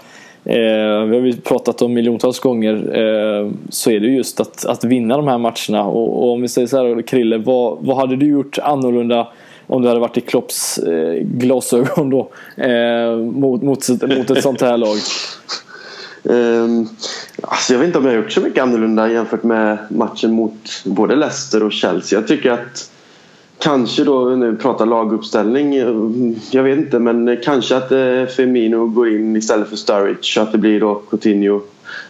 Eh, 0.45 1.03
vi 1.05 1.19
har 1.19 1.25
ju 1.25 1.35
pratat 1.35 1.81
om 1.81 1.93
miljontals 1.93 2.39
gånger 2.39 2.73
eh, 2.73 3.51
så 3.69 3.91
är 3.91 3.99
det 3.99 4.07
just 4.07 4.39
att, 4.39 4.65
att 4.65 4.83
vinna 4.83 5.17
de 5.17 5.27
här 5.27 5.37
matcherna. 5.37 5.83
Och, 5.83 6.23
och 6.23 6.33
om 6.33 6.41
vi 6.41 6.47
säger 6.47 6.67
så 6.67 6.77
här 6.77 7.01
Krille, 7.01 7.37
vad, 7.37 7.77
vad 7.81 7.97
hade 7.97 8.15
du 8.15 8.25
gjort 8.25 8.57
annorlunda 8.57 9.27
om 9.67 9.81
du 9.81 9.87
hade 9.87 9.99
varit 9.99 10.17
i 10.17 10.21
Klopps 10.21 10.77
eh, 10.77 11.13
glasögon 11.21 12.09
då 12.09 12.29
eh, 12.57 13.15
mot, 13.17 13.61
mot, 13.61 13.89
mot 14.17 14.29
ett 14.29 14.43
sånt 14.43 14.61
här 14.61 14.77
lag? 14.77 14.97
Um, 16.23 16.89
alltså 17.41 17.73
jag 17.73 17.79
vet 17.79 17.87
inte 17.87 17.97
om 17.97 18.05
jag 18.05 18.11
har 18.11 18.17
gjort 18.17 18.31
så 18.31 18.41
mycket 18.41 18.63
annorlunda 18.63 19.11
jämfört 19.11 19.43
med 19.43 19.77
matchen 19.89 20.31
mot 20.31 20.83
både 20.85 21.15
Leicester 21.15 21.63
och 21.63 21.71
Chelsea. 21.71 22.19
Jag 22.19 22.27
tycker 22.27 22.51
att 22.51 22.91
Kanske 23.59 24.03
då, 24.03 24.25
nu 24.25 24.55
pratar 24.55 24.85
laguppställning, 24.85 25.75
eh, 25.75 25.95
jag 26.51 26.63
vet 26.63 26.77
inte 26.77 26.99
men 26.99 27.37
kanske 27.43 27.77
att 27.77 27.89
Femino 27.89 28.27
Firmino 28.27 28.87
går 28.87 29.09
in 29.09 29.35
istället 29.35 29.69
för 29.69 29.75
Sturridge 29.75 30.23
så 30.23 30.41
att 30.41 30.51
det 30.51 30.57
blir 30.57 30.79
då 30.79 30.95
Coutinho, 30.95 31.61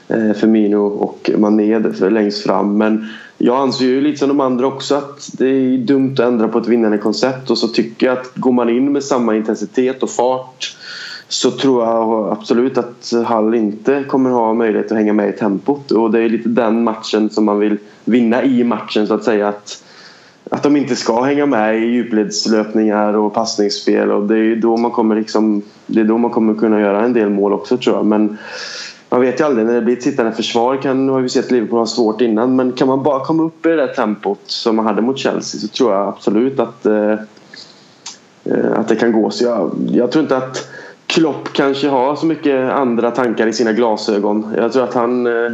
Femino 0.07 0.33
Firmino 0.33 0.77
och 0.77 1.31
Mané 1.37 1.79
längst 2.09 2.43
fram. 2.43 2.77
Men 2.77 3.07
jag 3.37 3.57
anser 3.57 3.85
ju 3.85 4.01
lite 4.01 4.17
som 4.17 4.29
de 4.29 4.39
andra 4.39 4.67
också 4.67 4.95
att 4.95 5.29
det 5.33 5.47
är 5.47 5.77
dumt 5.77 6.13
att 6.13 6.19
ändra 6.19 6.47
på 6.47 6.59
ett 6.59 6.67
vinnande 6.67 6.97
koncept 6.97 7.49
och 7.49 7.57
så 7.57 7.67
tycker 7.67 8.05
jag 8.05 8.17
att 8.17 8.35
går 8.35 8.51
man 8.51 8.69
in 8.69 8.91
med 8.91 9.03
samma 9.03 9.35
intensitet 9.35 10.03
och 10.03 10.09
fart 10.09 10.77
så 11.27 11.51
tror 11.51 11.83
jag 11.83 12.31
absolut 12.31 12.77
att 12.77 13.13
Hall 13.25 13.55
inte 13.55 14.03
kommer 14.03 14.29
ha 14.29 14.53
möjlighet 14.53 14.91
att 14.91 14.97
hänga 14.97 15.13
med 15.13 15.29
i 15.29 15.31
tempot 15.31 15.91
och 15.91 16.11
det 16.11 16.19
är 16.19 16.29
lite 16.29 16.49
den 16.49 16.83
matchen 16.83 17.29
som 17.29 17.45
man 17.45 17.59
vill 17.59 17.77
vinna 18.05 18.43
i 18.43 18.63
matchen 18.63 19.07
så 19.07 19.13
att 19.13 19.23
säga 19.23 19.47
att 19.47 19.83
att 20.49 20.63
de 20.63 20.75
inte 20.75 20.95
ska 20.95 21.21
hänga 21.21 21.45
med 21.45 21.83
i 21.83 21.85
djupledslöpningar 21.85 23.13
och 23.13 23.33
passningsspel 23.33 24.11
och 24.11 24.27
det 24.27 24.37
är 24.37 24.55
då 24.55 24.77
man 24.77 24.91
kommer 24.91 25.15
liksom 25.15 25.61
det 25.87 25.99
är 25.99 26.05
då 26.05 26.17
man 26.17 26.31
kommer 26.31 26.53
kunna 26.53 26.81
göra 26.81 27.05
en 27.05 27.13
del 27.13 27.29
mål 27.29 27.53
också 27.53 27.77
tror 27.77 27.95
jag. 27.95 28.05
Men 28.05 28.37
man 29.09 29.21
vet 29.21 29.39
ju 29.39 29.43
aldrig 29.43 29.65
när 29.65 29.73
det 29.73 29.81
blir 29.81 29.97
ett 29.97 30.03
sittande 30.03 30.31
försvar 30.31 30.77
kan, 30.77 31.05
nu 31.05 31.11
har 31.11 31.21
vi 31.21 31.29
sett 31.29 31.51
Liverpool 31.51 31.79
ha 31.79 31.85
svårt 31.85 32.21
innan 32.21 32.55
men 32.55 32.71
kan 32.71 32.87
man 32.87 33.03
bara 33.03 33.25
komma 33.25 33.43
upp 33.43 33.65
i 33.65 33.69
det 33.69 33.75
där 33.75 33.87
tempot 33.87 34.39
som 34.45 34.75
man 34.75 34.85
hade 34.85 35.01
mot 35.01 35.17
Chelsea 35.17 35.61
så 35.61 35.67
tror 35.67 35.93
jag 35.93 36.07
absolut 36.07 36.59
att 36.59 36.85
eh, 36.85 37.11
eh 38.43 38.71
att 38.75 38.87
det 38.87 38.95
kan 38.95 39.11
gå. 39.11 39.29
Så 39.29 39.43
jag, 39.43 39.71
jag 39.91 40.11
tror 40.11 40.21
inte 40.21 40.37
att 40.37 40.69
Klopp 41.07 41.53
kanske 41.53 41.87
har 41.87 42.15
så 42.15 42.25
mycket 42.25 42.71
andra 42.71 43.11
tankar 43.11 43.47
i 43.47 43.53
sina 43.53 43.71
glasögon. 43.71 44.53
Jag 44.57 44.73
tror 44.73 44.83
att 44.83 44.93
han 44.93 45.27
Eh, 45.27 45.51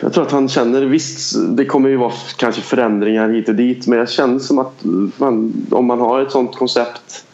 jag 0.00 0.12
tror 0.12 0.24
att 0.24 0.32
han 0.32 0.48
känner, 0.48 0.82
visst 0.82 1.36
det 1.56 1.64
kommer 1.64 1.88
ju 1.88 1.96
vara 1.96 2.12
kanske 2.36 2.60
förändringar 2.62 3.28
hit 3.28 3.48
och 3.48 3.54
dit 3.54 3.86
men 3.86 3.98
jag 3.98 4.10
känner 4.10 4.38
som 4.38 4.58
att 4.58 4.84
man, 5.16 5.52
om 5.70 5.86
man 5.86 6.00
har 6.00 6.20
ett 6.20 6.30
sånt 6.30 6.56
koncept 6.56 7.24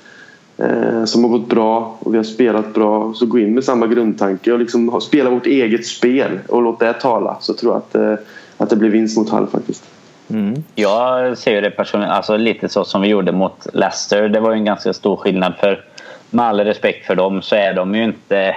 eh, 0.57 1.05
som 1.05 1.25
har 1.25 1.31
gått 1.31 1.49
bra 1.49 1.97
och 1.99 2.15
vi 2.15 2.17
har 2.17 2.25
spelat 2.25 2.75
bra 2.75 3.13
så 3.15 3.27
gå 3.27 3.39
in 3.39 3.55
med 3.55 3.65
samma 3.65 3.87
grundtanke 3.87 4.53
och 4.53 4.59
liksom 4.59 5.01
spela 5.01 5.31
vårt 5.31 5.47
eget 5.47 5.87
spel 5.87 6.39
och 6.49 6.63
låt 6.63 6.81
det 6.81 6.93
tala 6.93 7.37
så 7.41 7.55
tror 7.55 7.73
jag 7.73 7.79
att, 7.79 7.95
eh, 7.95 8.25
att 8.57 8.71
det 8.71 8.77
blir 8.77 8.91
vinst 8.91 9.19
mot 9.19 9.31
Hall 9.31 9.47
faktiskt. 9.47 9.85
Mm. 10.29 10.65
Jag 10.75 11.39
ser 11.39 11.63
det 11.63 11.71
personligen 11.71 12.13
alltså 12.13 12.37
lite 12.37 12.69
så 12.69 12.85
som 12.85 13.03
vi 13.03 13.09
gjorde 13.09 13.33
mot 13.33 13.67
Leicester. 13.73 14.29
Det 14.29 14.41
var 14.41 14.53
ju 14.53 14.59
en 14.59 14.65
ganska 14.65 14.93
stor 14.93 15.17
skillnad 15.17 15.53
för 15.61 15.85
med 16.31 16.45
all 16.45 16.61
respekt 16.61 17.07
för 17.07 17.15
dem 17.15 17.43
så 17.43 17.55
är 17.55 17.75
de 17.75 17.95
ju 17.95 18.05
inte 18.05 18.57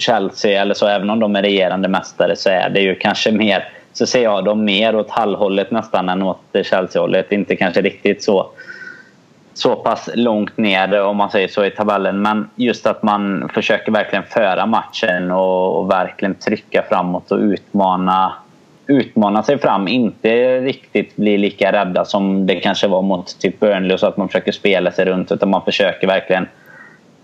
Chelsea 0.00 0.60
eller 0.60 0.74
så, 0.74 0.86
även 0.86 1.10
om 1.10 1.20
de 1.20 1.36
är 1.36 1.42
regerande 1.42 1.88
mästare 1.88 2.36
så 2.36 2.50
är 2.50 2.70
det 2.70 2.80
ju 2.80 2.94
kanske 2.94 3.32
mer 3.32 3.68
så 3.92 4.06
ser 4.06 4.22
jag 4.22 4.44
dem 4.44 4.64
mer 4.64 4.96
åt 4.96 5.10
hallhållet 5.10 5.70
nästan 5.70 6.08
än 6.08 6.22
åt 6.22 6.40
Chelsea-hållet. 6.62 7.32
Inte 7.32 7.56
kanske 7.56 7.80
riktigt 7.80 8.22
så, 8.22 8.50
så 9.54 9.76
pass 9.76 10.10
långt 10.14 10.56
ner 10.56 11.02
om 11.02 11.16
man 11.16 11.30
säger 11.30 11.48
så 11.48 11.64
i 11.64 11.70
tabellen. 11.70 12.22
Men 12.22 12.50
just 12.56 12.86
att 12.86 13.02
man 13.02 13.50
försöker 13.54 13.92
verkligen 13.92 14.24
föra 14.24 14.66
matchen 14.66 15.30
och, 15.30 15.78
och 15.78 15.90
verkligen 15.90 16.34
trycka 16.34 16.84
framåt 16.88 17.32
och 17.32 17.38
utmana 17.38 18.32
utmana 18.90 19.42
sig 19.42 19.58
fram. 19.58 19.88
Inte 19.88 20.60
riktigt 20.60 21.16
bli 21.16 21.38
lika 21.38 21.72
rädda 21.72 22.04
som 22.04 22.46
det 22.46 22.54
kanske 22.54 22.86
var 22.86 23.02
mot 23.02 23.38
typ 23.38 23.60
Burnley 23.60 23.98
så 23.98 24.06
att 24.06 24.16
man 24.16 24.28
försöker 24.28 24.52
spela 24.52 24.90
sig 24.90 25.04
runt 25.04 25.32
utan 25.32 25.50
man 25.50 25.64
försöker 25.64 26.06
verkligen 26.06 26.48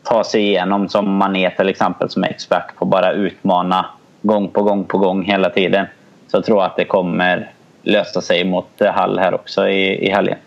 ta 0.08 0.24
sig 0.24 0.42
igenom 0.42 0.88
som 0.88 1.16
Mané 1.16 1.50
till 1.50 1.68
exempel 1.68 2.10
som 2.10 2.24
är 2.24 2.28
expert 2.28 2.76
på 2.76 2.84
att 2.84 2.90
bara 2.90 3.12
utmana 3.12 3.86
gång 4.22 4.48
på 4.48 4.62
gång 4.62 4.84
på 4.84 4.98
gång 4.98 5.24
hela 5.24 5.50
tiden. 5.50 5.86
Så 6.28 6.36
jag 6.36 6.44
tror 6.44 6.64
att 6.64 6.76
det 6.76 6.84
kommer 6.84 7.50
lösa 7.82 8.20
sig 8.20 8.44
mot 8.44 8.68
Hall 8.80 9.18
här 9.18 9.34
också 9.34 9.68
i, 9.68 10.06
i 10.06 10.10
helgen. 10.10 10.38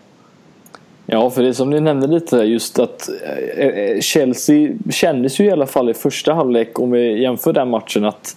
Ja, 1.06 1.30
för 1.30 1.42
det 1.42 1.54
som 1.54 1.70
ni 1.70 1.80
nämnde 1.80 2.06
lite 2.06 2.36
just 2.36 2.78
att 2.78 3.08
eh, 3.56 3.66
eh, 3.66 4.00
Chelsea 4.00 4.70
kändes 4.90 5.40
ju 5.40 5.44
i 5.44 5.50
alla 5.50 5.66
fall 5.66 5.90
i 5.90 5.94
första 5.94 6.34
halvlek 6.34 6.78
om 6.78 6.90
vi 6.90 7.22
jämför 7.22 7.52
den 7.52 7.70
matchen 7.70 8.04
att 8.04 8.36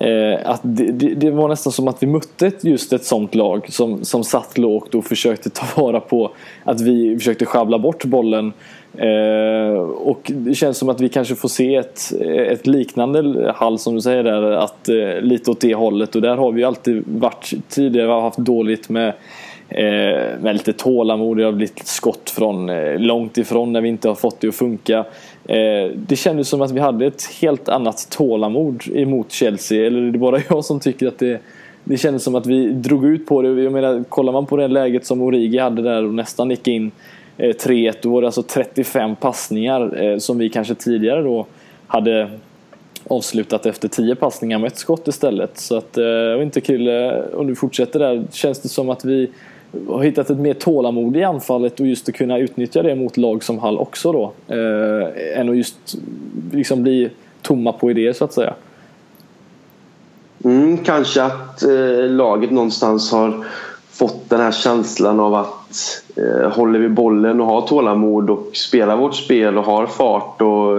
Eh, 0.00 0.50
att 0.50 0.60
det, 0.62 0.92
det, 0.92 1.14
det, 1.14 1.30
var 1.30 1.48
nästan 1.48 1.72
som 1.72 1.88
att 1.88 2.02
vi 2.02 2.06
mötte 2.06 2.52
just 2.60 2.92
ett 2.92 3.04
sånt 3.04 3.34
lag 3.34 3.72
som, 3.72 4.04
som 4.04 4.24
satt 4.24 4.58
lågt 4.58 4.94
och 4.94 5.04
försökte 5.04 5.50
ta 5.50 5.82
vara 5.82 6.00
på 6.00 6.30
att 6.64 6.80
vi 6.80 7.16
försökte 7.18 7.46
sjabbla 7.46 7.78
bort 7.78 8.04
bollen. 8.04 8.52
Eh, 8.96 9.80
och 9.80 10.32
det 10.34 10.54
känns 10.54 10.78
som 10.78 10.88
att 10.88 11.00
vi 11.00 11.08
kanske 11.08 11.34
får 11.34 11.48
se 11.48 11.74
ett, 11.74 12.12
ett 12.50 12.66
liknande 12.66 13.52
hall 13.56 13.78
som 13.78 13.94
du 13.94 14.00
säger 14.00 14.24
där, 14.24 14.42
att, 14.42 14.88
eh, 14.88 15.20
lite 15.20 15.50
åt 15.50 15.60
det 15.60 15.74
hållet. 15.74 16.14
Och 16.14 16.22
där 16.22 16.36
har 16.36 16.52
vi 16.52 16.64
alltid 16.64 17.02
varit 17.06 17.52
tidigare, 17.68 18.10
har 18.10 18.20
haft 18.20 18.38
dåligt 18.38 18.88
med 18.88 19.12
Eh, 19.70 20.40
med 20.40 20.52
lite 20.52 20.72
tålamod, 20.72 21.36
det 21.36 21.44
har 21.44 21.52
blivit 21.52 21.86
skott 21.86 22.30
från 22.30 22.68
eh, 22.68 22.98
långt 22.98 23.38
ifrån 23.38 23.72
när 23.72 23.80
vi 23.80 23.88
inte 23.88 24.08
har 24.08 24.14
fått 24.14 24.40
det 24.40 24.48
att 24.48 24.54
funka. 24.54 24.98
Eh, 25.44 25.90
det 25.94 26.16
kändes 26.16 26.48
som 26.48 26.62
att 26.62 26.70
vi 26.70 26.80
hade 26.80 27.06
ett 27.06 27.22
helt 27.40 27.68
annat 27.68 28.10
tålamod 28.10 28.82
emot 28.94 29.32
Chelsea. 29.32 29.86
Eller 29.86 30.02
är 30.02 30.10
det 30.10 30.18
bara 30.18 30.40
jag 30.48 30.64
som 30.64 30.80
tycker 30.80 31.08
att 31.08 31.18
det 31.18 31.40
det 31.84 31.96
kändes 31.96 32.22
som 32.22 32.34
att 32.34 32.46
vi 32.46 32.72
drog 32.72 33.04
ut 33.04 33.26
på 33.26 33.42
det. 33.42 33.62
Jag 33.62 33.72
menar, 33.72 34.04
kollar 34.08 34.32
man 34.32 34.46
på 34.46 34.56
det 34.56 34.68
läget 34.68 35.06
som 35.06 35.22
Origi 35.22 35.58
hade 35.58 35.82
där 35.82 36.04
och 36.04 36.14
nästan 36.14 36.50
gick 36.50 36.68
in 36.68 36.90
3-1. 37.38 37.94
Då 38.02 38.10
var 38.10 38.20
det 38.20 38.28
alltså 38.28 38.42
35 38.42 39.16
passningar 39.16 40.02
eh, 40.02 40.18
som 40.18 40.38
vi 40.38 40.48
kanske 40.48 40.74
tidigare 40.74 41.22
då 41.22 41.46
hade 41.86 42.30
avslutat 43.08 43.66
efter 43.66 43.88
10 43.88 44.14
passningar 44.14 44.58
med 44.58 44.66
ett 44.66 44.78
skott 44.78 45.08
istället. 45.08 45.58
Så 45.58 45.76
att, 45.76 45.98
eh, 45.98 46.32
och 46.36 46.42
inte 46.42 46.60
Krille, 46.60 47.16
eh, 47.16 47.34
om 47.34 47.46
du 47.46 47.54
fortsätter 47.54 47.98
där, 47.98 48.24
känns 48.32 48.60
det 48.60 48.68
som 48.68 48.90
att 48.90 49.04
vi 49.04 49.30
har 49.88 50.02
hittat 50.02 50.30
ett 50.30 50.38
mer 50.38 50.54
tålamod 50.54 51.16
i 51.16 51.24
anfallet 51.24 51.80
och 51.80 51.86
just 51.86 52.08
att 52.08 52.14
kunna 52.14 52.38
utnyttja 52.38 52.82
det 52.82 52.94
mot 52.94 53.16
lag 53.16 53.44
som 53.44 53.58
Hall 53.58 53.78
också 53.78 54.12
då. 54.12 54.32
Eh, 54.48 55.38
än 55.40 55.48
att 55.48 55.56
just 55.56 55.96
liksom 56.52 56.82
bli 56.82 57.10
tomma 57.42 57.72
på 57.72 57.90
idéer 57.90 58.12
så 58.12 58.24
att 58.24 58.32
säga. 58.32 58.54
Mm, 60.44 60.78
kanske 60.78 61.22
att 61.22 61.62
eh, 61.62 62.10
laget 62.10 62.50
någonstans 62.50 63.12
har 63.12 63.44
fått 63.90 64.30
den 64.30 64.40
här 64.40 64.52
känslan 64.52 65.20
av 65.20 65.34
att 65.34 65.57
eh, 66.16 66.50
håller 66.50 66.78
vi 66.78 66.88
bollen 66.88 67.40
och 67.40 67.46
har 67.46 67.66
tålamod 67.66 68.30
och 68.30 68.50
spelar 68.52 68.96
vårt 68.96 69.14
spel 69.14 69.58
och 69.58 69.64
har 69.64 69.86
fart 69.86 70.42
och 70.42 70.78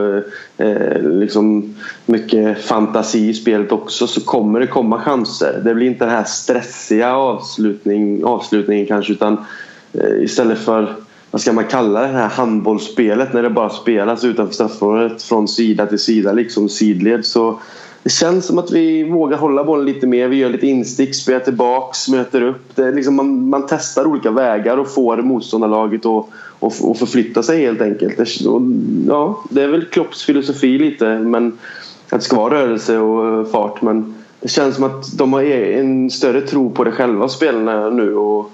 eh, 0.65 1.01
liksom 1.01 1.75
mycket 2.05 2.61
fantasi 2.61 3.29
i 3.29 3.33
spelet 3.33 3.71
också 3.71 4.07
så 4.07 4.21
kommer 4.21 4.59
det 4.59 4.67
komma 4.67 4.99
chanser. 4.99 5.61
Det 5.63 5.75
blir 5.75 5.87
inte 5.87 6.05
den 6.05 6.13
här 6.13 6.23
stressiga 6.23 7.15
avslutning, 7.15 8.23
avslutningen 8.23 8.85
kanske 8.85 9.13
utan 9.13 9.45
eh, 9.93 10.23
istället 10.23 10.59
för 10.59 10.95
vad 11.31 11.41
ska 11.41 11.53
man 11.53 11.63
kalla 11.63 12.01
det 12.01 12.07
här 12.07 12.29
handbollsspelet 12.29 13.33
när 13.33 13.43
det 13.43 13.49
bara 13.49 13.69
spelas 13.69 14.23
utanför 14.23 14.53
straffområdet 14.53 15.23
från 15.23 15.47
sida 15.47 15.85
till 15.85 15.99
sida 15.99 16.31
liksom 16.31 16.69
sidled 16.69 17.25
så 17.25 17.59
det 18.03 18.09
känns 18.09 18.45
som 18.45 18.59
att 18.59 18.71
vi 18.71 19.03
vågar 19.03 19.37
hålla 19.37 19.63
bollen 19.63 19.85
lite 19.85 20.07
mer. 20.07 20.27
Vi 20.27 20.35
gör 20.35 20.49
lite 20.49 20.67
instick, 20.67 21.15
spelar 21.15 21.39
tillbaks, 21.39 22.07
möter 22.09 22.41
upp. 22.41 22.75
Det 22.75 22.91
liksom 22.91 23.15
man, 23.15 23.49
man 23.49 23.65
testar 23.69 24.05
olika 24.05 24.31
vägar 24.31 24.77
och 24.77 24.93
får 24.93 25.17
motståndarlaget 25.17 26.05
att 26.05 26.25
och, 26.59 26.73
och 26.81 26.97
förflytta 26.97 27.43
sig 27.43 27.61
helt 27.61 27.81
enkelt. 27.81 28.17
Det, 28.17 28.47
och, 28.47 28.61
ja, 29.07 29.43
det 29.49 29.63
är 29.63 29.67
väl 29.67 29.85
Klopps 29.85 30.23
filosofi 30.23 30.77
lite 30.77 31.19
men 31.19 31.57
att 32.09 32.19
det 32.19 32.25
ska 32.25 32.35
vara 32.37 32.53
rörelse 32.53 32.97
och 32.97 33.39
eh, 33.39 33.45
fart 33.45 33.81
men 33.81 34.15
det 34.39 34.47
känns 34.47 34.75
som 34.75 34.83
att 34.83 35.17
de 35.17 35.33
har 35.33 35.41
e- 35.41 35.79
en 35.79 36.09
större 36.09 36.41
tro 36.41 36.69
på 36.69 36.83
det 36.83 36.91
själva 36.91 37.29
spelarna 37.29 37.89
nu 37.89 38.15
och 38.15 38.51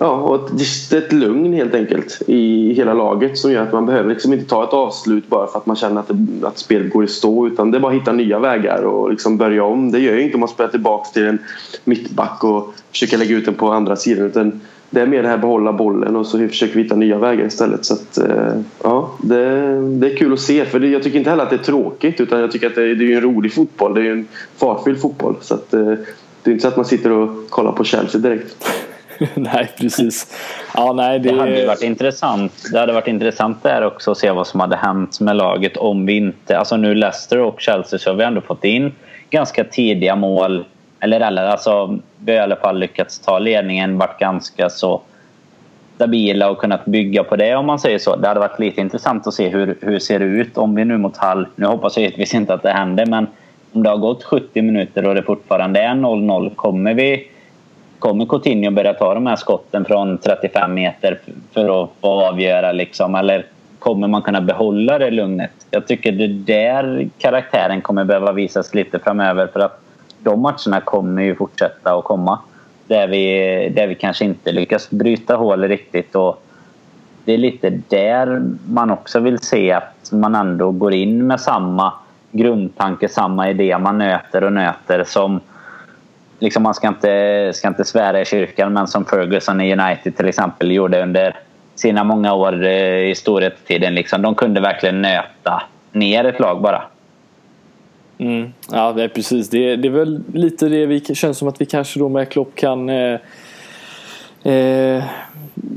Ja, 0.00 0.10
och 0.10 0.50
just 0.58 0.92
ett 0.92 1.12
lugn 1.12 1.52
helt 1.52 1.74
enkelt 1.74 2.22
i 2.26 2.72
hela 2.72 2.94
laget 2.94 3.38
som 3.38 3.52
gör 3.52 3.62
att 3.62 3.72
man 3.72 3.86
behöver 3.86 4.08
liksom 4.08 4.32
inte 4.32 4.44
ta 4.44 4.64
ett 4.64 4.72
avslut 4.72 5.28
bara 5.28 5.46
för 5.46 5.58
att 5.58 5.66
man 5.66 5.76
känner 5.76 6.00
att, 6.00 6.08
det, 6.08 6.46
att 6.46 6.58
spelet 6.58 6.92
går 6.92 7.04
i 7.04 7.08
stå 7.08 7.46
utan 7.46 7.70
det 7.70 7.78
är 7.78 7.80
bara 7.80 7.92
att 7.92 8.00
hitta 8.00 8.12
nya 8.12 8.38
vägar 8.38 8.82
och 8.82 9.10
liksom 9.10 9.36
börja 9.36 9.64
om. 9.64 9.92
Det 9.92 9.98
gör 9.98 10.14
ju 10.14 10.22
inte 10.22 10.34
om 10.34 10.40
man 10.40 10.48
spelar 10.48 10.70
tillbaka 10.70 11.08
till 11.12 11.26
en 11.26 11.38
mittback 11.84 12.44
och 12.44 12.74
försöker 12.90 13.18
lägga 13.18 13.36
ut 13.36 13.44
den 13.44 13.54
på 13.54 13.72
andra 13.72 13.96
sidan 13.96 14.26
utan 14.26 14.60
det 14.90 15.00
är 15.00 15.06
mer 15.06 15.22
det 15.22 15.28
här 15.28 15.38
behålla 15.38 15.72
bollen 15.72 16.16
och 16.16 16.26
så 16.26 16.38
försöker 16.38 16.74
vi 16.74 16.82
hitta 16.82 16.96
nya 16.96 17.18
vägar 17.18 17.46
istället. 17.46 17.84
Så 17.84 17.94
att, 17.94 18.18
eh, 18.18 18.60
ja, 18.82 19.10
det, 19.22 19.80
det 19.98 20.12
är 20.12 20.16
kul 20.16 20.32
att 20.32 20.40
se 20.40 20.64
för 20.64 20.80
jag 20.80 21.02
tycker 21.02 21.18
inte 21.18 21.30
heller 21.30 21.42
att 21.42 21.50
det 21.50 21.56
är 21.56 21.64
tråkigt 21.64 22.20
utan 22.20 22.40
jag 22.40 22.52
tycker 22.52 22.66
att 22.66 22.74
det 22.74 22.82
är, 22.82 22.94
det 22.94 23.12
är 23.12 23.16
en 23.16 23.22
rolig 23.22 23.52
fotboll. 23.52 23.94
Det 23.94 24.00
är 24.00 24.10
en 24.10 24.28
fartfylld 24.56 25.00
fotboll. 25.00 25.34
Så 25.40 25.54
att, 25.54 25.74
eh, 25.74 25.94
det 26.42 26.50
är 26.50 26.52
inte 26.52 26.62
så 26.62 26.68
att 26.68 26.76
man 26.76 26.84
sitter 26.84 27.12
och 27.12 27.50
kollar 27.50 27.72
på 27.72 27.84
Chelsea 27.84 28.20
direkt. 28.20 28.66
nej, 29.34 29.70
precis. 29.78 30.36
Ja, 30.74 30.92
nej, 30.92 31.18
det... 31.18 31.30
det 31.30 31.38
hade 31.38 31.66
varit 31.66 31.82
intressant. 31.82 32.52
Det 32.72 32.78
hade 32.78 32.92
varit 32.92 33.08
intressant 33.08 33.62
där 33.62 33.84
också 33.84 34.10
att 34.10 34.18
se 34.18 34.30
vad 34.30 34.46
som 34.46 34.60
hade 34.60 34.76
hänt 34.76 35.20
med 35.20 35.36
laget 35.36 35.76
om 35.76 36.06
vi 36.06 36.16
inte... 36.16 36.58
Alltså 36.58 36.76
nu 36.76 36.94
Leicester 36.94 37.38
och 37.38 37.60
Chelsea 37.60 37.98
så 37.98 38.10
har 38.10 38.16
vi 38.16 38.24
ändå 38.24 38.40
fått 38.40 38.64
in 38.64 38.92
ganska 39.30 39.64
tidiga 39.64 40.16
mål. 40.16 40.64
Eller, 41.00 41.20
eller 41.20 41.46
alltså, 41.46 41.98
vi 42.18 42.32
har 42.32 42.38
i 42.38 42.42
alla 42.42 42.56
fall 42.56 42.78
lyckats 42.78 43.18
ta 43.18 43.38
ledningen, 43.38 43.98
varit 43.98 44.18
ganska 44.18 44.70
så 44.70 45.02
stabila 45.94 46.50
och 46.50 46.58
kunnat 46.58 46.84
bygga 46.84 47.24
på 47.24 47.36
det 47.36 47.54
om 47.54 47.66
man 47.66 47.78
säger 47.78 47.98
så. 47.98 48.16
Det 48.16 48.28
hade 48.28 48.40
varit 48.40 48.58
lite 48.58 48.80
intressant 48.80 49.26
att 49.26 49.34
se 49.34 49.48
hur, 49.48 49.78
hur 49.80 49.92
det 49.92 50.00
ser 50.00 50.20
ut 50.20 50.58
om 50.58 50.74
vi 50.74 50.84
nu 50.84 50.98
mot 50.98 51.16
Hall... 51.16 51.46
Nu 51.56 51.66
hoppas 51.66 51.96
jag 51.96 52.02
givetvis 52.02 52.34
inte 52.34 52.54
att 52.54 52.62
det 52.62 52.70
händer 52.70 53.06
men 53.06 53.26
om 53.72 53.82
det 53.82 53.90
har 53.90 53.96
gått 53.96 54.24
70 54.24 54.62
minuter 54.62 55.06
och 55.06 55.14
det 55.14 55.22
fortfarande 55.22 55.80
är 55.80 55.94
0-0, 55.94 56.54
kommer 56.54 56.94
vi 56.94 57.28
kommer 57.98 58.26
Coutinho 58.26 58.70
börja 58.70 58.94
ta 58.94 59.14
de 59.14 59.26
här 59.26 59.36
skotten 59.36 59.84
från 59.84 60.18
35 60.18 60.74
meter 60.74 61.20
för 61.52 61.82
att 61.82 61.90
få 62.00 62.26
avgöra 62.26 62.72
liksom? 62.72 63.14
Eller 63.14 63.46
kommer 63.78 64.08
man 64.08 64.22
kunna 64.22 64.40
behålla 64.40 64.98
det 64.98 65.10
lugnet? 65.10 65.50
Jag 65.70 65.86
tycker 65.86 66.12
det 66.12 66.26
där 66.26 67.08
karaktären 67.18 67.80
kommer 67.80 68.04
behöva 68.04 68.32
visas 68.32 68.74
lite 68.74 68.98
framöver 68.98 69.46
för 69.46 69.60
att 69.60 69.80
de 70.18 70.40
matcherna 70.40 70.80
kommer 70.84 71.22
ju 71.22 71.34
fortsätta 71.34 71.94
att 71.94 72.04
komma. 72.04 72.38
Där 72.86 73.08
vi, 73.08 73.72
där 73.76 73.86
vi 73.86 73.94
kanske 73.94 74.24
inte 74.24 74.52
lyckas 74.52 74.90
bryta 74.90 75.36
hål 75.36 75.64
riktigt 75.64 76.14
och 76.14 76.42
det 77.24 77.32
är 77.32 77.38
lite 77.38 77.70
där 77.88 78.42
man 78.68 78.90
också 78.90 79.20
vill 79.20 79.38
se 79.38 79.72
att 79.72 80.12
man 80.12 80.34
ändå 80.34 80.70
går 80.70 80.92
in 80.92 81.26
med 81.26 81.40
samma 81.40 81.92
grundtanke, 82.32 83.08
samma 83.08 83.50
idé. 83.50 83.78
Man 83.78 83.98
nöter 83.98 84.44
och 84.44 84.52
nöter 84.52 85.04
som 85.04 85.40
liksom 86.38 86.62
man 86.62 86.74
ska 86.74 86.88
inte, 86.88 87.52
ska 87.54 87.68
inte 87.68 87.84
svära 87.84 88.20
i 88.20 88.24
kyrkan 88.24 88.72
men 88.72 88.86
som 88.86 89.04
Ferguson 89.04 89.60
i 89.60 89.72
United 89.72 90.16
till 90.16 90.28
exempel 90.28 90.72
gjorde 90.72 91.02
under 91.02 91.36
sina 91.74 92.04
många 92.04 92.34
år 92.34 92.64
eh, 92.64 93.10
i 93.10 93.14
storhetstiden. 93.14 93.94
Liksom, 93.94 94.22
de 94.22 94.34
kunde 94.34 94.60
verkligen 94.60 95.02
nöta 95.02 95.62
ner 95.92 96.24
ett 96.24 96.40
lag 96.40 96.62
bara. 96.62 96.82
Mm. 98.18 98.52
Ja, 98.72 98.92
det 98.92 99.02
är 99.02 99.08
precis. 99.08 99.50
Det, 99.50 99.76
det 99.76 99.88
är 99.88 99.92
väl 99.92 100.22
lite 100.32 100.68
det 100.68 100.86
vi 100.86 101.00
känns 101.00 101.38
som 101.38 101.48
att 101.48 101.60
vi 101.60 101.66
kanske 101.66 101.98
då 101.98 102.08
med 102.08 102.28
Klopp 102.28 102.54
kan 102.54 102.88
eh, 102.88 103.20
eh, 104.44 105.04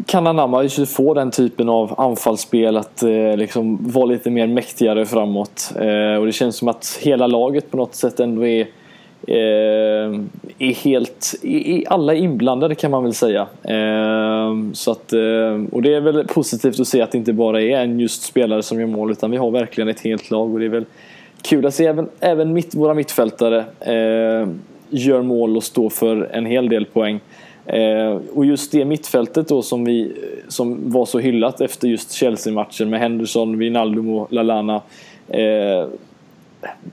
kan 0.05 0.27
anamma, 0.27 0.69
få 0.87 1.13
den 1.13 1.31
typen 1.31 1.69
av 1.69 2.01
anfallsspel 2.01 2.77
att 2.77 3.03
eh, 3.03 3.37
liksom 3.37 3.91
vara 3.91 4.05
lite 4.05 4.29
mer 4.29 4.47
mäktigare 4.47 5.05
framåt. 5.05 5.71
Eh, 5.75 6.19
och 6.19 6.25
det 6.25 6.31
känns 6.31 6.57
som 6.57 6.67
att 6.67 6.99
hela 7.01 7.27
laget 7.27 7.71
på 7.71 7.77
något 7.77 7.95
sätt 7.95 8.19
ändå 8.19 8.47
är 8.47 8.67
eh, 9.27 10.21
är 10.59 10.73
helt, 10.73 11.35
är, 11.43 11.83
alla 11.87 12.13
inblandade 12.13 12.75
kan 12.75 12.91
man 12.91 13.03
väl 13.03 13.13
säga. 13.13 13.47
Eh, 13.63 14.55
så 14.73 14.91
att, 14.91 15.13
eh, 15.13 15.63
och 15.71 15.81
det 15.81 15.93
är 15.93 16.01
väl 16.01 16.27
positivt 16.27 16.79
att 16.79 16.87
se 16.87 17.01
att 17.01 17.11
det 17.11 17.17
inte 17.17 17.33
bara 17.33 17.61
är 17.61 17.79
en 17.79 17.99
just 17.99 18.21
spelare 18.21 18.63
som 18.63 18.79
gör 18.79 18.87
mål 18.87 19.11
utan 19.11 19.31
vi 19.31 19.37
har 19.37 19.51
verkligen 19.51 19.87
ett 19.87 20.01
helt 20.01 20.31
lag 20.31 20.53
och 20.53 20.59
det 20.59 20.65
är 20.65 20.69
väl 20.69 20.85
kul 21.41 21.65
att 21.65 21.73
se 21.73 21.85
även, 21.85 22.09
även 22.19 22.53
mitt, 22.53 22.75
våra 22.75 22.93
mittfältare 22.93 23.57
eh, 23.79 24.47
gör 24.89 25.21
mål 25.21 25.57
och 25.57 25.63
står 25.63 25.89
för 25.89 26.29
en 26.31 26.45
hel 26.45 26.69
del 26.69 26.85
poäng. 26.85 27.19
Eh, 27.65 28.17
och 28.33 28.45
just 28.45 28.71
det 28.71 28.85
mittfältet 28.85 29.47
då 29.47 29.61
som, 29.61 29.85
vi, 29.85 30.11
som 30.47 30.91
var 30.91 31.05
så 31.05 31.19
hyllat 31.19 31.61
efter 31.61 31.87
just 31.87 32.11
Chelsea-matchen 32.11 32.89
med 32.89 32.99
Henderson, 32.99 33.57
Wijnaldum 33.57 34.09
och 34.09 34.33
Lalana. 34.33 34.81
Eh, 35.27 35.87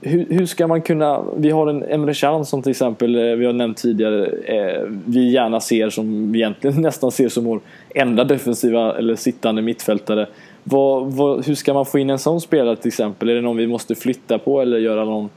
hur, 0.01 0.25
hur, 0.29 0.45
ska 0.45 0.67
man 0.67 0.81
kunna... 0.81 1.23
Vi 1.37 1.51
har 1.51 1.67
en 1.67 1.83
Emre 1.83 2.13
Can 2.13 2.45
som 2.45 2.61
till 2.61 2.69
exempel 2.69 3.15
eh, 3.15 3.35
vi 3.35 3.45
har 3.45 3.53
nämnt 3.53 3.77
tidigare 3.77 4.25
eh, 4.25 4.83
vi 5.05 5.31
gärna 5.31 5.59
ser 5.59 5.89
som 5.89 6.31
vi 6.31 6.39
egentligen 6.39 6.81
nästan 6.81 7.11
ser 7.11 7.29
som 7.29 7.45
vår 7.45 7.59
enda 7.95 8.23
defensiva 8.23 8.97
eller 8.97 9.15
sittande 9.15 9.61
mittfältare. 9.61 10.27
Vad, 10.63 11.11
vad, 11.11 11.45
hur 11.45 11.55
ska 11.55 11.73
man 11.73 11.85
få 11.85 11.99
in 11.99 12.09
en 12.09 12.19
sån 12.19 12.41
spelare 12.41 12.75
till 12.75 12.87
exempel? 12.87 13.29
Är 13.29 13.35
det 13.35 13.41
någon 13.41 13.57
vi 13.57 13.67
måste 13.67 13.95
flytta 13.95 14.37
på 14.37 14.61
eller 14.61 14.77
göra 14.77 15.05
någon 15.05 15.29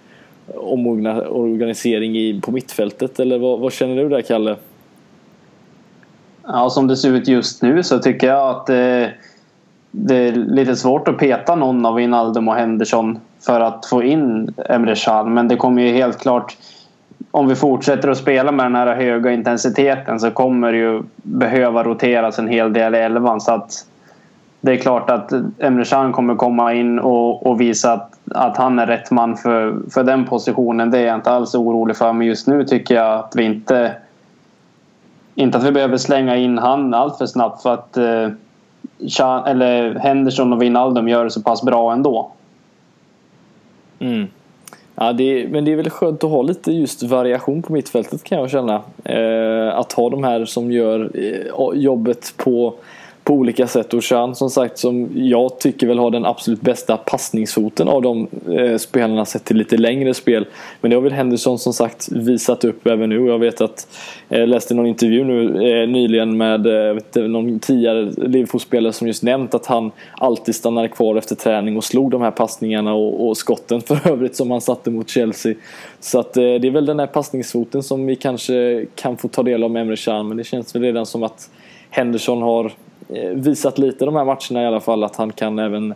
omorganisering 0.57 2.16
i, 2.16 2.41
på 2.41 2.53
mittfältet? 2.53 3.20
Eller 3.20 3.39
vad, 3.39 3.61
vad, 3.61 3.72
känner 3.72 3.97
du 3.97 4.09
där 4.09 4.22
Kalle? 4.22 4.57
Ja, 6.47 6.70
som 6.70 6.87
det 6.87 6.97
ser 6.97 7.12
ut 7.12 7.28
just 7.28 7.62
nu 7.62 7.83
så 7.83 7.99
tycker 7.99 8.26
jag 8.26 8.51
att 8.51 8.68
eh, 8.68 9.07
det 9.91 10.16
är 10.16 10.33
lite 10.33 10.76
svårt 10.76 11.09
att 11.09 11.18
peta 11.18 11.55
någon 11.55 11.87
av 11.87 11.95
Wijnaldum 11.95 12.49
och 12.49 12.55
Henderson 12.55 13.18
för 13.41 13.61
att 13.61 13.86
få 13.86 14.03
in 14.03 14.55
Emre 14.68 14.95
Can. 14.95 15.34
Men 15.34 15.49
det 15.49 15.57
kommer 15.57 15.82
ju 15.82 15.93
helt 15.93 16.18
klart 16.20 16.57
om 17.30 17.49
vi 17.49 17.55
fortsätter 17.55 18.09
att 18.09 18.18
spela 18.18 18.53
med 18.53 18.66
den 18.66 18.74
här 18.74 18.95
höga 18.97 19.32
intensiteten 19.32 20.20
så 20.20 20.30
kommer 20.30 20.72
det 20.72 20.78
ju 20.78 21.03
behöva 21.16 21.84
roteras 21.84 22.38
en 22.38 22.49
hel 22.49 22.72
del 22.72 22.95
i 22.95 22.99
elvan. 22.99 23.41
Så 23.41 23.53
att 23.53 23.86
det 24.61 24.72
är 24.72 24.76
klart 24.76 25.11
att 25.11 25.32
Emre 25.59 25.84
Can 25.84 26.12
kommer 26.12 26.34
komma 26.34 26.74
in 26.74 26.99
och, 26.99 27.47
och 27.47 27.61
visa 27.61 27.93
att, 27.93 28.18
att 28.34 28.57
han 28.57 28.78
är 28.78 28.86
rätt 28.86 29.11
man 29.11 29.36
för, 29.36 29.76
för 29.91 30.05
den 30.05 30.24
positionen. 30.24 30.91
Det 30.91 30.99
är 30.99 31.07
jag 31.07 31.14
inte 31.14 31.30
alls 31.30 31.55
orolig 31.55 31.97
för. 31.97 32.12
Men 32.12 32.26
just 32.26 32.47
nu 32.47 32.64
tycker 32.64 32.95
jag 32.95 33.18
att 33.18 33.32
vi 33.36 33.45
inte... 33.45 33.93
Inte 35.34 35.59
att 35.59 35.64
vi 35.64 35.72
behöver 35.72 35.97
slänga 35.97 36.36
in 36.36 36.59
han 36.59 36.95
allt 36.95 37.18
för 37.18 37.26
snabbt 37.26 37.62
för 37.62 37.74
att 37.74 37.97
eh, 37.97 38.28
Can, 39.16 39.47
eller 39.47 39.95
Henderson 39.95 40.53
och 40.53 40.62
Wijnaldum 40.62 41.09
gör 41.09 41.24
det 41.24 41.30
så 41.30 41.43
pass 41.43 41.62
bra 41.62 41.93
ändå. 41.93 42.30
Mm. 44.01 44.26
Ja, 44.94 45.12
det 45.12 45.24
är, 45.24 45.48
men 45.48 45.64
det 45.64 45.72
är 45.72 45.76
väl 45.76 45.90
skönt 45.90 46.24
att 46.24 46.30
ha 46.30 46.42
lite 46.42 46.72
just 46.72 47.03
variation 47.03 47.62
på 47.62 47.72
mittfältet 47.72 48.24
kan 48.24 48.38
jag 48.38 48.51
känna. 48.51 48.82
Eh, 49.05 49.78
att 49.78 49.92
ha 49.92 50.11
de 50.11 50.24
här 50.24 50.44
som 50.44 50.72
gör 50.72 51.11
eh, 51.14 51.80
jobbet 51.80 52.34
på 52.36 52.74
på 53.31 53.35
olika 53.35 53.66
sätt. 53.66 53.95
Och 53.95 54.05
Chan 54.05 54.35
som 54.35 54.51
sagt 54.51 54.78
som 54.78 55.11
jag 55.14 55.61
tycker 55.61 55.87
väl 55.87 55.99
har 55.99 56.11
den 56.11 56.24
absolut 56.24 56.61
bästa 56.61 56.97
passningsfoten 56.97 57.89
av 57.89 58.03
de 58.03 58.28
eh, 58.49 58.76
spelarna 58.76 59.24
sett 59.24 59.45
till 59.45 59.57
lite 59.57 59.76
längre 59.76 60.14
spel. 60.14 60.47
Men 60.81 60.91
det 60.91 60.97
har 60.97 61.03
väl 61.03 61.12
Henderson 61.12 61.59
som 61.59 61.72
sagt 61.72 62.09
visat 62.12 62.64
upp 62.64 62.87
även 62.87 63.09
nu. 63.09 63.26
Jag 63.26 63.39
vet 63.39 63.61
att 63.61 63.89
jag 64.28 64.41
eh, 64.41 64.47
läste 64.47 64.74
någon 64.74 64.87
intervju 64.87 65.24
nu 65.24 65.45
eh, 65.45 65.89
nyligen 65.89 66.37
med 66.37 66.66
eh, 66.66 66.95
vet, 66.95 67.14
någon 67.14 67.59
tidigare 67.59 68.12
Liverpool-spelare 68.16 68.93
som 68.93 69.07
just 69.07 69.22
nämnt 69.22 69.55
att 69.55 69.66
han 69.66 69.91
alltid 70.18 70.55
stannade 70.55 70.89
kvar 70.89 71.16
efter 71.16 71.35
träning 71.35 71.76
och 71.76 71.85
slog 71.85 72.11
de 72.11 72.22
här 72.22 72.31
passningarna 72.31 72.95
och, 72.95 73.28
och 73.28 73.37
skotten 73.37 73.81
för 73.81 74.09
övrigt 74.09 74.37
som 74.37 74.51
han 74.51 74.61
satte 74.61 74.91
mot 74.91 75.09
Chelsea. 75.09 75.55
Så 76.01 76.20
att 76.20 76.37
eh, 76.37 76.43
det 76.43 76.66
är 76.66 76.70
väl 76.70 76.87
den 76.87 76.99
här 76.99 77.07
passningsfoten 77.07 77.83
som 77.83 78.07
vi 78.07 78.16
kanske 78.16 78.87
kan 78.95 79.16
få 79.16 79.28
ta 79.28 79.43
del 79.43 79.64
av 79.64 79.70
med 79.70 79.83
Emre 79.83 79.97
Can 79.97 80.28
men 80.28 80.37
det 80.37 80.45
känns 80.45 80.74
väl 80.74 80.83
redan 80.83 81.07
som 81.07 81.22
att 81.22 81.51
Henderson 81.91 82.43
har 82.43 82.72
Eh, 83.14 83.30
visat 83.30 83.78
lite 83.78 84.04
de 84.04 84.16
här 84.16 84.24
matcherna 84.24 84.62
i 84.62 84.66
alla 84.66 84.80
fall 84.80 85.04
att 85.04 85.16
han 85.16 85.32
kan 85.32 85.58
även 85.58 85.94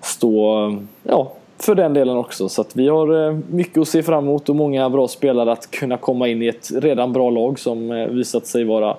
stå 0.00 0.76
ja, 1.02 1.32
för 1.58 1.74
den 1.74 1.94
delen 1.94 2.16
också. 2.16 2.48
Så 2.48 2.60
att 2.60 2.76
vi 2.76 2.88
har 2.88 3.26
eh, 3.26 3.38
mycket 3.50 3.78
att 3.78 3.88
se 3.88 4.02
fram 4.02 4.24
emot 4.24 4.48
och 4.48 4.56
många 4.56 4.90
bra 4.90 5.08
spelare 5.08 5.52
att 5.52 5.70
kunna 5.70 5.96
komma 5.96 6.28
in 6.28 6.42
i 6.42 6.46
ett 6.46 6.70
redan 6.74 7.12
bra 7.12 7.30
lag 7.30 7.58
som 7.58 7.92
eh, 7.92 8.06
visat 8.06 8.46
sig 8.46 8.64
vara 8.64 8.96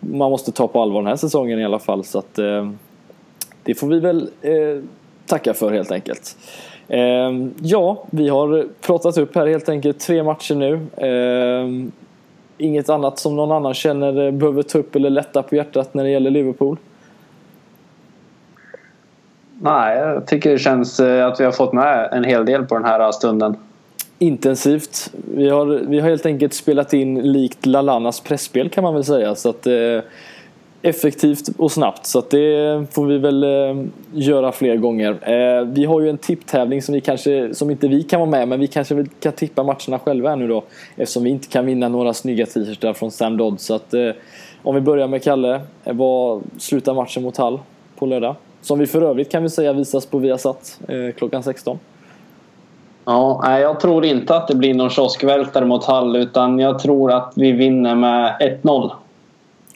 man 0.00 0.30
måste 0.30 0.52
ta 0.52 0.68
på 0.68 0.82
allvar 0.82 1.00
den 1.00 1.08
här 1.08 1.16
säsongen 1.16 1.58
i 1.58 1.64
alla 1.64 1.78
fall. 1.78 2.04
Så 2.04 2.18
att 2.18 2.34
det 3.62 3.74
får 3.74 3.86
vi 3.86 4.00
väl 4.00 4.28
tacka 5.26 5.54
för 5.54 5.72
helt 5.72 5.92
enkelt. 5.92 6.36
Ja, 7.62 8.04
vi 8.10 8.28
har 8.28 8.66
pratat 8.80 9.18
upp 9.18 9.34
här 9.34 9.46
helt 9.46 9.68
enkelt 9.68 10.00
tre 10.00 10.22
matcher 10.22 10.54
nu 10.54 10.80
inget 12.58 12.88
annat 12.88 13.18
som 13.18 13.36
någon 13.36 13.52
annan 13.52 13.74
känner 13.74 14.30
behöver 14.30 14.62
ta 14.62 14.78
upp 14.78 14.96
eller 14.96 15.10
lätta 15.10 15.42
på 15.42 15.56
hjärtat 15.56 15.94
när 15.94 16.04
det 16.04 16.10
gäller 16.10 16.30
Liverpool? 16.30 16.76
Nej, 19.60 19.98
jag 19.98 20.26
tycker 20.26 20.50
det 20.50 20.58
känns 20.58 21.00
eh, 21.00 21.26
att 21.26 21.40
vi 21.40 21.44
har 21.44 21.52
fått 21.52 21.72
med 21.72 22.08
en 22.12 22.24
hel 22.24 22.46
del 22.46 22.64
på 22.64 22.74
den 22.74 22.84
här 22.84 23.12
stunden. 23.12 23.56
Intensivt. 24.18 25.10
Vi 25.34 25.48
har, 25.48 25.66
vi 25.66 26.00
har 26.00 26.08
helt 26.08 26.26
enkelt 26.26 26.54
spelat 26.54 26.92
in 26.92 27.32
likt 27.32 27.66
Lalanas 27.66 28.20
pressspel 28.20 28.68
kan 28.68 28.84
man 28.84 28.94
väl 28.94 29.04
säga. 29.04 29.34
Så 29.34 29.50
att, 29.50 29.66
eh, 29.66 30.00
effektivt 30.84 31.48
och 31.58 31.72
snabbt. 31.72 32.06
Så 32.06 32.20
det 32.30 32.86
får 32.90 33.06
vi 33.06 33.18
väl 33.18 33.44
eh, 33.44 33.84
göra 34.12 34.52
fler 34.52 34.76
gånger. 34.76 35.10
Eh, 35.10 35.64
vi 35.64 35.84
har 35.84 36.00
ju 36.00 36.10
en 36.10 36.18
tipptävling 36.18 36.82
som, 36.82 36.94
vi 36.94 37.00
kanske, 37.00 37.54
som 37.54 37.70
inte 37.70 37.88
vi 37.88 38.02
kan 38.02 38.20
vara 38.20 38.30
med 38.30 38.48
men 38.48 38.60
vi 38.60 38.66
kanske 38.66 39.06
kan 39.20 39.32
tippa 39.32 39.62
matcherna 39.62 39.98
själva 39.98 40.36
nu 40.36 40.48
då. 40.48 40.64
Eftersom 40.96 41.24
vi 41.24 41.30
inte 41.30 41.48
kan 41.48 41.66
vinna 41.66 41.88
några 41.88 42.14
snygga 42.14 42.46
t-shirtar 42.46 42.92
från 42.92 43.10
Sam 43.10 43.36
Dodd. 43.36 43.60
Så 43.60 43.74
att, 43.74 43.94
eh, 43.94 44.10
om 44.62 44.74
vi 44.74 44.80
börjar 44.80 45.08
med 45.08 45.22
Kalle. 45.22 45.60
Vad 45.84 46.42
slutar 46.58 46.94
matchen 46.94 47.22
mot 47.22 47.36
Hall 47.36 47.60
på 47.98 48.06
lördag? 48.06 48.34
Som 48.60 48.78
vi 48.78 48.86
för 48.86 49.02
övrigt 49.02 49.30
kan 49.30 49.42
vi 49.42 49.50
säga 49.50 49.72
visas 49.72 50.06
på 50.06 50.18
Viasat 50.18 50.80
klockan 51.16 51.42
16. 51.42 51.78
Ja, 53.04 53.58
jag 53.60 53.80
tror 53.80 54.04
inte 54.04 54.36
att 54.36 54.48
det 54.48 54.54
blir 54.54 54.74
någon 54.74 54.90
kioskvältare 54.90 55.64
mot 55.64 55.84
Hall 55.84 56.16
utan 56.16 56.58
jag 56.58 56.78
tror 56.78 57.12
att 57.12 57.32
vi 57.36 57.52
vinner 57.52 57.94
med 57.94 58.36
1-0. 58.62 58.90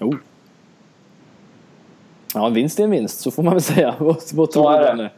Oh. 0.00 0.14
Ja, 2.35 2.47
en 2.47 2.55
vinst 2.55 2.79
är 2.81 2.85
en 2.85 2.91
vinst, 2.91 3.20
så 3.20 3.31
får 3.31 3.43
man 3.43 3.53
väl 3.53 3.62
säga. 3.62 3.95
vad, 3.99 4.16
vad 4.35 4.51
tror 4.51 4.72
du, 4.72 4.85
Danne? 4.85 5.11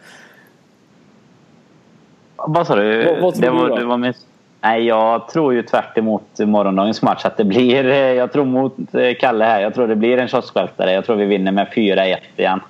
Vad 2.36 2.66
sa 2.66 2.76
du? 2.76 3.04
Vad, 3.04 3.20
vad 3.20 3.34
tror 3.34 3.42
det 3.42 3.50
du 3.50 3.62
var, 3.62 3.68
då? 3.68 3.76
Det 3.76 3.84
var 3.84 3.96
med... 3.96 4.14
Nej, 4.62 4.86
jag 4.86 5.28
tror 5.28 5.54
ju 5.54 5.62
tvärt 5.62 5.98
emot 5.98 6.38
morgondagens 6.38 7.02
match 7.02 7.24
att 7.24 7.36
det 7.36 7.44
blir... 7.44 7.84
Eh, 7.84 7.96
jag 7.96 8.32
tror 8.32 8.44
mot 8.44 8.94
eh, 8.94 9.14
Kalle 9.20 9.44
här. 9.44 9.60
Jag 9.60 9.74
tror 9.74 9.88
det 9.88 9.96
blir 9.96 10.18
en 10.18 10.28
kioskvältare. 10.28 10.92
Jag 10.92 11.04
tror 11.06 11.16
vi 11.16 11.24
vinner 11.24 11.52
med 11.52 11.66
4-1 11.68 12.16
igen. 12.36 12.60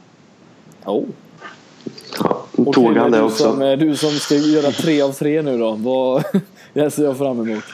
Oh. 0.85 1.05
Ja, 2.19 2.47
tog 2.73 2.97
han 2.97 3.11
det 3.11 3.23
också. 3.23 3.45
Som, 3.45 3.59
du 3.79 3.97
som 3.97 4.11
ska 4.11 4.35
göra 4.35 4.71
tre 4.71 5.03
av 5.03 5.13
tre 5.13 5.43
nu 5.43 5.59
då. 5.59 5.73
Vad, 5.73 6.25
ser 6.93 7.05
jag 7.05 7.19
fram 7.19 7.41
emot. 7.41 7.65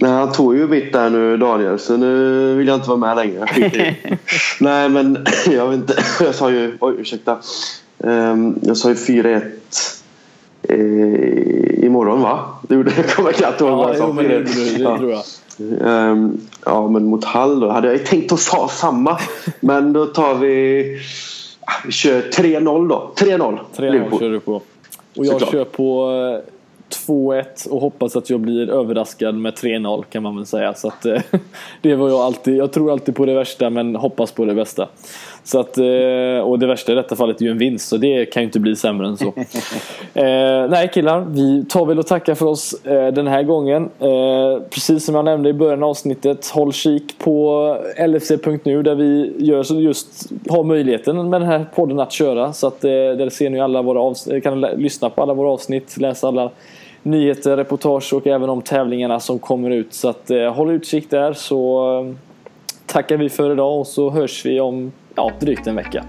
Nej, 0.00 0.10
han 0.10 0.32
tog 0.32 0.56
ju 0.56 0.68
mitt 0.68 0.92
där 0.92 1.10
nu 1.10 1.36
Daniel 1.36 1.78
så 1.78 1.96
nu 1.96 2.54
vill 2.54 2.68
jag 2.68 2.76
inte 2.76 2.88
vara 2.88 2.98
med 2.98 3.16
längre. 3.16 3.46
Nej 4.60 4.88
men 4.88 5.26
jag 5.50 5.68
vet 5.68 5.76
inte. 5.76 5.94
Jag 6.24 6.34
sa 6.34 6.50
ju, 6.50 6.76
oj 6.80 6.94
ursäkta. 6.98 7.38
Um, 7.98 8.58
jag 8.62 8.76
sa 8.76 8.88
ju 8.88 8.94
4-1 8.94 9.42
eh, 10.62 11.84
imorgon 11.84 12.22
va? 12.22 12.40
Det 12.62 12.74
gjorde 12.74 12.92
jag. 12.96 13.08
kommer 13.16 13.32
knappt 13.32 13.60
ihåg 13.60 13.70
vad 13.70 13.90
jag 13.90 13.96
sa. 13.96 14.14
Jo, 14.16 14.22
det, 14.22 14.28
det, 14.28 14.78
det 14.78 14.98
tror 14.98 15.10
jag. 15.10 15.22
Um, 16.10 16.40
ja 16.64 16.88
men 16.88 17.06
mot 17.06 17.24
Hall 17.24 17.60
då 17.60 17.70
hade 17.70 17.92
jag 17.92 18.06
tänkt 18.06 18.32
att 18.32 18.40
sa 18.40 18.68
samma. 18.68 19.18
men 19.60 19.92
då 19.92 20.06
tar 20.06 20.34
vi 20.34 20.84
vi 21.84 21.92
kör 21.92 22.20
3-0 22.22 22.88
då. 22.88 23.12
3-0. 23.16 23.58
3-0 23.76 24.18
kör 24.18 24.30
du 24.30 24.40
på. 24.40 24.54
Och 24.54 24.64
jag 25.14 25.26
Såklart. 25.26 25.50
kör 25.50 25.64
på 25.64 26.10
eh, 26.12 26.52
2-1 26.90 27.68
och 27.68 27.80
hoppas 27.80 28.16
att 28.16 28.30
jag 28.30 28.40
blir 28.40 28.70
överraskad 28.70 29.34
med 29.34 29.54
3-0 29.54 30.04
kan 30.10 30.22
man 30.22 30.36
väl 30.36 30.46
säga. 30.46 30.74
Så 30.74 30.88
att, 30.88 31.06
eh, 31.06 31.22
det 31.82 31.94
var 31.94 32.08
jag 32.08 32.20
alltid. 32.20 32.56
Jag 32.56 32.72
tror 32.72 32.92
alltid 32.92 33.16
på 33.16 33.26
det 33.26 33.34
värsta 33.34 33.70
men 33.70 33.96
hoppas 33.96 34.32
på 34.32 34.44
det 34.44 34.54
bästa. 34.54 34.88
Så 35.44 35.60
att, 35.60 35.78
eh, 35.78 36.40
och 36.44 36.58
det 36.58 36.66
värsta 36.66 36.92
i 36.92 36.94
detta 36.94 37.16
fallet 37.16 37.40
är 37.40 37.44
ju 37.44 37.50
en 37.50 37.58
vinst 37.58 37.88
så 37.88 37.96
det 37.96 38.26
kan 38.26 38.42
ju 38.42 38.44
inte 38.46 38.60
bli 38.60 38.76
sämre 38.76 39.06
än 39.06 39.16
så. 39.16 39.26
eh, 40.14 40.68
nej 40.70 40.90
killar, 40.94 41.20
vi 41.20 41.64
tar 41.64 41.86
väl 41.86 41.98
och 41.98 42.06
tackar 42.06 42.34
för 42.34 42.46
oss 42.46 42.84
eh, 42.84 43.12
den 43.12 43.26
här 43.26 43.42
gången. 43.42 43.90
Eh, 43.98 44.62
precis 44.70 45.04
som 45.04 45.14
jag 45.14 45.24
nämnde 45.24 45.48
i 45.48 45.52
början 45.52 45.82
av 45.82 45.90
avsnittet, 45.90 46.46
håll 46.46 46.72
kik 46.72 47.18
på 47.18 47.76
LFC.nu 48.08 48.82
där 48.82 48.94
vi 48.94 49.34
gör 49.38 49.62
så 49.62 49.80
just 49.80 50.32
har 50.48 50.64
möjligheten 50.64 51.30
med 51.30 51.40
den 51.40 51.48
här 51.48 51.66
podden 51.74 52.00
att 52.00 52.12
köra. 52.12 52.52
Så 52.52 52.66
att 52.66 52.84
eh, 52.84 52.90
där 52.90 53.30
ser 53.30 53.50
ni 53.50 53.60
alla 53.60 53.82
våra 53.82 54.00
avsnitt, 54.00 54.42
kan 54.42 54.60
lyssna 54.60 55.10
på 55.10 55.22
alla 55.22 55.34
våra 55.34 55.50
avsnitt, 55.50 55.96
läsa 55.96 56.28
alla 56.28 56.50
nyheter, 57.02 57.56
reportage 57.56 58.12
och 58.12 58.26
även 58.26 58.50
om 58.50 58.62
tävlingarna 58.62 59.20
som 59.20 59.38
kommer 59.38 59.70
ut. 59.70 59.94
Så 59.94 60.08
att, 60.08 60.30
eh, 60.30 60.54
håll 60.54 60.70
utkik 60.70 61.10
där 61.10 61.32
så 61.32 61.98
eh, 62.00 62.14
tackar 62.86 63.16
vi 63.16 63.28
för 63.28 63.52
idag 63.52 63.80
och 63.80 63.86
så 63.86 64.10
hörs 64.10 64.46
vi 64.46 64.60
om 64.60 64.92
ja, 65.14 65.30
drygt 65.40 65.66
en 65.66 65.76
vecka. 65.76 66.04